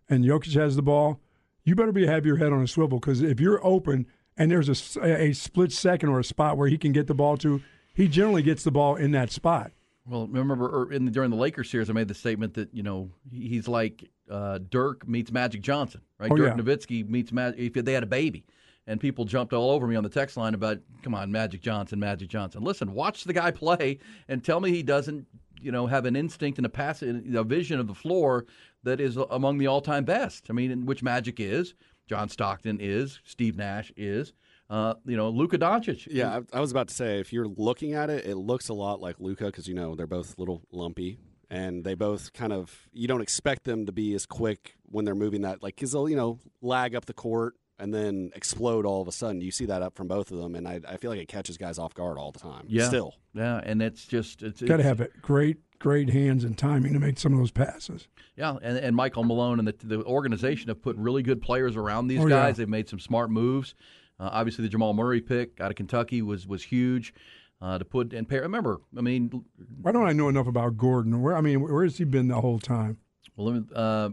and 0.08 0.24
Jokic 0.24 0.54
has 0.54 0.76
the 0.76 0.82
ball, 0.82 1.20
you 1.64 1.74
better 1.74 1.92
be 1.92 2.06
have 2.06 2.26
your 2.26 2.36
head 2.36 2.52
on 2.52 2.62
a 2.62 2.68
swivel 2.68 2.98
because 2.98 3.22
if 3.22 3.40
you're 3.40 3.64
open 3.64 4.06
and 4.36 4.50
there's 4.50 4.68
a, 4.68 5.04
a 5.04 5.32
split 5.32 5.72
second 5.72 6.08
or 6.08 6.18
a 6.18 6.24
spot 6.24 6.56
where 6.56 6.68
he 6.68 6.78
can 6.78 6.92
get 6.92 7.06
the 7.06 7.14
ball 7.14 7.36
to, 7.38 7.62
he 7.94 8.08
generally 8.08 8.42
gets 8.42 8.64
the 8.64 8.70
ball 8.70 8.96
in 8.96 9.12
that 9.12 9.30
spot. 9.30 9.72
Well, 10.06 10.26
remember 10.26 10.82
er, 10.82 10.92
in 10.92 11.04
the, 11.04 11.10
during 11.10 11.30
the 11.30 11.36
Lakers 11.36 11.70
series, 11.70 11.88
I 11.88 11.92
made 11.92 12.08
the 12.08 12.14
statement 12.14 12.54
that 12.54 12.74
you 12.74 12.82
know 12.82 13.10
he's 13.30 13.68
like 13.68 14.10
uh, 14.30 14.58
Dirk 14.70 15.06
meets 15.06 15.30
Magic 15.30 15.62
Johnson, 15.62 16.00
right? 16.18 16.30
Oh, 16.30 16.36
Dirk 16.36 16.56
yeah. 16.56 16.62
Nowitzki 16.62 17.08
meets 17.08 17.30
Magic. 17.30 17.76
If 17.76 17.84
they 17.84 17.92
had 17.92 18.02
a 18.02 18.06
baby, 18.06 18.44
and 18.86 19.00
people 19.00 19.24
jumped 19.24 19.52
all 19.52 19.70
over 19.70 19.86
me 19.86 19.96
on 19.96 20.02
the 20.02 20.08
text 20.08 20.36
line 20.36 20.54
about, 20.54 20.78
come 21.02 21.14
on, 21.14 21.30
Magic 21.30 21.60
Johnson, 21.60 22.00
Magic 22.00 22.28
Johnson. 22.28 22.62
Listen, 22.62 22.92
watch 22.92 23.24
the 23.24 23.32
guy 23.32 23.50
play 23.50 23.98
and 24.28 24.42
tell 24.42 24.60
me 24.60 24.70
he 24.70 24.82
doesn't, 24.82 25.26
you 25.62 25.72
know, 25.72 25.86
have 25.86 26.04
an 26.06 26.16
instinct 26.16 26.58
and 26.58 26.66
a 26.66 26.68
pass, 26.68 27.02
a 27.02 27.44
vision 27.44 27.80
of 27.80 27.86
the 27.86 27.94
floor 27.94 28.46
that 28.82 29.00
is 29.00 29.16
among 29.30 29.58
the 29.58 29.66
all-time 29.66 30.04
best. 30.04 30.46
I 30.50 30.52
mean, 30.52 30.86
which 30.86 31.02
Magic 31.02 31.38
is, 31.40 31.74
John 32.08 32.28
Stockton 32.28 32.78
is, 32.80 33.20
Steve 33.24 33.56
Nash 33.56 33.92
is. 33.96 34.32
Uh, 34.70 34.94
you 35.04 35.16
know, 35.16 35.28
Luka 35.28 35.58
Doncic. 35.58 36.08
Yeah, 36.10 36.40
I, 36.52 36.56
I, 36.56 36.60
was 36.60 36.70
about 36.70 36.88
to 36.88 36.94
say 36.94 37.20
if 37.20 37.30
you're 37.30 37.46
looking 37.46 37.92
at 37.92 38.08
it, 38.08 38.24
it 38.24 38.36
looks 38.36 38.70
a 38.70 38.74
lot 38.74 39.00
like 39.00 39.16
Luka 39.18 39.44
because 39.44 39.68
you 39.68 39.74
know 39.74 39.94
they're 39.94 40.06
both 40.06 40.38
little 40.38 40.62
lumpy, 40.72 41.18
and 41.50 41.84
they 41.84 41.94
both 41.94 42.32
kind 42.32 42.54
of 42.54 42.88
you 42.90 43.06
don't 43.06 43.20
expect 43.20 43.64
them 43.64 43.84
to 43.84 43.92
be 43.92 44.14
as 44.14 44.24
quick 44.24 44.76
when 44.84 45.04
they're 45.04 45.14
moving 45.14 45.42
that 45.42 45.62
like 45.62 45.74
because 45.74 45.92
they'll 45.92 46.08
you 46.08 46.16
know 46.16 46.38
lag 46.62 46.94
up 46.94 47.04
the 47.04 47.12
court 47.12 47.54
and 47.82 47.92
then 47.92 48.30
explode 48.34 48.86
all 48.86 49.02
of 49.02 49.08
a 49.08 49.12
sudden. 49.12 49.40
You 49.40 49.50
see 49.50 49.66
that 49.66 49.82
up 49.82 49.96
from 49.96 50.08
both 50.08 50.30
of 50.30 50.38
them, 50.38 50.54
and 50.54 50.66
I, 50.68 50.80
I 50.88 50.96
feel 50.96 51.10
like 51.10 51.20
it 51.20 51.28
catches 51.28 51.58
guys 51.58 51.78
off 51.78 51.92
guard 51.94 52.16
all 52.16 52.32
the 52.32 52.38
time. 52.38 52.64
Yeah, 52.68 52.86
still. 52.88 53.14
Yeah, 53.34 53.60
and 53.64 53.82
it's 53.82 54.06
just 54.06 54.42
it's 54.42 54.62
got 54.62 54.76
to 54.78 54.82
have 54.82 55.00
it 55.00 55.20
great 55.20 55.58
great 55.78 56.10
hands 56.10 56.44
and 56.44 56.56
timing 56.56 56.92
to 56.92 57.00
make 57.00 57.18
some 57.18 57.32
of 57.32 57.38
those 57.40 57.50
passes. 57.50 58.06
Yeah, 58.36 58.56
and, 58.62 58.78
and 58.78 58.94
Michael 58.94 59.24
Malone 59.24 59.58
and 59.58 59.66
the, 59.66 59.74
the 59.82 60.04
organization 60.04 60.68
have 60.68 60.80
put 60.80 60.96
really 60.96 61.22
good 61.24 61.42
players 61.42 61.76
around 61.76 62.06
these 62.06 62.20
Oh, 62.20 62.28
guys. 62.28 62.50
yeah. 62.50 62.52
They've 62.52 62.68
made 62.68 62.88
some 62.88 63.00
smart 63.00 63.30
moves. 63.30 63.74
Uh, 64.20 64.28
obviously, 64.32 64.62
the 64.62 64.68
Jamal 64.68 64.94
Murray 64.94 65.20
pick 65.20 65.60
out 65.60 65.70
of 65.70 65.76
Kentucky 65.76 66.22
was 66.22 66.46
was 66.46 66.62
huge 66.62 67.12
uh, 67.60 67.78
to 67.78 67.84
put 67.84 68.12
and 68.12 68.28
pair. 68.28 68.42
Remember, 68.42 68.80
I 68.96 69.00
mean, 69.00 69.44
Why 69.80 69.90
don't 69.90 70.06
I 70.06 70.12
know 70.12 70.28
enough 70.28 70.46
about 70.46 70.76
Gordon? 70.76 71.20
Where 71.20 71.36
I 71.36 71.40
mean, 71.40 71.60
where 71.60 71.82
has 71.82 71.98
he 71.98 72.04
been 72.04 72.28
the 72.28 72.40
whole 72.40 72.60
time? 72.60 72.98
well, 73.34 73.46
let 73.48 73.54
me- 73.62 73.68
uh, 73.74 74.10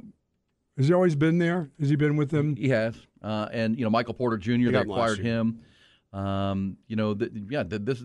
Has 0.77 0.87
he 0.87 0.93
always 0.93 1.15
been 1.15 1.37
there? 1.37 1.69
Has 1.79 1.89
he 1.89 1.95
been 1.95 2.15
with 2.15 2.31
them? 2.31 2.55
he 2.55 2.69
has, 2.69 2.95
uh, 3.21 3.47
and 3.51 3.77
you 3.77 3.83
know, 3.83 3.89
Michael 3.89 4.13
Porter 4.13 4.37
Jr. 4.37 4.51
They 4.51 4.71
got 4.71 4.83
him 4.83 4.89
last 4.89 5.11
acquired 5.13 5.19
him. 5.19 5.59
Um, 6.11 6.77
you 6.87 6.95
know, 6.95 7.13
th- 7.13 7.31
yeah, 7.49 7.63
th- 7.63 7.81
this 7.83 8.01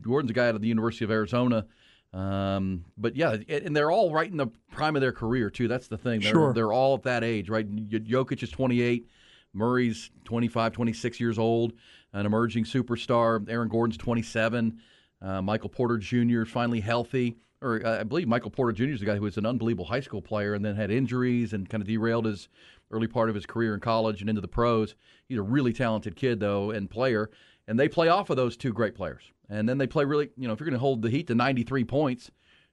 Gordon's 0.00 0.30
a 0.30 0.34
guy 0.34 0.48
out 0.48 0.54
of 0.54 0.60
the 0.62 0.68
University 0.68 1.04
of 1.04 1.10
Arizona. 1.10 1.66
Um, 2.14 2.84
but 2.98 3.16
yeah, 3.16 3.36
and 3.48 3.74
they're 3.74 3.90
all 3.90 4.12
right 4.12 4.30
in 4.30 4.36
the 4.36 4.48
prime 4.70 4.96
of 4.96 5.02
their 5.02 5.12
career 5.12 5.48
too. 5.50 5.68
That's 5.68 5.88
the 5.88 5.96
thing. 5.98 6.20
They're, 6.20 6.32
Sure. 6.32 6.52
they're 6.52 6.72
all 6.72 6.94
at 6.94 7.02
that 7.04 7.24
age, 7.24 7.48
right? 7.48 7.66
Jokic 7.70 8.42
is 8.42 8.50
28, 8.50 9.08
Murray's 9.54 10.10
25, 10.24 10.72
26 10.72 11.20
years 11.20 11.38
old, 11.38 11.72
an 12.12 12.26
emerging 12.26 12.64
superstar. 12.64 13.48
Aaron 13.48 13.68
Gordon's 13.68 13.96
27. 13.96 14.78
Uh, 15.22 15.40
Michael 15.40 15.70
Porter 15.70 15.98
Jr. 15.98 16.42
is 16.42 16.48
finally 16.50 16.80
healthy. 16.80 17.36
Or 17.62 17.84
uh, 17.84 18.00
I 18.00 18.02
believe 18.02 18.28
Michael 18.28 18.50
Porter 18.50 18.72
Jr. 18.72 18.92
is 18.92 19.00
the 19.00 19.06
guy 19.06 19.16
who 19.16 19.22
was 19.22 19.36
an 19.36 19.46
unbelievable 19.46 19.84
high 19.84 20.00
school 20.00 20.20
player 20.20 20.54
and 20.54 20.64
then 20.64 20.74
had 20.74 20.90
injuries 20.90 21.52
and 21.52 21.68
kind 21.68 21.80
of 21.80 21.88
derailed 21.88 22.26
his 22.26 22.48
early 22.90 23.06
part 23.06 23.28
of 23.28 23.34
his 23.34 23.46
career 23.46 23.74
in 23.74 23.80
college 23.80 24.20
and 24.20 24.28
into 24.28 24.40
the 24.40 24.48
pros. 24.48 24.94
He's 25.28 25.38
a 25.38 25.42
really 25.42 25.72
talented 25.72 26.16
kid 26.16 26.40
though 26.40 26.70
and 26.70 26.90
player, 26.90 27.30
and 27.66 27.78
they 27.78 27.88
play 27.88 28.08
off 28.08 28.30
of 28.30 28.36
those 28.36 28.56
two 28.56 28.72
great 28.72 28.94
players. 28.94 29.22
And 29.48 29.68
then 29.68 29.78
they 29.78 29.86
play 29.86 30.04
really, 30.04 30.30
you 30.36 30.46
know, 30.46 30.54
if 30.54 30.60
you're 30.60 30.68
going 30.68 30.74
to 30.74 30.80
hold 30.80 31.02
the 31.02 31.10
Heat 31.10 31.26
to 31.28 31.34
93 31.34 31.84
points 31.84 32.30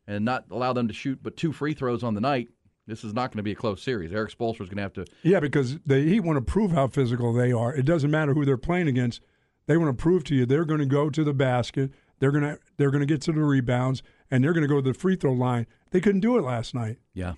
and 0.08 0.26
not 0.26 0.46
allow 0.50 0.74
them 0.74 0.88
to 0.88 0.94
shoot 0.94 1.20
but 1.22 1.38
two 1.38 1.52
free 1.52 1.74
throws 1.74 2.04
on 2.04 2.14
the 2.14 2.22
night, 2.22 2.48
this 2.88 3.04
is 3.04 3.14
not 3.14 3.32
going 3.32 3.38
to 3.38 3.44
be 3.44 3.52
a 3.52 3.56
close 3.56 3.84
series. 3.84 4.12
Erik 4.12 4.36
Spoelstra 4.36 4.62
is 4.62 4.70
going 4.70 4.78
to 4.78 4.84
have 4.84 4.94
to. 4.94 5.06
Yeah, 5.24 5.40
because 5.40 5.78
the 5.86 6.00
Heat 6.00 6.22
want 6.22 6.38
to 6.38 6.42
prove 6.42 6.72
how 6.72 6.88
physical 6.88 7.34
they 7.34 7.52
are. 7.52 7.74
It 7.74 7.86
doesn't 7.86 8.10
matter 8.10 8.34
who 8.34 8.46
they're 8.46 8.58
playing 8.58 8.88
against. 8.88 9.22
They 9.68 9.78
want 9.78 9.96
to 9.96 10.02
prove 10.02 10.24
to 10.26 10.36
you 10.36 10.46
they're 10.46 10.66
going 10.66 10.80
to 10.80 10.88
go 10.88 11.10
to 11.12 11.24
the 11.24 11.34
basket. 11.34 11.92
They're 12.20 12.32
going 12.32 12.44
to 12.44 12.60
they're 12.78 12.92
to 12.92 13.06
get 13.06 13.22
to 13.24 13.32
the 13.32 13.42
rebounds, 13.42 14.04
and 14.30 14.44
they're 14.44 14.54
going 14.54 14.64
to 14.64 14.68
go 14.68 14.82
to 14.82 14.88
the 14.88 14.94
free 14.94 15.16
throw 15.16 15.34
line. 15.34 15.66
They 15.92 16.02
couldn't 16.02 16.22
do 16.22 16.38
it 16.38 16.42
last 16.42 16.76
night. 16.76 16.98
Yeah, 17.14 17.34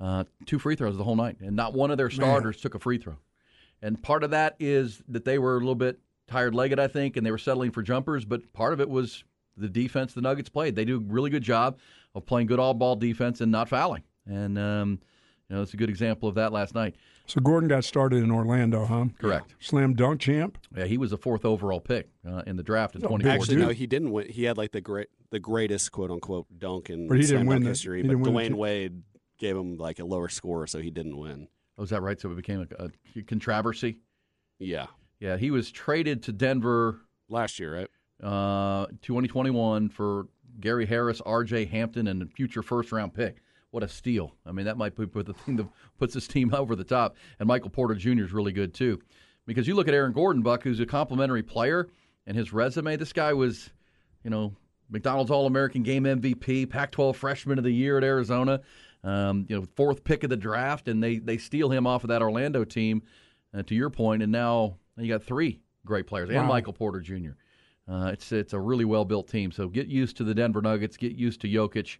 uh, 0.00 0.24
two 0.46 0.58
free 0.58 0.76
throws 0.76 0.96
the 0.96 1.04
whole 1.04 1.16
night, 1.16 1.36
and 1.40 1.56
not 1.56 1.74
one 1.74 1.90
of 1.90 1.96
their 1.96 2.10
starters 2.10 2.56
Man. 2.56 2.62
took 2.62 2.74
a 2.74 2.78
free 2.78 2.98
throw. 2.98 3.16
And 3.82 4.02
part 4.02 4.24
of 4.24 4.30
that 4.30 4.56
is 4.58 5.02
that 5.08 5.24
they 5.24 5.38
were 5.38 5.56
a 5.56 5.58
little 5.58 5.74
bit 5.74 5.98
tired 6.26 6.54
legged, 6.54 6.80
I 6.80 6.88
think, 6.88 7.16
and 7.16 7.26
they 7.26 7.30
were 7.30 7.38
settling 7.38 7.70
for 7.70 7.82
jumpers. 7.82 8.24
But 8.24 8.52
part 8.52 8.72
of 8.72 8.80
it 8.80 8.88
was 8.88 9.24
the 9.56 9.68
defense 9.68 10.14
the 10.14 10.20
Nuggets 10.22 10.48
played. 10.48 10.74
They 10.74 10.84
do 10.84 10.96
a 10.96 11.00
really 11.00 11.30
good 11.30 11.42
job 11.42 11.78
of 12.14 12.24
playing 12.26 12.46
good 12.46 12.58
all 12.58 12.74
ball 12.74 12.96
defense 12.96 13.40
and 13.40 13.52
not 13.52 13.68
fouling. 13.68 14.02
And 14.26 14.58
um, 14.58 15.00
you 15.48 15.56
know, 15.56 15.62
it's 15.62 15.74
a 15.74 15.76
good 15.76 15.90
example 15.90 16.28
of 16.28 16.34
that 16.36 16.52
last 16.52 16.74
night. 16.74 16.96
So 17.26 17.40
Gordon 17.40 17.68
got 17.68 17.84
started 17.84 18.22
in 18.22 18.30
Orlando, 18.30 18.84
huh? 18.84 19.06
Correct. 19.18 19.54
Slam 19.58 19.94
dunk 19.94 20.20
champ. 20.20 20.58
Yeah, 20.76 20.84
he 20.84 20.98
was 20.98 21.12
a 21.12 21.16
fourth 21.16 21.44
overall 21.44 21.80
pick 21.80 22.08
uh, 22.28 22.42
in 22.46 22.56
the 22.56 22.62
draft 22.62 22.94
in 22.94 23.00
2014. 23.00 23.40
Actually, 23.40 23.56
no, 23.56 23.68
he 23.72 23.86
didn't 23.86 24.10
win. 24.10 24.28
He 24.28 24.44
had 24.44 24.58
like 24.58 24.72
the 24.72 24.80
great, 24.80 25.08
the 25.30 25.38
greatest 25.38 25.90
quote 25.92 26.10
unquote 26.10 26.46
dunk 26.58 26.90
in 26.90 27.08
but 27.08 27.18
he 27.18 27.26
didn't 27.26 27.46
win 27.46 27.62
history. 27.62 28.02
but 28.02 28.16
Dwyane 28.16 28.54
Wade 28.54 29.02
gave 29.38 29.56
him 29.56 29.78
like 29.78 29.98
a 30.00 30.04
lower 30.04 30.28
score, 30.28 30.66
so 30.66 30.78
he 30.80 30.90
didn't 30.90 31.16
win. 31.16 31.48
Oh, 31.78 31.82
is 31.82 31.90
that 31.90 32.02
right? 32.02 32.20
So 32.20 32.30
it 32.30 32.36
became 32.36 32.68
a, 32.78 32.84
a 32.84 33.22
controversy. 33.22 33.98
Yeah. 34.58 34.86
Yeah, 35.18 35.36
he 35.38 35.50
was 35.50 35.70
traded 35.70 36.22
to 36.24 36.32
Denver 36.32 37.00
last 37.28 37.58
year, 37.58 37.74
right? 37.74 37.90
Uh, 38.22 38.86
2021 39.02 39.88
for 39.88 40.26
Gary 40.60 40.86
Harris, 40.86 41.20
R.J. 41.24 41.64
Hampton, 41.66 42.06
and 42.06 42.22
a 42.22 42.26
future 42.26 42.62
first 42.62 42.92
round 42.92 43.14
pick 43.14 43.38
what 43.74 43.82
a 43.82 43.88
steal! 43.88 44.34
I 44.46 44.52
mean, 44.52 44.66
that 44.66 44.76
might 44.76 44.94
put 44.94 45.26
the 45.26 45.34
thing 45.34 45.56
that 45.56 45.66
puts 45.98 46.14
this 46.14 46.28
team 46.28 46.54
over 46.54 46.76
the 46.76 46.84
top. 46.84 47.16
And 47.38 47.48
Michael 47.48 47.70
Porter 47.70 47.94
Jr. 47.94 48.24
is 48.24 48.32
really 48.32 48.52
good 48.52 48.72
too, 48.72 49.00
because 49.46 49.66
you 49.66 49.74
look 49.74 49.88
at 49.88 49.94
Aaron 49.94 50.12
Gordon, 50.12 50.42
Buck, 50.42 50.62
who's 50.62 50.80
a 50.80 50.86
complimentary 50.86 51.42
player, 51.42 51.88
and 52.26 52.36
his 52.36 52.52
resume. 52.52 52.96
This 52.96 53.12
guy 53.12 53.32
was, 53.32 53.70
you 54.22 54.30
know, 54.30 54.54
McDonald's 54.88 55.30
All-American 55.30 55.82
Game 55.82 56.04
MVP, 56.04 56.70
Pac-12 56.70 57.16
Freshman 57.16 57.58
of 57.58 57.64
the 57.64 57.72
Year 57.72 57.98
at 57.98 58.04
Arizona, 58.04 58.60
um, 59.02 59.44
you 59.48 59.58
know, 59.58 59.66
fourth 59.74 60.04
pick 60.04 60.22
of 60.22 60.30
the 60.30 60.36
draft, 60.36 60.88
and 60.88 61.02
they 61.02 61.18
they 61.18 61.36
steal 61.36 61.70
him 61.70 61.86
off 61.86 62.04
of 62.04 62.08
that 62.08 62.22
Orlando 62.22 62.64
team. 62.64 63.02
Uh, 63.52 63.62
to 63.62 63.74
your 63.74 63.88
point, 63.90 64.20
and 64.20 64.32
now 64.32 64.76
you 64.96 65.06
got 65.06 65.22
three 65.22 65.60
great 65.86 66.08
players 66.08 66.28
wow. 66.28 66.40
and 66.40 66.48
Michael 66.48 66.72
Porter 66.72 67.00
Jr. 67.00 67.30
Uh, 67.86 68.10
it's 68.12 68.32
it's 68.32 68.52
a 68.52 68.58
really 68.58 68.84
well 68.84 69.04
built 69.04 69.28
team. 69.28 69.52
So 69.52 69.68
get 69.68 69.86
used 69.86 70.16
to 70.16 70.24
the 70.24 70.34
Denver 70.34 70.60
Nuggets. 70.60 70.96
Get 70.96 71.12
used 71.12 71.40
to 71.42 71.48
Jokic 71.48 71.98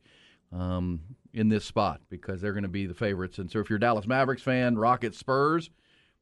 um, 0.53 1.01
in 1.35 1.49
this 1.49 1.65
spot 1.65 2.01
because 2.09 2.41
they're 2.41 2.53
going 2.53 2.63
to 2.63 2.69
be 2.69 2.87
the 2.87 2.95
favorites. 2.95 3.39
And 3.39 3.51
so, 3.51 3.59
if 3.59 3.69
you're 3.69 3.77
a 3.77 3.81
Dallas 3.81 4.07
Mavericks 4.07 4.43
fan, 4.43 4.77
Rockets, 4.77 5.19
Spurs, 5.19 5.71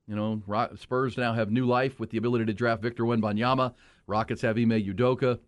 you 0.08 0.16
know, 0.16 0.42
Spurs 0.76 1.16
now 1.16 1.32
have 1.32 1.50
new 1.50 1.66
life 1.66 2.00
with 2.00 2.10
the 2.10 2.18
ability 2.18 2.46
to 2.46 2.52
draft 2.52 2.82
Victor 2.82 3.04
Wembanyama. 3.04 3.74
Rockets 4.06 4.42
have 4.42 4.56
Ime 4.56 4.70
Udoka. 4.70 5.38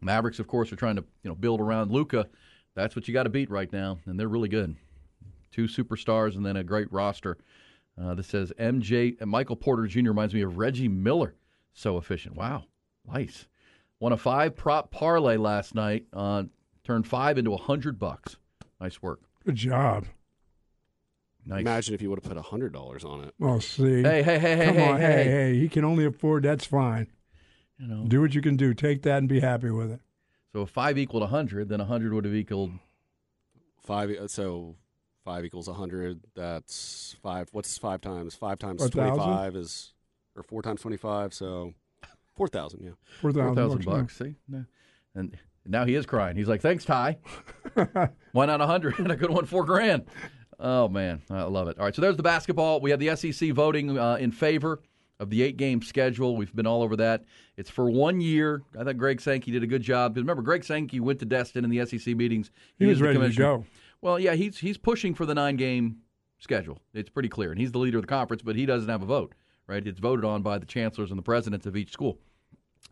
Mavericks, 0.00 0.38
of 0.38 0.46
course, 0.46 0.72
are 0.72 0.76
trying 0.76 0.96
to 0.96 1.04
you 1.22 1.30
know 1.30 1.34
build 1.34 1.60
around 1.60 1.90
Luka. 1.90 2.28
That's 2.74 2.94
what 2.94 3.08
you 3.08 3.14
got 3.14 3.24
to 3.24 3.30
beat 3.30 3.50
right 3.50 3.72
now, 3.72 3.98
and 4.06 4.20
they're 4.20 4.28
really 4.28 4.48
good. 4.48 4.76
Two 5.50 5.64
superstars 5.64 6.36
and 6.36 6.44
then 6.44 6.56
a 6.56 6.64
great 6.64 6.92
roster. 6.92 7.38
Uh, 8.00 8.14
this 8.14 8.26
says 8.26 8.52
MJ 8.58 9.18
Michael 9.24 9.56
Porter 9.56 9.86
Jr. 9.86 10.08
reminds 10.08 10.34
me 10.34 10.42
of 10.42 10.58
Reggie 10.58 10.88
Miller. 10.88 11.34
So 11.72 11.98
efficient. 11.98 12.36
Wow, 12.36 12.64
nice. 13.10 13.46
Won 13.98 14.12
a 14.12 14.16
five 14.16 14.54
prop 14.56 14.90
parlay 14.90 15.36
last 15.36 15.74
night 15.74 16.04
on 16.12 16.50
Turned 16.86 17.08
five 17.08 17.36
into 17.36 17.52
a 17.52 17.56
hundred 17.56 17.98
bucks. 17.98 18.36
Nice 18.80 19.00
work. 19.00 19.20
Good 19.44 19.56
job. 19.56 20.06
Nice. 21.44 21.60
Imagine 21.60 21.94
if 21.94 22.02
you 22.02 22.10
would 22.10 22.18
have 22.18 22.28
put 22.28 22.36
a 22.36 22.42
hundred 22.42 22.72
dollars 22.72 23.04
on 23.04 23.22
it. 23.22 23.34
Oh, 23.40 23.60
see. 23.60 24.02
Hey, 24.02 24.22
hey, 24.22 24.38
hey, 24.38 24.66
Come 24.66 24.74
hey, 24.74 24.88
on, 24.90 25.00
hey, 25.00 25.06
hey, 25.06 25.24
hey. 25.24 25.58
He 25.58 25.68
can 25.68 25.84
only 25.84 26.04
afford. 26.04 26.42
That's 26.42 26.66
fine. 26.66 27.06
You 27.78 27.86
know, 27.86 28.04
do 28.08 28.20
what 28.20 28.34
you 28.34 28.42
can 28.42 28.56
do. 28.56 28.74
Take 28.74 29.02
that 29.02 29.18
and 29.18 29.28
be 29.28 29.40
happy 29.40 29.70
with 29.70 29.92
it. 29.92 30.00
So 30.52 30.62
if 30.62 30.70
five 30.70 30.98
equaled 30.98 31.22
a 31.22 31.28
hundred, 31.28 31.68
then 31.68 31.80
a 31.80 31.84
hundred 31.84 32.12
would 32.14 32.24
have 32.24 32.34
equaled 32.34 32.72
five. 33.84 34.10
Uh, 34.10 34.26
so 34.26 34.74
five 35.24 35.44
equals 35.44 35.68
a 35.68 35.74
hundred. 35.74 36.20
That's 36.34 37.14
five. 37.22 37.48
What's 37.52 37.78
five 37.78 38.00
times? 38.00 38.34
Five 38.34 38.58
times 38.58 38.88
twenty-five 38.90 39.54
is, 39.54 39.92
or 40.34 40.42
four 40.42 40.62
times 40.62 40.80
twenty-five. 40.80 41.32
So 41.32 41.74
four 42.34 42.48
thousand. 42.48 42.82
Yeah, 42.82 42.92
four 43.20 43.32
thousand 43.32 43.84
bucks. 43.84 44.16
See, 44.16 44.34
and 45.14 45.36
now 45.68 45.84
he 45.84 45.94
is 45.94 46.06
crying. 46.06 46.36
He's 46.36 46.48
like, 46.48 46.60
"Thanks, 46.60 46.84
Ty. 46.84 47.18
Why 48.32 48.46
not 48.46 48.60
a 48.60 48.66
hundred 48.66 48.98
and 48.98 49.12
I 49.12 49.16
could 49.16 49.28
have 49.28 49.36
won 49.36 49.46
four 49.46 49.64
grand." 49.64 50.04
Oh 50.58 50.88
man, 50.88 51.22
I 51.30 51.42
love 51.42 51.68
it. 51.68 51.78
All 51.78 51.84
right, 51.84 51.94
so 51.94 52.02
there's 52.02 52.16
the 52.16 52.22
basketball. 52.22 52.80
We 52.80 52.90
have 52.90 53.00
the 53.00 53.14
SEC 53.16 53.52
voting 53.52 53.98
uh, 53.98 54.16
in 54.16 54.32
favor 54.32 54.80
of 55.18 55.30
the 55.30 55.42
eight-game 55.42 55.82
schedule. 55.82 56.36
We've 56.36 56.54
been 56.54 56.66
all 56.66 56.82
over 56.82 56.96
that. 56.96 57.24
It's 57.56 57.70
for 57.70 57.90
one 57.90 58.20
year. 58.20 58.62
I 58.78 58.84
thought 58.84 58.98
Greg 58.98 59.20
Sankey 59.20 59.50
did 59.50 59.62
a 59.62 59.66
good 59.66 59.82
job. 59.82 60.16
Remember, 60.16 60.42
Greg 60.42 60.64
Sankey 60.64 61.00
went 61.00 61.18
to 61.20 61.24
Destin 61.24 61.64
in 61.64 61.70
the 61.70 61.84
SEC 61.86 62.14
meetings. 62.14 62.50
He, 62.78 62.84
he 62.84 62.90
was 62.90 63.00
ready 63.00 63.18
to 63.18 63.28
go. 63.30 63.64
Well, 64.02 64.18
yeah, 64.18 64.34
he's 64.34 64.58
he's 64.58 64.78
pushing 64.78 65.14
for 65.14 65.26
the 65.26 65.34
nine-game 65.34 65.98
schedule. 66.38 66.78
It's 66.94 67.10
pretty 67.10 67.28
clear, 67.28 67.50
and 67.50 67.60
he's 67.60 67.72
the 67.72 67.78
leader 67.78 67.98
of 67.98 68.02
the 68.02 68.08
conference, 68.08 68.42
but 68.42 68.56
he 68.56 68.66
doesn't 68.66 68.88
have 68.88 69.02
a 69.02 69.06
vote. 69.06 69.34
Right? 69.66 69.84
It's 69.86 69.98
voted 69.98 70.24
on 70.24 70.42
by 70.42 70.58
the 70.58 70.66
chancellors 70.66 71.10
and 71.10 71.18
the 71.18 71.22
presidents 71.22 71.66
of 71.66 71.76
each 71.76 71.92
school, 71.92 72.18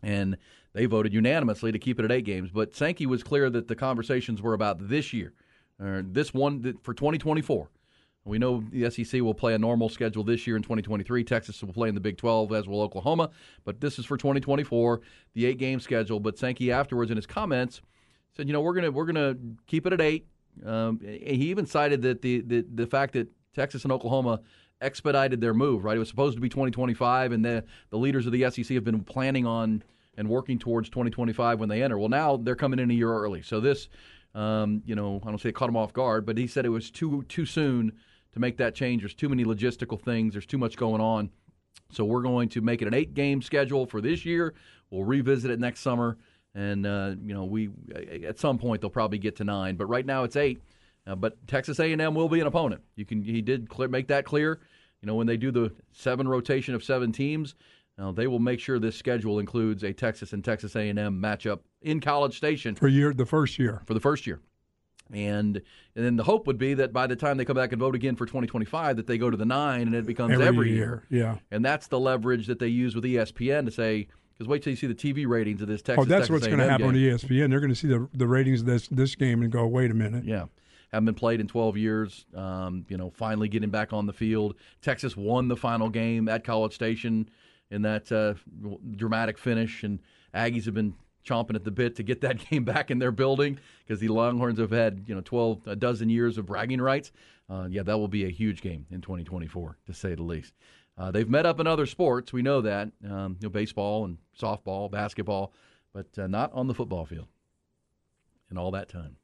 and 0.03 0.37
they 0.75 0.85
voted 0.85 1.13
unanimously 1.13 1.71
to 1.71 1.79
keep 1.79 1.99
it 1.99 2.05
at 2.05 2.11
eight 2.11 2.25
games. 2.25 2.51
But 2.51 2.75
Sankey 2.75 3.05
was 3.05 3.23
clear 3.23 3.49
that 3.49 3.69
the 3.69 3.75
conversations 3.75 4.41
were 4.41 4.53
about 4.53 4.89
this 4.89 5.13
year, 5.13 5.33
or 5.79 6.03
this 6.05 6.33
one 6.33 6.77
for 6.83 6.93
2024. 6.93 7.69
We 8.25 8.39
know 8.39 8.61
the 8.71 8.89
SEC 8.89 9.21
will 9.21 9.33
play 9.33 9.53
a 9.53 9.57
normal 9.57 9.87
schedule 9.87 10.23
this 10.23 10.45
year 10.45 10.57
in 10.57 10.63
2023. 10.63 11.23
Texas 11.23 11.63
will 11.63 11.71
play 11.71 11.87
in 11.87 11.95
the 11.95 12.01
Big 12.01 12.17
12, 12.17 12.51
as 12.51 12.67
will 12.67 12.81
Oklahoma. 12.81 13.29
But 13.63 13.79
this 13.79 13.99
is 13.99 14.05
for 14.05 14.17
2024, 14.17 14.99
the 15.33 15.45
eight-game 15.45 15.79
schedule. 15.79 16.19
But 16.19 16.37
Sankey 16.37 16.71
afterwards 16.71 17.09
in 17.09 17.15
his 17.15 17.27
comments 17.27 17.81
said, 18.35 18.47
you 18.47 18.53
know, 18.53 18.61
we're 18.61 18.73
gonna 18.73 18.91
we're 18.91 19.05
gonna 19.05 19.35
keep 19.67 19.87
it 19.87 19.93
at 19.93 20.01
eight. 20.01 20.27
Um, 20.65 20.99
he 20.99 21.49
even 21.51 21.65
cited 21.65 22.01
that 22.01 22.21
the, 22.21 22.41
the 22.41 22.65
the 22.73 22.87
fact 22.87 23.13
that 23.13 23.29
Texas 23.53 23.83
and 23.83 23.93
Oklahoma 23.93 24.41
expedited 24.81 25.39
their 25.39 25.53
move. 25.53 25.85
Right, 25.85 25.95
it 25.95 25.99
was 25.99 26.09
supposed 26.09 26.35
to 26.35 26.41
be 26.41 26.49
2025, 26.49 27.31
and 27.31 27.45
the 27.45 27.63
the 27.91 27.97
leaders 27.97 28.25
of 28.25 28.33
the 28.33 28.49
SEC 28.49 28.75
have 28.75 28.83
been 28.83 29.03
planning 29.05 29.45
on 29.45 29.83
and 30.17 30.29
working 30.29 30.59
towards 30.59 30.89
2025 30.89 31.59
when 31.59 31.69
they 31.69 31.83
enter. 31.83 31.97
Well, 31.97 32.09
now 32.09 32.37
they're 32.37 32.55
coming 32.55 32.79
in 32.79 32.89
a 32.91 32.93
year 32.93 33.11
early. 33.11 33.41
So 33.41 33.59
this, 33.59 33.89
um, 34.33 34.81
you 34.85 34.95
know, 34.95 35.21
I 35.23 35.29
don't 35.29 35.39
say 35.39 35.49
it 35.49 35.55
caught 35.55 35.69
him 35.69 35.77
off 35.77 35.93
guard, 35.93 36.25
but 36.25 36.37
he 36.37 36.47
said 36.47 36.65
it 36.65 36.69
was 36.69 36.91
too 36.91 37.23
too 37.29 37.45
soon 37.45 37.93
to 38.33 38.39
make 38.39 38.57
that 38.57 38.75
change. 38.75 39.01
There's 39.01 39.13
too 39.13 39.29
many 39.29 39.45
logistical 39.45 39.99
things. 39.99 40.33
There's 40.33 40.45
too 40.45 40.57
much 40.57 40.77
going 40.77 41.01
on. 41.01 41.29
So 41.91 42.03
we're 42.03 42.21
going 42.21 42.49
to 42.49 42.61
make 42.61 42.81
it 42.81 42.87
an 42.87 42.93
eight 42.93 43.13
game 43.13 43.41
schedule 43.41 43.85
for 43.85 44.01
this 44.01 44.25
year. 44.25 44.53
We'll 44.89 45.03
revisit 45.03 45.51
it 45.51 45.59
next 45.59 45.81
summer, 45.81 46.17
and 46.53 46.85
uh, 46.85 47.15
you 47.23 47.33
know, 47.33 47.45
we 47.45 47.69
at 48.25 48.39
some 48.39 48.57
point 48.57 48.81
they'll 48.81 48.89
probably 48.89 49.17
get 49.17 49.37
to 49.37 49.43
nine, 49.43 49.75
but 49.75 49.85
right 49.85 50.05
now 50.05 50.23
it's 50.23 50.35
eight. 50.35 50.61
Uh, 51.07 51.15
but 51.15 51.45
Texas 51.47 51.79
A&M 51.79 52.15
will 52.15 52.29
be 52.29 52.39
an 52.39 52.47
opponent. 52.47 52.81
You 52.95 53.05
can 53.05 53.21
he 53.23 53.41
did 53.41 53.69
clear, 53.69 53.87
make 53.87 54.07
that 54.07 54.25
clear. 54.25 54.59
You 55.01 55.07
know, 55.07 55.15
when 55.15 55.27
they 55.27 55.37
do 55.37 55.51
the 55.51 55.71
seven 55.91 56.27
rotation 56.27 56.73
of 56.73 56.83
seven 56.83 57.11
teams, 57.11 57.55
now, 57.97 58.11
they 58.11 58.27
will 58.27 58.39
make 58.39 58.59
sure 58.59 58.77
this 58.77 58.97
schedule 58.97 59.39
includes 59.39 59.83
a 59.83 59.93
Texas 59.93 60.33
and 60.33 60.43
Texas 60.43 60.75
A&M 60.75 60.97
matchup 60.97 61.59
in 61.81 62.01
College 62.01 62.35
Station 62.35 62.75
for 62.75 62.87
year 62.87 63.13
the 63.13 63.25
first 63.25 63.57
year. 63.57 63.81
For 63.85 63.93
the 63.93 63.99
first 64.01 64.27
year. 64.27 64.41
And 65.13 65.61
and 65.95 66.05
then 66.05 66.15
the 66.15 66.23
hope 66.23 66.47
would 66.47 66.57
be 66.57 66.73
that 66.73 66.91
by 66.91 67.07
the 67.07 67.15
time 67.15 67.37
they 67.37 67.45
come 67.45 67.55
back 67.55 67.71
and 67.71 67.79
vote 67.79 67.95
again 67.95 68.15
for 68.15 68.25
2025 68.25 68.97
that 68.97 69.07
they 69.07 69.17
go 69.17 69.29
to 69.29 69.37
the 69.37 69.45
9 69.45 69.81
and 69.81 69.95
it 69.95 70.05
becomes 70.05 70.33
every, 70.33 70.45
every 70.45 70.71
year. 70.71 71.03
year. 71.09 71.23
Yeah. 71.23 71.37
And 71.51 71.63
that's 71.63 71.87
the 71.87 71.99
leverage 71.99 72.47
that 72.47 72.59
they 72.59 72.67
use 72.67 72.95
with 72.95 73.03
ESPN 73.03 73.65
to 73.65 73.71
say 73.71 74.07
because 74.33 74.49
wait 74.49 74.63
till 74.63 74.71
you 74.71 74.77
see 74.77 74.87
the 74.87 74.95
TV 74.95 75.27
ratings 75.27 75.61
of 75.61 75.67
this 75.67 75.81
Texas. 75.81 76.01
Oh, 76.01 76.05
that's 76.05 76.27
Texas 76.27 76.29
what's 76.31 76.47
going 76.47 76.59
to 76.59 76.69
happen 76.69 76.91
game. 76.93 77.13
on 77.13 77.17
ESPN. 77.17 77.49
They're 77.49 77.59
going 77.59 77.69
to 77.69 77.75
see 77.75 77.87
the 77.87 78.09
the 78.13 78.27
ratings 78.27 78.61
of 78.61 78.65
this 78.65 78.87
this 78.89 79.15
game 79.15 79.43
and 79.43 79.51
go, 79.51 79.65
wait 79.67 79.91
a 79.91 79.93
minute. 79.93 80.25
Yeah, 80.25 80.45
haven't 80.91 81.05
been 81.05 81.15
played 81.15 81.39
in 81.39 81.47
12 81.47 81.77
years. 81.77 82.25
Um, 82.33 82.85
you 82.89 82.97
know, 82.97 83.11
finally 83.11 83.47
getting 83.47 83.69
back 83.69 83.93
on 83.93 84.07
the 84.07 84.13
field. 84.13 84.55
Texas 84.81 85.15
won 85.15 85.47
the 85.47 85.55
final 85.55 85.89
game 85.89 86.27
at 86.27 86.43
College 86.43 86.73
Station 86.73 87.29
in 87.71 87.81
that 87.83 88.11
uh, 88.11 88.35
dramatic 88.95 89.37
finish, 89.37 89.83
and 89.83 89.99
Aggies 90.33 90.65
have 90.65 90.73
been 90.73 90.93
chomping 91.25 91.55
at 91.55 91.63
the 91.63 91.71
bit 91.71 91.95
to 91.95 92.03
get 92.03 92.21
that 92.21 92.37
game 92.49 92.63
back 92.63 92.91
in 92.91 92.99
their 92.99 93.11
building 93.11 93.59
because 93.85 93.99
the 93.99 94.07
Longhorns 94.07 94.59
have 94.59 94.71
had 94.71 95.03
you 95.07 95.15
know 95.15 95.21
12 95.21 95.67
a 95.67 95.75
dozen 95.75 96.09
years 96.09 96.37
of 96.37 96.45
bragging 96.45 96.81
rights. 96.81 97.11
Uh, 97.49 97.67
yeah, 97.69 97.83
that 97.83 97.97
will 97.97 98.07
be 98.07 98.25
a 98.25 98.29
huge 98.29 98.61
game 98.61 98.85
in 98.89 99.01
2024 99.01 99.77
to 99.85 99.93
say 99.93 100.15
the 100.15 100.23
least. 100.23 100.53
Uh, 100.97 101.11
they've 101.11 101.29
met 101.29 101.45
up 101.45 101.59
in 101.59 101.67
other 101.67 101.85
sports, 101.85 102.31
we 102.31 102.41
know 102.41 102.61
that, 102.61 102.89
um, 103.09 103.35
you 103.39 103.47
know, 103.47 103.49
baseball 103.49 104.05
and 104.05 104.17
softball, 104.39 104.89
basketball, 104.89 105.51
but 105.93 106.07
uh, 106.17 106.25
not 106.25 106.51
on 106.53 106.67
the 106.67 106.73
football 106.73 107.05
field 107.05 107.27
in 108.49 108.57
all 108.57 108.71
that 108.71 108.87
time. 108.87 109.17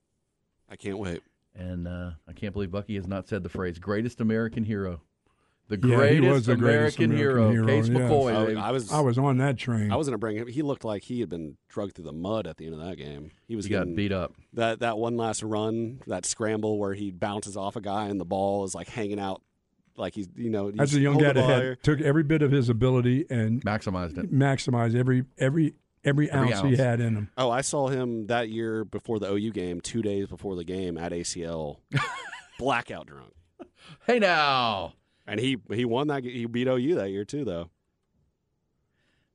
I 0.69 0.75
can't 0.75 0.97
wait. 0.97 1.21
And 1.55 1.87
uh, 1.87 2.11
I 2.27 2.33
can't 2.33 2.53
believe 2.53 2.71
Bucky 2.71 2.95
has 2.95 3.07
not 3.07 3.27
said 3.27 3.43
the 3.43 3.49
phrase 3.49 3.77
"greatest 3.77 4.21
American 4.21 4.63
hero." 4.63 5.01
The 5.67 5.75
Yeah, 5.77 5.87
he 5.87 5.95
greatest, 6.17 6.29
was 6.31 6.45
the 6.47 6.55
greatest 6.57 6.97
American, 6.97 7.17
hero, 7.17 7.49
American 7.49 7.67
Case 7.67 7.87
yes. 7.89 7.97
McCoy. 8.11 8.57
I, 8.57 8.67
I 8.67 8.71
was 8.71 8.91
I 8.91 8.99
was 8.99 9.17
on 9.17 9.37
that 9.37 9.57
train. 9.57 9.91
I 9.91 9.95
was 9.95 10.07
gonna 10.07 10.17
bring 10.17 10.35
him. 10.37 10.47
He 10.47 10.61
looked 10.63 10.83
like 10.83 11.03
he 11.03 11.21
had 11.21 11.29
been 11.29 11.55
drugged 11.69 11.95
through 11.95 12.05
the 12.05 12.11
mud 12.13 12.45
at 12.47 12.57
the 12.57 12.65
end 12.65 12.73
of 12.75 12.81
that 12.85 12.97
game. 12.97 13.31
He 13.47 13.55
was 13.55 13.65
he 13.65 13.71
got 13.71 13.79
getting- 13.81 13.95
beat 13.95 14.11
up. 14.11 14.33
That 14.53 14.79
that 14.79 14.97
one 14.97 15.15
last 15.15 15.43
run, 15.43 16.01
that 16.07 16.25
scramble 16.25 16.77
where 16.77 16.93
he 16.93 17.09
bounces 17.11 17.55
off 17.55 17.75
a 17.77 17.81
guy 17.81 18.07
and 18.07 18.19
the 18.19 18.25
ball 18.25 18.65
is 18.65 18.75
like 18.75 18.89
hanging 18.89 19.19
out, 19.19 19.41
like 19.95 20.13
he's 20.13 20.27
you 20.35 20.49
know. 20.49 20.71
That's 20.71 20.93
a 20.93 20.99
young 20.99 21.13
hold 21.13 21.23
guy 21.25 21.33
the 21.33 21.41
that 21.47 21.63
had, 21.63 21.83
took 21.83 22.01
every 22.01 22.23
bit 22.23 22.41
of 22.41 22.51
his 22.51 22.67
ability 22.67 23.25
and 23.29 23.63
Maximized 23.63 24.17
it. 24.17 24.33
maximized 24.33 24.93
every 24.95 25.23
every 25.37 25.75
every, 26.03 26.29
Every 26.31 26.51
ounce, 26.53 26.67
he 26.67 26.75
had 26.75 26.99
in 26.99 27.15
him. 27.15 27.29
Oh, 27.37 27.49
I 27.49 27.61
saw 27.61 27.87
him 27.87 28.25
that 28.27 28.49
year 28.49 28.83
before 28.83 29.19
the 29.19 29.31
OU 29.31 29.51
game, 29.51 29.79
two 29.79 30.01
days 30.01 30.27
before 30.27 30.55
the 30.57 30.63
game 30.65 30.97
at 30.97 31.11
ACL, 31.13 31.77
blackout 32.59 33.07
drunk, 33.07 33.31
Hey 34.07 34.19
now, 34.19 34.93
and 35.31 35.39
he 35.39 35.57
he 35.73 35.85
won 35.85 36.07
that. 36.07 36.23
He 36.23 36.45
beat 36.45 36.67
OU 36.67 36.95
that 36.95 37.09
year 37.09 37.25
too, 37.25 37.43
though. 37.45 37.69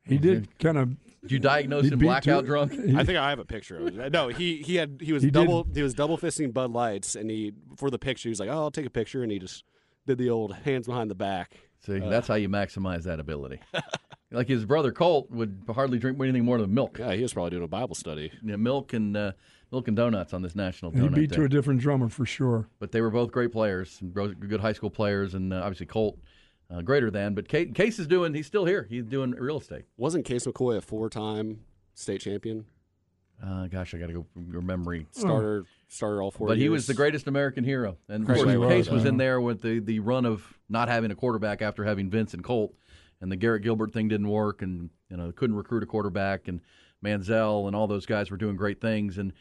He 0.05 0.19
did 0.19 0.59
kind 0.61 0.79
of. 0.79 0.97
did 1.23 1.33
you 1.33 1.39
diagnose 1.41 1.87
him 1.89 1.99
blackout 1.99 2.43
two- 2.43 2.47
drunk? 2.47 2.73
he- 2.73 2.97
I 2.97 3.03
think 3.05 3.19
I 3.19 3.31
have 3.31 3.41
a 3.41 3.45
picture 3.45 3.79
of 3.79 3.99
it. 3.99 4.13
No, 4.13 4.29
he 4.29 4.59
he 4.63 4.77
had 4.77 5.01
he 5.03 5.13
was 5.13 5.23
He 5.23 5.31
did. 5.31 5.35
double 5.47 5.67
he 5.75 5.83
was 5.83 5.95
double 5.95 6.17
fisting 6.17 6.53
Bud 6.53 6.71
Lights, 6.71 7.17
and 7.17 7.29
he 7.31 7.53
for 7.77 7.91
the 7.91 7.99
picture 7.99 8.29
he 8.29 8.31
was 8.31 8.39
like, 8.41 8.49
oh, 8.49 8.53
I'll 8.59 8.71
take 8.71 8.87
a 8.87 8.91
picture, 8.91 9.23
and 9.23 9.33
he 9.33 9.39
just 9.39 9.65
did 10.07 10.19
the 10.19 10.31
old 10.31 10.55
hands 10.55 10.87
behind 10.87 11.11
the 11.11 11.15
back. 11.17 11.57
See, 11.85 11.99
that's 11.99 12.29
how 12.29 12.35
you 12.35 12.49
maximize 12.49 13.03
that 13.05 13.21
ability. 13.21 13.61
like 14.31 14.49
his 14.49 14.65
brother 14.65 14.93
Colt 14.93 15.31
would 15.31 15.63
hardly 15.73 15.99
drink 15.99 16.19
anything 16.21 16.45
more 16.45 16.59
than 16.59 16.73
milk. 16.73 16.99
Yeah, 16.99 17.13
he 17.13 17.23
was 17.23 17.33
probably 17.33 17.51
doing 17.51 17.65
a 17.65 17.69
Bible 17.69 17.95
study. 17.95 18.33
Yeah, 18.45 18.57
milk 18.57 18.93
and 18.93 19.17
uh, 19.17 19.33
milk 19.73 19.89
and 19.89 19.97
donuts 19.97 20.33
on 20.33 20.43
this 20.43 20.55
national 20.55 20.91
he 20.93 21.09
beat 21.09 21.31
day. 21.31 21.37
to 21.37 21.43
a 21.45 21.49
different 21.49 21.81
drummer 21.81 22.09
for 22.09 22.25
sure. 22.27 22.69
but 22.79 22.93
they 22.93 23.01
were 23.01 23.11
both 23.11 23.31
great 23.33 23.53
players, 23.53 23.99
and 24.01 24.15
good 24.15 24.61
high 24.61 24.73
school 24.73 24.91
players, 24.91 25.35
and 25.35 25.53
uh, 25.53 25.57
obviously 25.59 25.87
Colt 25.87 26.19
uh, 26.71 26.83
greater 26.83 27.11
than. 27.11 27.35
But 27.35 27.49
Case, 27.49 27.69
Case 27.75 27.99
is 27.99 28.07
doing. 28.07 28.35
He's 28.35 28.47
still 28.47 28.65
here. 28.65 28.87
He's 28.89 29.05
doing 29.05 29.33
real 29.33 29.59
estate. 29.59 29.85
Wasn't 29.97 30.25
Case 30.25 30.47
McCoy 30.47 30.77
a 30.77 30.81
four 30.81 31.09
time 31.11 31.61
state 31.95 32.21
champion? 32.21 32.67
Uh, 33.45 33.67
gosh, 33.67 33.95
I 33.95 33.99
got 33.99 34.07
to 34.07 34.13
go 34.15 34.27
your 34.51 34.63
memory. 34.63 35.07
Starter 35.11 35.65
starter 35.89 36.23
all 36.23 36.31
four 36.31 36.47
But 36.49 36.57
he 36.57 36.71
was 36.71 36.87
the 36.87 36.95
greatest 36.95 37.27
American 37.27 37.65
hero, 37.65 37.99
and 38.09 38.23
of 38.23 38.29
Right, 38.31 38.37
course, 38.37 38.49
right, 38.49 38.57
right, 38.57 38.69
Case 38.71 38.89
was 38.89 39.05
in 39.05 39.19
there 39.19 39.41
with 39.43 39.61
the, 39.61 39.79
the 39.79 40.01
run 40.01 40.25
of 40.25 40.43
not 40.71 40.89
having 40.89 41.11
a 41.11 41.15
quarterback 41.15 41.61
after 41.61 41.85
having 41.85 42.09
Vince 42.09 42.33
and 42.33 42.43
Colt, 42.43 42.75
and 43.21 43.31
the 43.31 43.37
Garrett 43.37 43.63
Gilbert 43.63 43.93
thing 43.93 44.09
didn't 44.09 44.29
work, 44.29 44.63
and 44.63 44.89
you 45.11 45.19
know 45.19 45.31
couldn't 45.33 45.55
recruit 45.55 45.83
a 45.83 45.87
quarterback, 45.87 46.49
and 46.49 46.61
Manziel 47.05 47.67
and 47.67 47.77
all 47.77 47.87
those 47.87 48.07
guys 48.07 48.31
were 48.31 48.39
doing 48.39 48.57
great 48.57 48.81
things, 48.81 49.19
and 49.19 49.35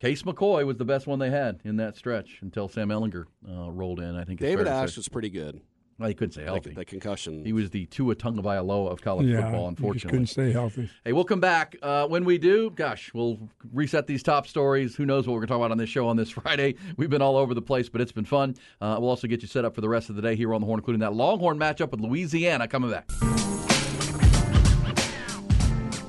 Case 0.00 0.22
McCoy 0.22 0.64
was 0.64 0.78
the 0.78 0.84
best 0.84 1.06
one 1.06 1.18
they 1.18 1.28
had 1.30 1.60
in 1.62 1.76
that 1.76 1.94
stretch 1.96 2.38
until 2.40 2.68
Sam 2.68 2.88
Ehlinger 2.88 3.26
uh, 3.46 3.70
rolled 3.70 4.00
in. 4.00 4.16
I 4.16 4.24
think 4.24 4.40
David 4.40 4.66
fair 4.66 4.74
Ash 4.74 4.96
was 4.96 5.08
pretty 5.10 5.28
good. 5.28 5.60
Well, 5.98 6.08
he 6.08 6.14
couldn't 6.14 6.32
stay 6.32 6.46
Like 6.50 6.64
healthy. 6.64 6.70
the 6.70 6.84
concussion. 6.86 7.44
He 7.44 7.52
was 7.52 7.68
the 7.68 7.84
Tua 7.84 8.14
Tagovailoa 8.16 8.90
of 8.90 9.02
college 9.02 9.26
yeah, 9.26 9.42
football, 9.42 9.60
he 9.64 9.68
unfortunately. 9.68 10.10
couldn't 10.10 10.26
stay 10.28 10.50
healthy. 10.52 10.88
Hey, 11.04 11.12
we'll 11.12 11.24
come 11.24 11.40
back. 11.40 11.76
Uh, 11.82 12.06
when 12.08 12.24
we 12.24 12.38
do, 12.38 12.70
gosh, 12.70 13.12
we'll 13.12 13.38
reset 13.74 14.06
these 14.06 14.22
top 14.22 14.46
stories. 14.46 14.96
Who 14.96 15.04
knows 15.04 15.26
what 15.26 15.34
we're 15.34 15.40
going 15.40 15.48
to 15.48 15.52
talk 15.52 15.58
about 15.58 15.70
on 15.72 15.76
this 15.76 15.90
show 15.90 16.08
on 16.08 16.16
this 16.16 16.30
Friday? 16.40 16.76
We've 16.96 17.10
been 17.10 17.20
all 17.20 17.36
over 17.36 17.52
the 17.52 17.60
place, 17.60 17.90
but 17.90 18.00
it's 18.00 18.12
been 18.12 18.24
fun. 18.24 18.54
Uh, 18.80 18.96
we'll 18.98 19.10
also 19.10 19.28
get 19.28 19.42
you 19.42 19.48
set 19.48 19.66
up 19.66 19.74
for 19.74 19.82
the 19.82 19.88
rest 19.90 20.08
of 20.08 20.16
the 20.16 20.22
day 20.22 20.34
here 20.34 20.54
on 20.54 20.62
the 20.62 20.66
Horn, 20.66 20.78
including 20.80 21.00
that 21.00 21.12
Longhorn 21.12 21.58
matchup 21.58 21.90
with 21.90 22.00
Louisiana 22.00 22.66
coming 22.66 22.90
back. 22.90 23.10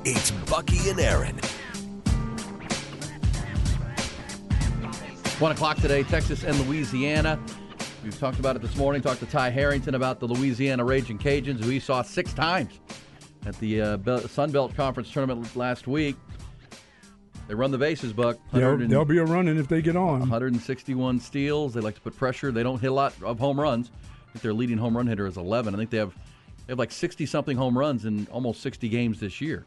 It's 0.06 0.32
Bucky 0.50 0.90
and 0.90 1.00
Erin. 1.02 1.38
One 5.42 5.52
o'clock 5.52 5.78
today, 5.78 6.04
Texas 6.04 6.44
and 6.44 6.56
Louisiana. 6.68 7.40
We've 8.04 8.18
talked 8.20 8.38
about 8.38 8.56
it 8.56 8.62
this 8.62 8.76
morning. 8.76 9.02
Talked 9.02 9.22
to 9.22 9.26
Ty 9.26 9.50
Harrington 9.50 9.96
about 9.96 10.20
the 10.20 10.28
Louisiana 10.28 10.86
Raging 10.86 11.18
Cajuns, 11.18 11.64
who 11.64 11.70
we 11.70 11.80
saw 11.80 12.04
six 12.04 12.32
times 12.32 12.80
at 13.48 13.58
the 13.58 13.82
uh, 13.82 13.98
Bel- 13.98 14.28
Sun 14.28 14.52
Belt 14.52 14.76
Conference 14.76 15.12
tournament 15.12 15.56
last 15.56 15.88
week. 15.88 16.16
They 17.48 17.56
run 17.56 17.72
the 17.72 17.80
bases, 17.80 18.14
Buck. 18.14 18.38
They'll, 18.54 18.78
they'll 18.78 19.04
be 19.04 19.18
a 19.18 19.26
running 19.26 19.58
if 19.58 19.68
they 19.68 19.82
get 19.82 19.96
on. 19.96 20.20
161 20.20 21.20
steals. 21.20 21.74
They 21.74 21.82
like 21.82 21.96
to 21.96 22.02
put 22.02 22.16
pressure. 22.16 22.52
They 22.52 22.62
don't 22.62 22.80
hit 22.80 22.92
a 22.92 22.94
lot 22.94 23.16
of 23.24 23.40
home 23.40 23.60
runs. 23.60 23.90
I 24.28 24.34
think 24.34 24.44
their 24.44 24.54
leading 24.54 24.78
home 24.78 24.96
run 24.96 25.08
hitter 25.08 25.26
is 25.26 25.38
11. 25.38 25.74
I 25.74 25.78
think 25.80 25.90
they 25.90 25.98
have 25.98 26.14
they 26.68 26.74
have 26.74 26.78
like 26.78 26.92
60 26.92 27.26
something 27.26 27.58
home 27.58 27.76
runs 27.76 28.06
in 28.06 28.28
almost 28.32 28.62
60 28.62 28.88
games 28.90 29.20
this 29.20 29.42
year. 29.42 29.66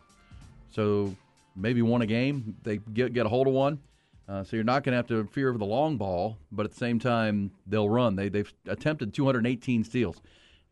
So 0.71 1.17
maybe 1.57 1.83
one 1.83 2.01
a 2.03 2.07
game. 2.07 2.55
They 2.63 2.77
get 2.77 3.13
get 3.13 3.27
a 3.27 3.29
hold 3.29 3.49
of 3.49 3.55
one. 3.55 3.81
Uh, 4.29 4.43
so 4.43 4.57
you're 4.57 4.65
not 4.65 4.83
going 4.83 4.93
to 4.93 4.97
have 4.97 5.07
to 5.07 5.25
fear 5.33 5.51
of 5.51 5.59
the 5.59 5.67
long 5.67 5.97
ball, 5.97 6.39
but 6.51 6.65
at 6.65 6.73
the 6.73 6.79
same 6.79 6.99
time 6.99 7.51
they'll 7.67 7.89
run. 7.89 8.17
They 8.17 8.29
they've 8.29 8.53
attempted 8.67 9.13
218 9.13 9.85
steals, 9.85 10.23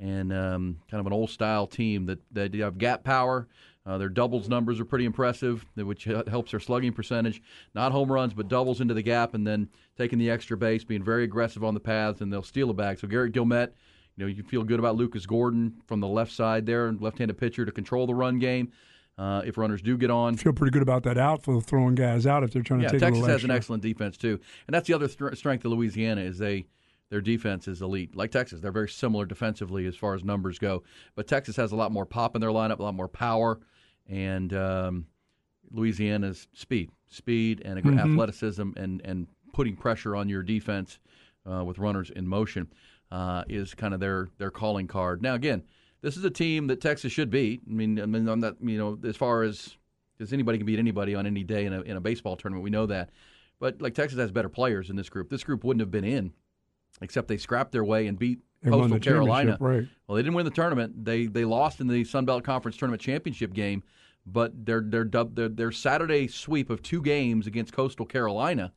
and 0.00 0.32
um, 0.32 0.78
kind 0.90 1.00
of 1.00 1.06
an 1.06 1.12
old 1.12 1.30
style 1.30 1.66
team 1.66 2.06
that 2.06 2.18
that 2.32 2.54
have 2.54 2.78
gap 2.78 3.04
power. 3.04 3.48
Uh, 3.84 3.98
their 3.98 4.08
doubles 4.08 4.48
numbers 4.48 4.78
are 4.78 4.84
pretty 4.84 5.04
impressive, 5.04 5.66
which 5.74 6.04
helps 6.04 6.52
their 6.52 6.60
slugging 6.60 6.92
percentage. 6.92 7.42
Not 7.74 7.90
home 7.90 8.12
runs, 8.12 8.32
but 8.32 8.46
doubles 8.46 8.80
into 8.80 8.94
the 8.94 9.02
gap, 9.02 9.34
and 9.34 9.44
then 9.44 9.68
taking 9.98 10.20
the 10.20 10.30
extra 10.30 10.56
base, 10.56 10.84
being 10.84 11.02
very 11.02 11.24
aggressive 11.24 11.64
on 11.64 11.74
the 11.74 11.80
paths, 11.80 12.20
and 12.20 12.32
they'll 12.32 12.44
steal 12.44 12.70
a 12.70 12.74
bag. 12.74 13.00
So 13.00 13.08
Garrett 13.08 13.32
Guillemette, 13.32 13.72
you 14.16 14.24
know, 14.24 14.26
you 14.28 14.44
feel 14.44 14.62
good 14.62 14.78
about 14.78 14.94
Lucas 14.94 15.26
Gordon 15.26 15.82
from 15.86 15.98
the 15.98 16.06
left 16.06 16.30
side 16.30 16.64
there, 16.64 16.92
left-handed 16.92 17.36
pitcher 17.38 17.64
to 17.64 17.72
control 17.72 18.06
the 18.06 18.14
run 18.14 18.38
game. 18.38 18.70
Uh, 19.18 19.42
if 19.44 19.58
runners 19.58 19.82
do 19.82 19.96
get 19.98 20.10
on, 20.10 20.36
Feel 20.36 20.54
pretty 20.54 20.70
good 20.70 20.82
about 20.82 21.02
that 21.02 21.18
outfield 21.18 21.66
throwing 21.66 21.94
guys 21.94 22.26
out 22.26 22.42
if 22.42 22.50
they're 22.52 22.62
trying 22.62 22.80
to 22.80 22.86
take 22.88 23.02
a 23.02 23.04
Texas 23.04 23.26
has 23.26 23.44
an 23.44 23.50
excellent 23.50 23.82
defense 23.82 24.16
too, 24.16 24.40
and 24.66 24.74
that's 24.74 24.88
the 24.88 24.94
other 24.94 25.06
str- 25.08 25.34
strength 25.34 25.64
of 25.66 25.72
Louisiana 25.72 26.22
is 26.22 26.38
they 26.38 26.64
their 27.10 27.20
defense 27.20 27.68
is 27.68 27.82
elite. 27.82 28.16
Like 28.16 28.30
Texas, 28.30 28.60
they're 28.60 28.72
very 28.72 28.88
similar 28.88 29.26
defensively 29.26 29.84
as 29.86 29.94
far 29.96 30.14
as 30.14 30.24
numbers 30.24 30.58
go, 30.58 30.82
but 31.14 31.26
Texas 31.26 31.56
has 31.56 31.72
a 31.72 31.76
lot 31.76 31.92
more 31.92 32.06
pop 32.06 32.34
in 32.34 32.40
their 32.40 32.50
lineup, 32.50 32.78
a 32.78 32.82
lot 32.82 32.94
more 32.94 33.06
power, 33.08 33.60
and 34.08 34.54
um, 34.54 35.06
Louisiana's 35.70 36.48
speed, 36.54 36.90
speed 37.08 37.60
and 37.64 37.78
Mm-hmm. 37.78 37.98
athleticism, 37.98 38.70
and 38.76 39.02
and 39.04 39.26
putting 39.52 39.76
pressure 39.76 40.16
on 40.16 40.30
your 40.30 40.42
defense 40.42 40.98
uh, 41.44 41.62
with 41.62 41.78
runners 41.78 42.08
in 42.08 42.26
motion 42.26 42.72
uh, 43.10 43.44
is 43.46 43.74
kind 43.74 43.92
of 43.92 44.00
their 44.00 44.30
their 44.38 44.50
calling 44.50 44.86
card. 44.86 45.20
Now 45.22 45.34
again. 45.34 45.64
This 46.02 46.16
is 46.16 46.24
a 46.24 46.30
team 46.30 46.66
that 46.66 46.80
Texas 46.80 47.12
should 47.12 47.30
beat. 47.30 47.62
I 47.68 47.72
mean, 47.72 48.00
I 48.00 48.06
mean, 48.06 48.28
on 48.28 48.40
that, 48.40 48.56
you 48.60 48.76
know, 48.76 48.98
as 49.08 49.16
far 49.16 49.42
as 49.44 49.76
because 50.18 50.32
anybody 50.32 50.58
can 50.58 50.66
beat 50.66 50.78
anybody 50.78 51.14
on 51.14 51.26
any 51.26 51.42
day 51.44 51.64
in 51.64 51.72
a, 51.72 51.80
in 51.82 51.96
a 51.96 52.00
baseball 52.00 52.36
tournament. 52.36 52.62
We 52.64 52.70
know 52.70 52.86
that. 52.86 53.10
But 53.58 53.80
like 53.80 53.94
Texas 53.94 54.18
has 54.18 54.30
better 54.32 54.48
players 54.48 54.90
in 54.90 54.96
this 54.96 55.08
group. 55.08 55.30
This 55.30 55.44
group 55.44 55.64
wouldn't 55.64 55.80
have 55.80 55.90
been 55.90 56.04
in, 56.04 56.32
except 57.00 57.28
they 57.28 57.36
scrapped 57.38 57.72
their 57.72 57.84
way 57.84 58.06
and 58.08 58.18
beat 58.18 58.40
They 58.62 58.70
Coastal 58.70 58.88
the 58.98 59.00
Carolina. 59.00 59.56
right. 59.60 59.86
Well, 60.06 60.16
they 60.16 60.22
didn't 60.22 60.34
win 60.34 60.44
the 60.44 60.50
tournament. 60.50 61.04
They 61.04 61.26
they 61.26 61.44
lost 61.44 61.80
in 61.80 61.86
the 61.86 62.04
Sun 62.04 62.24
Belt 62.26 62.42
Conference 62.44 62.76
tournament 62.76 63.00
championship 63.00 63.52
game. 63.54 63.82
But 64.26 64.66
their 64.66 64.80
their 64.80 65.04
their, 65.04 65.48
their 65.48 65.72
Saturday 65.72 66.26
sweep 66.28 66.70
of 66.70 66.82
two 66.82 67.02
games 67.02 67.46
against 67.46 67.72
Coastal 67.72 68.06
Carolina, 68.06 68.72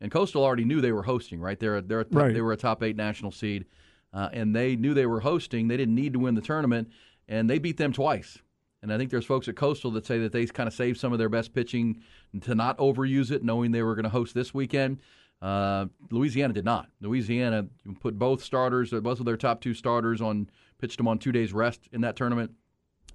and 0.00 0.10
Coastal 0.10 0.42
already 0.44 0.64
knew 0.64 0.80
they 0.80 0.92
were 0.92 1.02
hosting. 1.02 1.40
Right, 1.40 1.58
they're 1.58 1.80
they're 1.82 2.00
a 2.00 2.06
Right. 2.10 2.32
they 2.34 2.40
were 2.40 2.52
a 2.52 2.56
top 2.56 2.82
eight 2.82 2.96
national 2.96 3.30
seed, 3.32 3.66
uh, 4.12 4.28
and 4.32 4.54
they 4.54 4.76
knew 4.76 4.94
they 4.94 5.06
were 5.06 5.20
hosting. 5.20 5.68
They 5.68 5.76
didn't 5.76 5.94
need 5.94 6.12
to 6.14 6.18
win 6.18 6.34
the 6.34 6.40
tournament, 6.40 6.88
and 7.28 7.48
they 7.48 7.58
beat 7.58 7.76
them 7.76 7.92
twice. 7.92 8.38
And 8.82 8.92
I 8.92 8.98
think 8.98 9.10
there's 9.10 9.24
folks 9.24 9.48
at 9.48 9.56
Coastal 9.56 9.90
that 9.92 10.06
say 10.06 10.18
that 10.20 10.32
they 10.32 10.46
kind 10.46 10.66
of 10.66 10.74
saved 10.74 11.00
some 11.00 11.12
of 11.12 11.18
their 11.18 11.28
best 11.28 11.54
pitching 11.54 12.02
to 12.42 12.54
not 12.54 12.78
overuse 12.78 13.30
it, 13.30 13.42
knowing 13.42 13.72
they 13.72 13.82
were 13.82 13.94
going 13.94 14.04
to 14.04 14.10
host 14.10 14.34
this 14.34 14.54
weekend. 14.54 15.00
Uh, 15.42 15.86
Louisiana 16.10 16.54
did 16.54 16.64
not. 16.64 16.88
Louisiana 17.00 17.66
put 18.00 18.18
both 18.18 18.42
starters, 18.42 18.92
uh, 18.92 19.00
both 19.00 19.18
of 19.18 19.26
their 19.26 19.36
top 19.36 19.60
two 19.60 19.74
starters, 19.74 20.20
on 20.20 20.48
pitched 20.78 20.98
them 20.98 21.08
on 21.08 21.18
two 21.18 21.32
days 21.32 21.52
rest 21.52 21.88
in 21.92 22.02
that 22.02 22.16
tournament. 22.16 22.52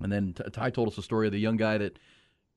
And 0.01 0.11
then 0.11 0.33
Ty 0.33 0.71
told 0.71 0.87
us 0.87 0.95
the 0.95 1.03
story 1.03 1.27
of 1.27 1.33
the 1.33 1.39
young 1.39 1.57
guy 1.57 1.77
that 1.77 1.97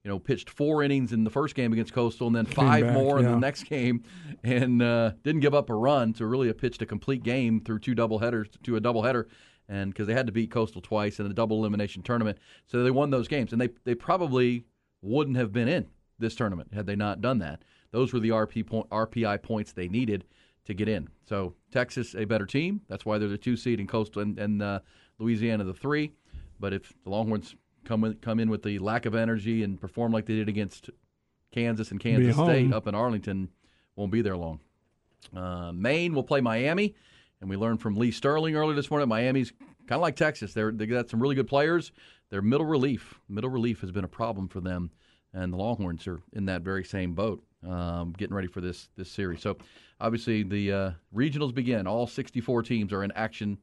you 0.04 0.10
know 0.10 0.18
pitched 0.18 0.50
four 0.50 0.82
innings 0.82 1.12
in 1.12 1.24
the 1.24 1.30
first 1.30 1.54
game 1.54 1.72
against 1.72 1.92
Coastal, 1.92 2.26
and 2.26 2.36
then 2.36 2.44
five 2.46 2.84
back, 2.84 2.94
more 2.94 3.18
in 3.18 3.24
yeah. 3.24 3.32
the 3.32 3.38
next 3.38 3.64
game, 3.64 4.04
and 4.44 4.82
uh, 4.82 5.12
didn't 5.22 5.40
give 5.40 5.54
up 5.54 5.70
a 5.70 5.74
run 5.74 6.12
to 6.14 6.26
really 6.26 6.46
have 6.48 6.58
pitched 6.58 6.82
a 6.82 6.86
complete 6.86 7.22
game 7.22 7.60
through 7.60 7.78
two 7.78 7.94
double 7.94 8.18
headers 8.18 8.48
to 8.62 8.76
a 8.76 8.80
double 8.80 9.02
header, 9.02 9.26
and 9.68 9.92
because 9.92 10.06
they 10.06 10.12
had 10.12 10.26
to 10.26 10.32
beat 10.32 10.50
Coastal 10.50 10.82
twice 10.82 11.18
in 11.18 11.26
a 11.26 11.32
double 11.32 11.58
elimination 11.58 12.02
tournament, 12.02 12.38
so 12.66 12.84
they 12.84 12.90
won 12.90 13.10
those 13.10 13.28
games, 13.28 13.52
and 13.52 13.60
they 13.60 13.70
they 13.84 13.94
probably 13.94 14.66
wouldn't 15.00 15.36
have 15.36 15.52
been 15.52 15.68
in 15.68 15.86
this 16.18 16.34
tournament 16.34 16.72
had 16.74 16.86
they 16.86 16.96
not 16.96 17.20
done 17.20 17.38
that. 17.38 17.62
Those 17.90 18.12
were 18.12 18.20
the 18.20 18.30
RP 18.30 18.66
point, 18.66 18.88
RPI 18.90 19.42
points 19.42 19.72
they 19.72 19.88
needed 19.88 20.24
to 20.66 20.74
get 20.74 20.88
in. 20.88 21.08
So 21.26 21.54
Texas 21.70 22.14
a 22.14 22.24
better 22.24 22.46
team. 22.46 22.80
That's 22.88 23.06
why 23.06 23.18
they're 23.18 23.28
the 23.28 23.38
two 23.38 23.56
seed, 23.56 23.80
and 23.80 23.88
Coastal 23.88 24.22
and, 24.22 24.38
and 24.38 24.62
uh, 24.62 24.80
Louisiana 25.18 25.64
the 25.64 25.74
three. 25.74 26.12
But 26.60 26.72
if 26.72 26.92
the 27.04 27.10
Longhorns 27.10 27.54
come 27.84 28.04
in, 28.04 28.14
come 28.14 28.40
in 28.40 28.50
with 28.50 28.62
the 28.62 28.78
lack 28.78 29.06
of 29.06 29.14
energy 29.14 29.62
and 29.62 29.80
perform 29.80 30.12
like 30.12 30.26
they 30.26 30.34
did 30.36 30.48
against 30.48 30.90
Kansas 31.52 31.90
and 31.90 32.00
Kansas. 32.00 32.36
State 32.46 32.72
up 32.72 32.86
in 32.86 32.94
Arlington, 32.94 33.48
won't 33.96 34.12
be 34.12 34.22
there 34.22 34.36
long. 34.36 34.60
Uh, 35.34 35.72
Maine 35.72 36.14
will 36.14 36.22
play 36.24 36.40
Miami, 36.40 36.94
and 37.40 37.48
we 37.48 37.56
learned 37.56 37.80
from 37.80 37.94
Lee 37.96 38.10
Sterling 38.10 38.56
earlier 38.56 38.74
this 38.76 38.90
morning. 38.90 39.08
Miami's 39.08 39.52
kind 39.86 39.92
of 39.98 40.00
like 40.02 40.16
Texas. 40.16 40.52
They're, 40.52 40.72
they 40.72 40.86
got 40.86 41.08
some 41.10 41.20
really 41.20 41.34
good 41.34 41.46
players. 41.48 41.92
Their 42.30 42.42
middle 42.42 42.66
relief, 42.66 43.20
middle 43.28 43.50
relief 43.50 43.80
has 43.82 43.90
been 43.90 44.04
a 44.04 44.08
problem 44.08 44.48
for 44.48 44.60
them, 44.60 44.90
and 45.32 45.52
the 45.52 45.56
Longhorns 45.56 46.06
are 46.06 46.20
in 46.32 46.46
that 46.46 46.62
very 46.62 46.84
same 46.84 47.14
boat. 47.14 47.42
um, 47.66 48.12
getting 48.16 48.34
ready 48.34 48.48
for 48.48 48.60
this 48.60 48.88
this 48.96 49.10
series. 49.10 49.40
So 49.40 49.56
obviously 50.00 50.42
the 50.42 50.72
uh, 50.72 50.90
regionals 51.14 51.54
begin. 51.54 51.86
All 51.86 52.06
64 52.06 52.62
teams 52.62 52.92
are 52.92 53.02
in 53.04 53.12
action 53.12 53.58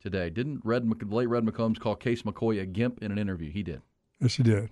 today. 0.00 0.30
Didn't 0.30 0.60
Red 0.64 0.84
Mc- 0.86 1.10
late 1.10 1.28
Red 1.28 1.44
McCombs 1.44 1.78
call 1.78 1.94
Case 1.96 2.22
McCoy 2.22 2.60
a 2.60 2.66
gimp 2.66 3.02
in 3.02 3.10
an 3.12 3.18
interview? 3.18 3.50
He 3.50 3.62
did. 3.62 3.82
Yes, 4.20 4.34
he 4.34 4.42
did. 4.42 4.70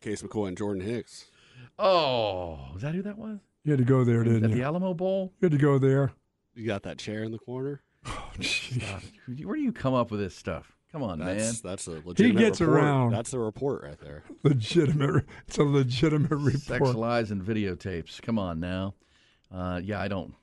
Case 0.00 0.22
McCoy 0.22 0.48
and 0.48 0.56
Jordan 0.56 0.82
Hicks. 0.82 1.26
Oh, 1.78 2.58
is 2.76 2.82
that 2.82 2.94
who 2.94 3.02
that 3.02 3.18
was? 3.18 3.38
You 3.64 3.72
had 3.72 3.78
to 3.78 3.84
go 3.84 4.04
there, 4.04 4.24
didn't 4.24 4.42
the 4.42 4.48
you? 4.48 4.54
The 4.56 4.62
Alamo 4.62 4.94
Bowl? 4.94 5.32
You 5.40 5.46
had 5.46 5.52
to 5.52 5.58
go 5.58 5.78
there. 5.78 6.12
You 6.54 6.66
got 6.66 6.82
that 6.82 6.98
chair 6.98 7.22
in 7.22 7.32
the 7.32 7.38
corner. 7.38 7.82
Where 9.44 9.56
do 9.56 9.62
you 9.62 9.72
come 9.72 9.94
up 9.94 10.10
with 10.10 10.20
this 10.20 10.34
stuff? 10.34 10.72
Come 10.90 11.02
on, 11.02 11.20
man. 11.20 11.38
That's 11.38 11.60
that's 11.62 11.86
a 11.86 12.02
legitimate 12.04 12.18
He 12.40 12.44
gets 12.44 12.60
report. 12.60 12.78
around. 12.80 13.12
That's 13.12 13.30
the 13.30 13.38
report 13.38 13.82
right 13.82 13.98
there. 13.98 14.24
Legitimate. 14.42 15.24
It's 15.48 15.56
a 15.56 15.62
legitimate 15.62 16.30
report. 16.36 16.60
Sex 16.62 16.94
lies 16.94 17.30
and 17.30 17.42
videotapes. 17.42 18.20
Come 18.20 18.38
on 18.38 18.60
now. 18.60 18.94
Uh, 19.50 19.80
yeah, 19.82 20.00
I 20.00 20.08
don't 20.08 20.34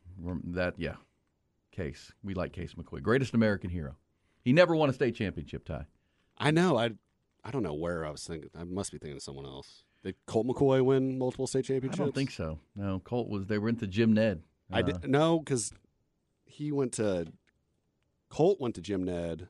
that. 0.45 0.73
Yeah, 0.77 0.95
Case. 1.71 2.11
We 2.23 2.33
like 2.33 2.51
Case 2.53 2.73
McCoy, 2.73 3.01
greatest 3.01 3.33
American 3.33 3.69
hero. 3.69 3.95
He 4.41 4.53
never 4.53 4.75
won 4.75 4.89
a 4.89 4.93
state 4.93 5.15
championship 5.15 5.65
tie. 5.65 5.85
I 6.37 6.51
know. 6.51 6.77
I 6.77 6.91
I 7.43 7.51
don't 7.51 7.63
know 7.63 7.73
where 7.73 8.05
I 8.05 8.09
was 8.09 8.23
thinking. 8.25 8.49
I 8.57 8.63
must 8.63 8.91
be 8.91 8.97
thinking 8.97 9.17
of 9.17 9.23
someone 9.23 9.45
else. 9.45 9.83
Did 10.03 10.15
Colt 10.25 10.47
McCoy 10.47 10.83
win 10.83 11.17
multiple 11.19 11.45
state 11.47 11.65
championships? 11.65 11.99
I 11.99 12.03
don't 12.03 12.15
think 12.15 12.31
so. 12.31 12.59
No, 12.75 12.99
Colt 13.03 13.27
was. 13.29 13.45
They 13.47 13.57
were 13.57 13.69
into 13.69 13.85
Jim 13.87 14.13
Ned. 14.13 14.43
I 14.71 14.79
Uh, 14.79 14.83
did 14.83 15.09
no 15.09 15.39
because 15.39 15.73
he 16.45 16.71
went 16.71 16.93
to 16.93 17.27
Colt 18.29 18.59
went 18.59 18.75
to 18.75 18.81
Jim 18.81 19.03
Ned. 19.03 19.49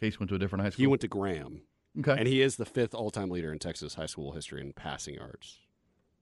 Case 0.00 0.18
went 0.20 0.28
to 0.30 0.36
a 0.36 0.38
different 0.38 0.62
high 0.62 0.70
school. 0.70 0.82
He 0.82 0.86
went 0.86 1.00
to 1.02 1.08
Graham, 1.08 1.62
Okay. 1.98 2.14
and 2.16 2.28
he 2.28 2.40
is 2.40 2.56
the 2.56 2.64
fifth 2.64 2.94
all-time 2.94 3.30
leader 3.30 3.52
in 3.52 3.58
Texas 3.58 3.94
high 3.94 4.06
school 4.06 4.32
history 4.32 4.60
in 4.60 4.72
passing 4.72 5.14
yards. 5.14 5.58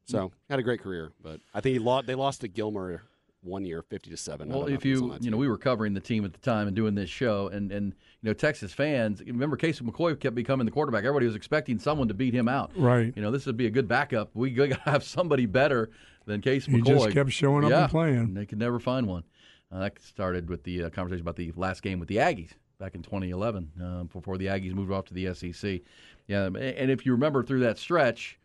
So 0.06 0.32
had 0.48 0.58
a 0.58 0.62
great 0.62 0.80
career, 0.80 1.12
but 1.20 1.40
I 1.52 1.60
think 1.60 1.74
he 1.74 1.78
lost. 1.78 2.06
They 2.06 2.14
lost 2.14 2.40
to 2.42 2.48
Gilmer 2.48 3.02
one 3.46 3.64
year, 3.64 3.82
fifty 3.82 4.10
to 4.10 4.16
seven. 4.16 4.48
Well, 4.48 4.66
if 4.66 4.82
he 4.82 4.90
you 4.90 5.12
that 5.12 5.22
you 5.22 5.30
know 5.30 5.36
we 5.36 5.48
were 5.48 5.58
covering 5.58 5.94
the 5.94 6.00
team 6.00 6.24
at 6.24 6.32
the 6.32 6.38
time 6.38 6.66
and 6.66 6.76
doing 6.76 6.94
this 6.94 7.10
show, 7.10 7.48
and 7.48 7.72
and 7.72 7.94
you 8.22 8.28
know 8.30 8.34
Texas 8.34 8.72
fans 8.72 9.20
remember 9.20 9.56
Casey 9.56 9.84
McCoy 9.84 10.18
kept 10.18 10.34
becoming 10.34 10.64
the 10.64 10.72
quarterback. 10.72 11.04
Everybody 11.04 11.26
was 11.26 11.36
expecting 11.36 11.78
someone 11.78 12.08
to 12.08 12.14
beat 12.14 12.34
him 12.34 12.48
out. 12.48 12.72
Right. 12.76 13.12
You 13.14 13.22
know 13.22 13.30
this 13.30 13.46
would 13.46 13.56
be 13.56 13.66
a 13.66 13.70
good 13.70 13.88
backup. 13.88 14.30
We 14.34 14.50
got 14.50 14.68
to 14.70 14.90
have 14.90 15.04
somebody 15.04 15.46
better 15.46 15.90
than 16.26 16.40
Casey 16.40 16.72
He 16.72 16.78
McCoy. 16.78 16.86
just 16.86 17.10
kept 17.12 17.30
showing 17.30 17.64
up 17.64 17.70
yeah, 17.70 17.82
and 17.82 17.90
playing. 17.90 18.34
They 18.34 18.46
could 18.46 18.58
never 18.58 18.78
find 18.78 19.06
one. 19.06 19.24
Uh, 19.70 19.80
that 19.80 20.00
started 20.00 20.48
with 20.48 20.62
the 20.62 20.84
uh, 20.84 20.90
conversation 20.90 21.22
about 21.22 21.36
the 21.36 21.52
last 21.56 21.82
game 21.82 21.98
with 21.98 22.08
the 22.08 22.16
Aggies 22.16 22.50
back 22.78 22.94
in 22.94 23.02
2011, 23.02 23.72
uh, 23.82 24.02
before 24.04 24.38
the 24.38 24.46
Aggies 24.46 24.74
moved 24.74 24.92
off 24.92 25.06
to 25.06 25.14
the 25.14 25.34
SEC. 25.34 25.80
Yeah, 26.28 26.46
and 26.46 26.90
if 26.90 27.06
you 27.06 27.12
remember 27.12 27.42
through 27.42 27.60
that 27.60 27.78
stretch, 27.78 28.38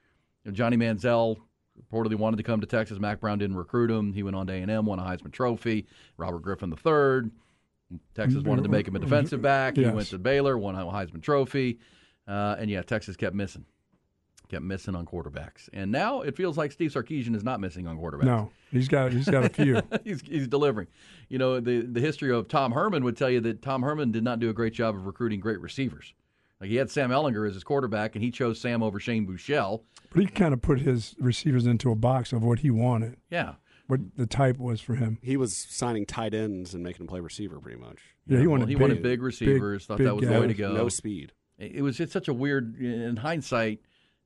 you 0.43 0.51
know, 0.51 0.55
Johnny 0.55 0.77
Manziel 0.77 1.37
reportedly 1.79 2.15
wanted 2.15 2.37
to 2.37 2.43
come 2.43 2.61
to 2.61 2.67
Texas. 2.67 2.99
Mack 2.99 3.19
Brown 3.19 3.39
didn't 3.39 3.57
recruit 3.57 3.89
him. 3.91 4.13
He 4.13 4.23
went 4.23 4.35
on 4.35 4.47
to 4.47 4.53
A&M, 4.53 4.85
won 4.85 4.99
a 4.99 5.03
Heisman 5.03 5.31
Trophy. 5.31 5.87
Robert 6.17 6.41
Griffin 6.41 6.71
III. 6.71 7.31
Texas 8.15 8.43
wanted 8.43 8.63
to 8.63 8.69
make 8.69 8.87
him 8.87 8.95
a 8.95 8.99
defensive 8.99 9.41
back. 9.41 9.75
He 9.75 9.85
went 9.85 10.07
to 10.09 10.17
Baylor, 10.17 10.57
won 10.57 10.75
a 10.75 10.85
Heisman 10.85 11.21
Trophy. 11.21 11.79
Uh, 12.27 12.55
and 12.57 12.69
yeah, 12.69 12.81
Texas 12.81 13.17
kept 13.17 13.35
missing. 13.35 13.65
Kept 14.49 14.63
missing 14.63 14.95
on 14.95 15.05
quarterbacks. 15.05 15.69
And 15.73 15.91
now 15.91 16.21
it 16.21 16.35
feels 16.35 16.57
like 16.57 16.71
Steve 16.71 16.91
Sarkisian 16.91 17.35
is 17.35 17.43
not 17.43 17.59
missing 17.59 17.87
on 17.87 17.97
quarterbacks 17.97 18.23
No, 18.23 18.51
he's 18.69 18.87
got 18.87 19.13
he's 19.13 19.29
got 19.29 19.45
a 19.45 19.49
few. 19.49 19.81
he's, 20.03 20.21
he's 20.21 20.47
delivering. 20.47 20.87
You 21.29 21.37
know, 21.37 21.59
the 21.59 21.81
the 21.81 22.01
history 22.01 22.31
of 22.31 22.47
Tom 22.47 22.73
Herman 22.73 23.03
would 23.05 23.17
tell 23.17 23.29
you 23.29 23.39
that 23.41 23.61
Tom 23.61 23.81
Herman 23.81 24.11
did 24.11 24.23
not 24.23 24.39
do 24.39 24.49
a 24.49 24.53
great 24.53 24.73
job 24.73 24.95
of 24.95 25.05
recruiting 25.05 25.39
great 25.39 25.59
receivers. 25.59 26.13
Like 26.61 26.69
he 26.69 26.75
had 26.77 26.89
Sam 26.91 27.09
Ehlinger 27.09 27.47
as 27.47 27.55
his 27.55 27.63
quarterback, 27.63 28.15
and 28.15 28.23
he 28.23 28.29
chose 28.31 28.61
Sam 28.61 28.81
over 28.83 28.99
Shane 28.99 29.25
Buechele. 29.27 29.81
but 30.13 30.21
he 30.21 30.27
kind 30.27 30.53
of 30.53 30.61
put 30.61 30.79
his 30.79 31.15
receivers 31.19 31.65
into 31.65 31.91
a 31.91 31.95
box 31.95 32.31
of 32.31 32.43
what 32.43 32.59
he 32.59 32.69
wanted, 32.69 33.17
Yeah, 33.31 33.55
what 33.87 33.99
the 34.15 34.27
type 34.27 34.57
was 34.59 34.79
for 34.79 34.93
him. 34.95 35.17
he 35.23 35.35
was 35.37 35.57
signing 35.57 36.05
tight 36.05 36.33
ends 36.35 36.73
and 36.75 36.83
making 36.83 36.99
them 36.99 37.07
play 37.07 37.19
receiver 37.19 37.59
pretty 37.59 37.79
much. 37.79 37.97
Yeah, 38.27 38.37
he 38.39 38.45
Well, 38.47 38.51
wanted 38.59 38.69
he 38.69 38.75
big, 38.75 38.81
wanted 38.81 39.01
big 39.03 39.21
receivers, 39.23 39.85
thought 39.87 39.97
big 39.97 40.05
that 40.07 40.15
was 40.15 40.27
the 40.27 40.39
way 40.39 40.47
to 40.47 40.53
go. 40.53 40.73
No 40.73 40.87
speed. 40.87 41.31
it 41.57 41.77
it 41.77 41.81
was 41.81 41.99
it's 41.99 42.13
such 42.13 42.27
a 42.27 42.33
weird. 42.33 42.79
In 42.79 43.17
hindsight, 43.17 43.79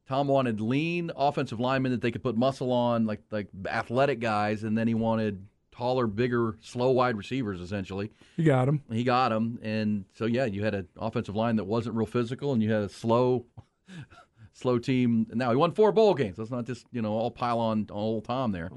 Tom 0.08 0.28
wanted 0.28 0.60
lean 0.62 1.12
offensive 1.16 1.60
linemen 1.60 1.94
that 1.94 2.02
they 2.02 2.12
could 2.12 2.22
put 2.22 2.36
muscle 2.36 2.72
on, 2.74 3.06
like 3.06 3.22
like 3.32 3.48
athletic 3.68 4.20
guys, 4.20 4.64
and 4.66 4.78
then 4.78 4.88
he 4.90 4.94
wanted 4.94 5.48
taller, 5.76 6.08
bigger, 6.08 6.58
slow 6.62 6.92
wide 6.92 7.18
receivers. 7.18 7.60
Essentially, 7.62 8.12
He 8.38 8.44
got 8.44 8.68
him. 8.68 8.82
he 8.92 9.04
got 9.04 9.32
him, 9.32 9.60
and 9.62 10.06
so 10.14 10.26
yeah, 10.26 10.46
you 10.46 10.64
had 10.64 10.74
an 10.76 10.88
offensive 10.98 11.36
line 11.36 11.56
that 11.58 11.66
wasn't 11.66 11.96
real 11.96 12.06
physical, 12.06 12.54
and 12.54 12.62
you 12.64 12.72
had 12.72 12.84
a 12.84 12.90
slow, 12.90 13.46
slow 14.54 14.80
team. 14.80 15.28
Now 15.34 15.50
he 15.52 15.56
won 15.58 15.72
four 15.72 15.92
bowl 15.92 16.14
games. 16.14 16.38
Let's 16.38 16.52
not 16.52 16.66
just 16.66 16.86
you 16.92 17.02
know 17.02 17.14
all 17.14 17.32
pile 17.32 17.60
on 17.60 17.88
old 17.92 18.26
Tom 18.26 18.52
there, 18.52 18.72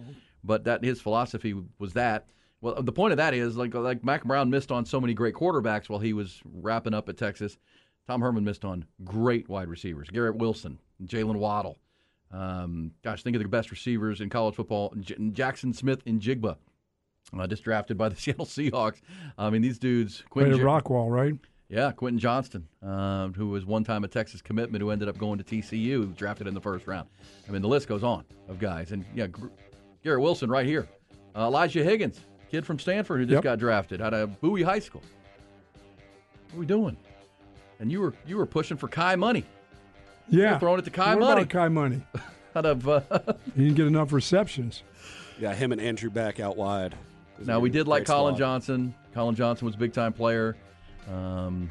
but 0.44 0.64
that 0.64 0.84
his 0.84 1.00
philosophy 1.00 1.54
was 1.78 1.92
that. 1.94 2.26
Well, 2.60 2.82
the 2.82 2.92
point 2.92 3.12
of 3.12 3.18
that 3.18 3.34
is 3.34 3.56
like 3.56 3.74
like 3.74 4.04
Mack 4.04 4.24
Brown 4.24 4.50
missed 4.50 4.72
on 4.72 4.84
so 4.84 5.00
many 5.00 5.14
great 5.14 5.34
quarterbacks 5.34 5.88
while 5.88 6.00
he 6.00 6.12
was 6.12 6.40
wrapping 6.44 6.94
up 6.94 7.08
at 7.08 7.16
Texas. 7.16 7.56
Tom 8.06 8.20
Herman 8.20 8.42
missed 8.44 8.64
on 8.64 8.84
great 9.04 9.48
wide 9.48 9.68
receivers: 9.68 10.08
Garrett 10.10 10.36
Wilson, 10.36 10.78
Jaylen 11.04 11.36
Waddle. 11.36 11.78
Um, 12.30 12.90
gosh, 13.02 13.22
think 13.22 13.36
of 13.36 13.42
the 13.42 13.48
best 13.48 13.70
receivers 13.70 14.20
in 14.20 14.28
college 14.28 14.54
football: 14.56 14.92
J- 15.00 15.14
Jaxon 15.16 15.74
Smith-Njigba, 15.74 16.56
uh, 17.36 17.46
just 17.46 17.64
drafted 17.64 17.96
by 17.98 18.08
the 18.08 18.16
Seattle 18.20 18.46
Seahawks. 18.46 19.00
I 19.36 19.50
mean, 19.50 19.62
these 19.62 19.78
dudes. 19.78 20.22
Quentin 20.30 20.54
at 20.54 20.60
Rockwall, 20.60 21.10
right? 21.10 21.34
yeah, 21.68 21.92
Quentin 21.92 22.18
Johnston, 22.18 22.66
uh, 22.82 23.28
who 23.28 23.48
was 23.48 23.66
one 23.66 23.84
time 23.84 24.04
a 24.04 24.08
Texas 24.08 24.40
commitment 24.40 24.80
who 24.82 24.90
ended 24.90 25.08
up 25.08 25.18
going 25.18 25.38
to 25.38 25.44
TCU, 25.44 26.16
drafted 26.16 26.46
in 26.46 26.54
the 26.54 26.60
first 26.60 26.86
round. 26.86 27.08
I 27.48 27.52
mean, 27.52 27.60
the 27.62 27.68
list 27.68 27.88
goes 27.88 28.02
on 28.02 28.24
of 28.48 28.58
guys. 28.58 28.92
And 28.92 29.04
yeah, 29.14 29.26
Gr- 29.26 29.48
Garrett 30.02 30.22
Wilson 30.22 30.48
right 30.50 30.64
here. 30.66 30.88
Uh, 31.36 31.40
Elijah 31.46 31.84
Higgins, 31.84 32.20
kid 32.50 32.64
from 32.64 32.78
Stanford 32.78 33.20
who 33.20 33.26
just 33.26 33.34
Yep. 33.34 33.42
got 33.44 33.58
drafted 33.58 34.00
out 34.00 34.14
of 34.14 34.40
Bowie 34.40 34.62
High 34.62 34.78
School. 34.78 35.02
What 36.50 36.56
are 36.56 36.60
we 36.60 36.66
doing? 36.66 36.96
And 37.80 37.92
you 37.92 38.00
were 38.00 38.14
you 38.26 38.36
were 38.38 38.46
pushing 38.46 38.76
for 38.78 38.88
Kai 38.88 39.14
Money 39.16 39.44
Yeah, 40.28 40.58
throwing 40.58 40.78
it 40.80 40.84
to 40.86 40.90
Kai 40.90 41.14
what 41.14 41.20
Money. 41.20 41.42
About 41.42 41.50
Kai 41.50 41.68
Money. 41.68 42.00
out 42.56 42.64
of. 42.66 42.88
Uh, 42.88 43.00
He 43.54 43.64
didn't 43.64 43.74
get 43.76 43.86
enough 43.86 44.12
receptions. 44.12 44.82
Yeah, 45.38 45.54
him 45.54 45.70
and 45.72 45.80
Andrew 45.80 46.10
back 46.10 46.40
out 46.40 46.56
wide. 46.56 46.94
Now 47.44 47.60
we 47.60 47.70
did 47.70 47.86
like 47.88 48.04
Collin 48.04 48.34
squad. 48.34 48.38
Johnson. 48.44 48.94
Collin 49.14 49.34
Johnson 49.34 49.66
was 49.66 49.74
a 49.74 49.78
big 49.78 49.92
time 49.92 50.12
player. 50.12 50.56
Um, 51.10 51.70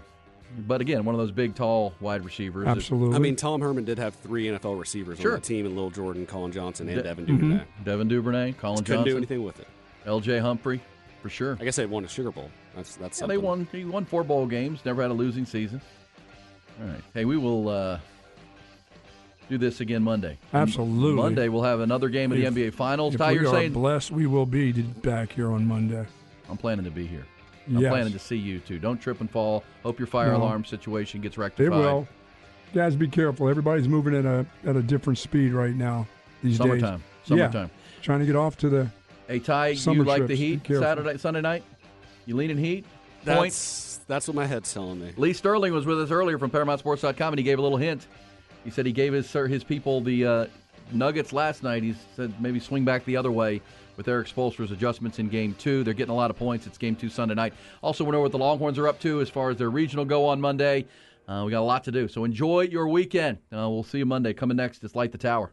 but 0.59 0.82
again, 0.82 1.03
one 1.05 1.13
of 1.13 1.20
those 1.20 1.32
big, 1.32 1.55
tall 1.55 1.93
wide 1.99 2.24
receivers. 2.24 2.65
that- 2.65 2.78
Absolutely. 2.78 3.15
I 3.15 3.20
mean, 3.20 3.36
Tom 3.36 3.61
Herman 3.61 3.84
did 3.86 3.99
have 3.99 4.15
three 4.15 4.45
NFL 4.47 4.80
receivers 4.80 5.20
Sure. 5.20 5.34
on 5.34 5.39
the 5.39 5.45
team, 5.45 5.65
and 5.65 5.76
Lil 5.76 5.89
Jordan, 5.89 6.26
Collin 6.26 6.51
Johnson, 6.51 6.88
and 6.88 6.97
De- 6.97 7.03
Devin 7.03 7.26
Duvernay. 7.26 7.63
Devin 7.84 8.07
Duvernay, 8.07 8.53
Collin 8.53 8.78
Johnson. 8.78 8.86
Couldn't 8.86 8.86
Johnson, 8.99 9.11
do 9.13 9.18
anything 9.18 9.43
with 9.43 9.59
it. 9.59 9.68
L.J. 10.05 10.39
Humphrey, 10.39 10.80
for 11.22 11.30
sure. 11.30 11.57
I 11.59 11.65
guess 11.65 11.76
they 11.76 11.86
won 11.86 12.05
a 12.05 12.07
Sugar 12.07 12.32
Bowl. 12.32 12.49
That's 12.76 12.95
that's 12.95 13.20
Yeah, 13.20 13.28
they 13.28 13.38
won. 13.38 13.68
He 13.72 13.84
won 13.84 14.05
four 14.05 14.24
bowl 14.24 14.45
games. 14.47 14.80
Never 14.86 15.01
had 15.01 15.11
a 15.11 15.13
losing 15.13 15.45
season. 15.45 15.82
All 16.82 16.88
right. 16.88 17.01
Hey, 17.13 17.26
we 17.26 17.36
will 17.38 17.68
uh, 17.70 17.99
do 19.50 19.58
this 19.58 19.80
again 19.82 20.04
Monday. 20.04 20.38
Absolutely. 20.54 21.16
Monday 21.22 21.48
we'll 21.50 21.64
have 21.64 21.80
another 21.80 22.10
game 22.10 22.32
of 22.32 22.38
the 22.38 22.45
NBA 22.45 22.74
Finals. 22.74 23.14
if 23.14 23.20
Ty, 23.20 23.32
we 23.32 23.39
you're 23.39 23.48
are 23.48 23.52
saying 23.54 23.74
blessed, 23.74 24.12
we 24.12 24.28
will 24.28 24.45
be 24.45 24.72
back 24.72 25.32
here 25.32 25.52
on 25.52 25.66
Monday. 25.66 26.06
I'm 26.50 26.58
planning 26.58 26.86
to 26.86 26.91
be 26.91 27.06
here. 27.08 27.26
I'm 27.68 27.80
Yes. 27.80 27.91
planning 27.91 28.14
to 28.14 28.20
see 28.20 28.38
you 28.38 28.60
too. 28.60 28.80
Don't 28.80 29.00
trip 29.02 29.20
and 29.22 29.30
fall. 29.30 29.64
Hope 29.84 30.00
your 30.00 30.08
fire 30.08 30.32
No. 30.32 30.38
alarm 30.38 30.64
situation 30.66 31.20
gets 31.22 31.38
rectified. 31.38 31.66
It 31.68 31.70
will. 31.76 32.08
Guys, 32.74 32.95
be 32.95 33.08
careful. 33.08 33.50
Everybody's 33.50 33.88
moving 33.88 34.16
at 34.16 34.26
a 34.26 34.45
at 34.66 34.76
a 34.76 34.82
different 34.82 35.20
speed 35.20 35.54
right 35.54 35.76
now 35.76 36.08
these 36.43 36.58
Summertime. 36.58 37.00
days. 37.00 37.02
Summertime. 37.26 37.70
Yeah, 37.74 38.02
trying 38.04 38.20
to 38.20 38.26
get 38.26 38.36
off 38.36 38.58
to 38.58 38.70
the. 38.70 38.89
Hey 39.28 39.39
Ty, 39.39 39.74
Summer 39.76 39.98
you 39.98 40.04
like 40.04 40.22
the 40.22 40.28
trips. 40.28 40.39
Be 40.39 40.45
Heat 40.48 40.64
careful. 40.64 40.84
Saturday, 40.86 41.18
Sunday 41.18 41.41
night? 41.41 41.64
You 42.26 42.36
leaning 42.36 42.58
Heat? 42.58 42.86
Point. 43.26 43.52
That's 43.52 44.00
that's 44.08 44.28
what 44.28 44.36
my 44.36 44.45
head's 44.45 44.74
telling 44.74 45.00
me. 45.02 45.12
Lee 45.18 45.34
Sterling 45.34 45.74
was 45.74 45.86
with 45.86 46.00
us 46.02 46.12
earlier 46.12 46.38
from 46.38 46.50
ParamountSports.com, 46.50 47.34
and 47.34 47.39
he 47.39 47.43
gave 47.43 47.60
a 47.60 47.62
little 47.62 47.78
hint. 47.78 48.08
He 48.64 48.72
said 48.72 48.86
he 48.86 48.91
gave 48.91 49.14
his 49.14 49.32
his 49.32 49.64
people 49.64 50.01
the 50.01 50.26
uh, 50.26 50.45
Nuggets 50.91 51.34
last 51.34 51.64
night. 51.64 51.84
He 51.84 51.95
said 52.16 52.34
maybe 52.41 52.60
swing 52.60 52.86
back 52.86 53.05
the 53.05 53.18
other 53.18 53.32
way 53.32 53.62
with 53.97 54.08
Erik 54.08 54.28
Spoelstra's 54.28 54.72
adjustments 54.72 55.20
in 55.20 55.28
Game 55.28 55.55
Two. 55.58 55.84
They're 55.84 55.93
getting 55.93 56.14
a 56.14 56.16
lot 56.16 56.30
of 56.30 56.38
points. 56.38 56.68
It's 56.68 56.78
Game 56.78 56.95
Two 56.95 57.10
Sunday 57.10 57.36
night. 57.36 57.53
Also, 57.82 58.03
we 58.03 58.12
know 58.12 58.22
what 58.22 58.32
the 58.32 58.38
Longhorns 58.38 58.78
are 58.78 58.88
up 58.88 58.99
to 59.01 59.22
as 59.22 59.30
far 59.30 59.49
as 59.49 59.58
their 59.58 59.70
regional 59.70 60.05
go 60.05 60.26
on 60.26 60.39
Monday. 60.39 60.86
Uh, 61.28 61.43
we 61.45 61.51
got 61.51 61.60
a 61.60 61.62
lot 61.62 61.84
to 61.84 61.91
do, 61.91 62.08
so 62.08 62.24
enjoy 62.24 62.62
your 62.62 62.88
weekend. 62.88 63.38
Uh, 63.51 63.70
we'll 63.70 63.84
see 63.84 63.97
you 63.97 64.05
Monday. 64.05 64.34
Coming 64.34 64.55
next 64.55 64.84
is 64.84 64.95
Light 64.95 65.12
the 65.12 65.18
Tower. 65.18 65.51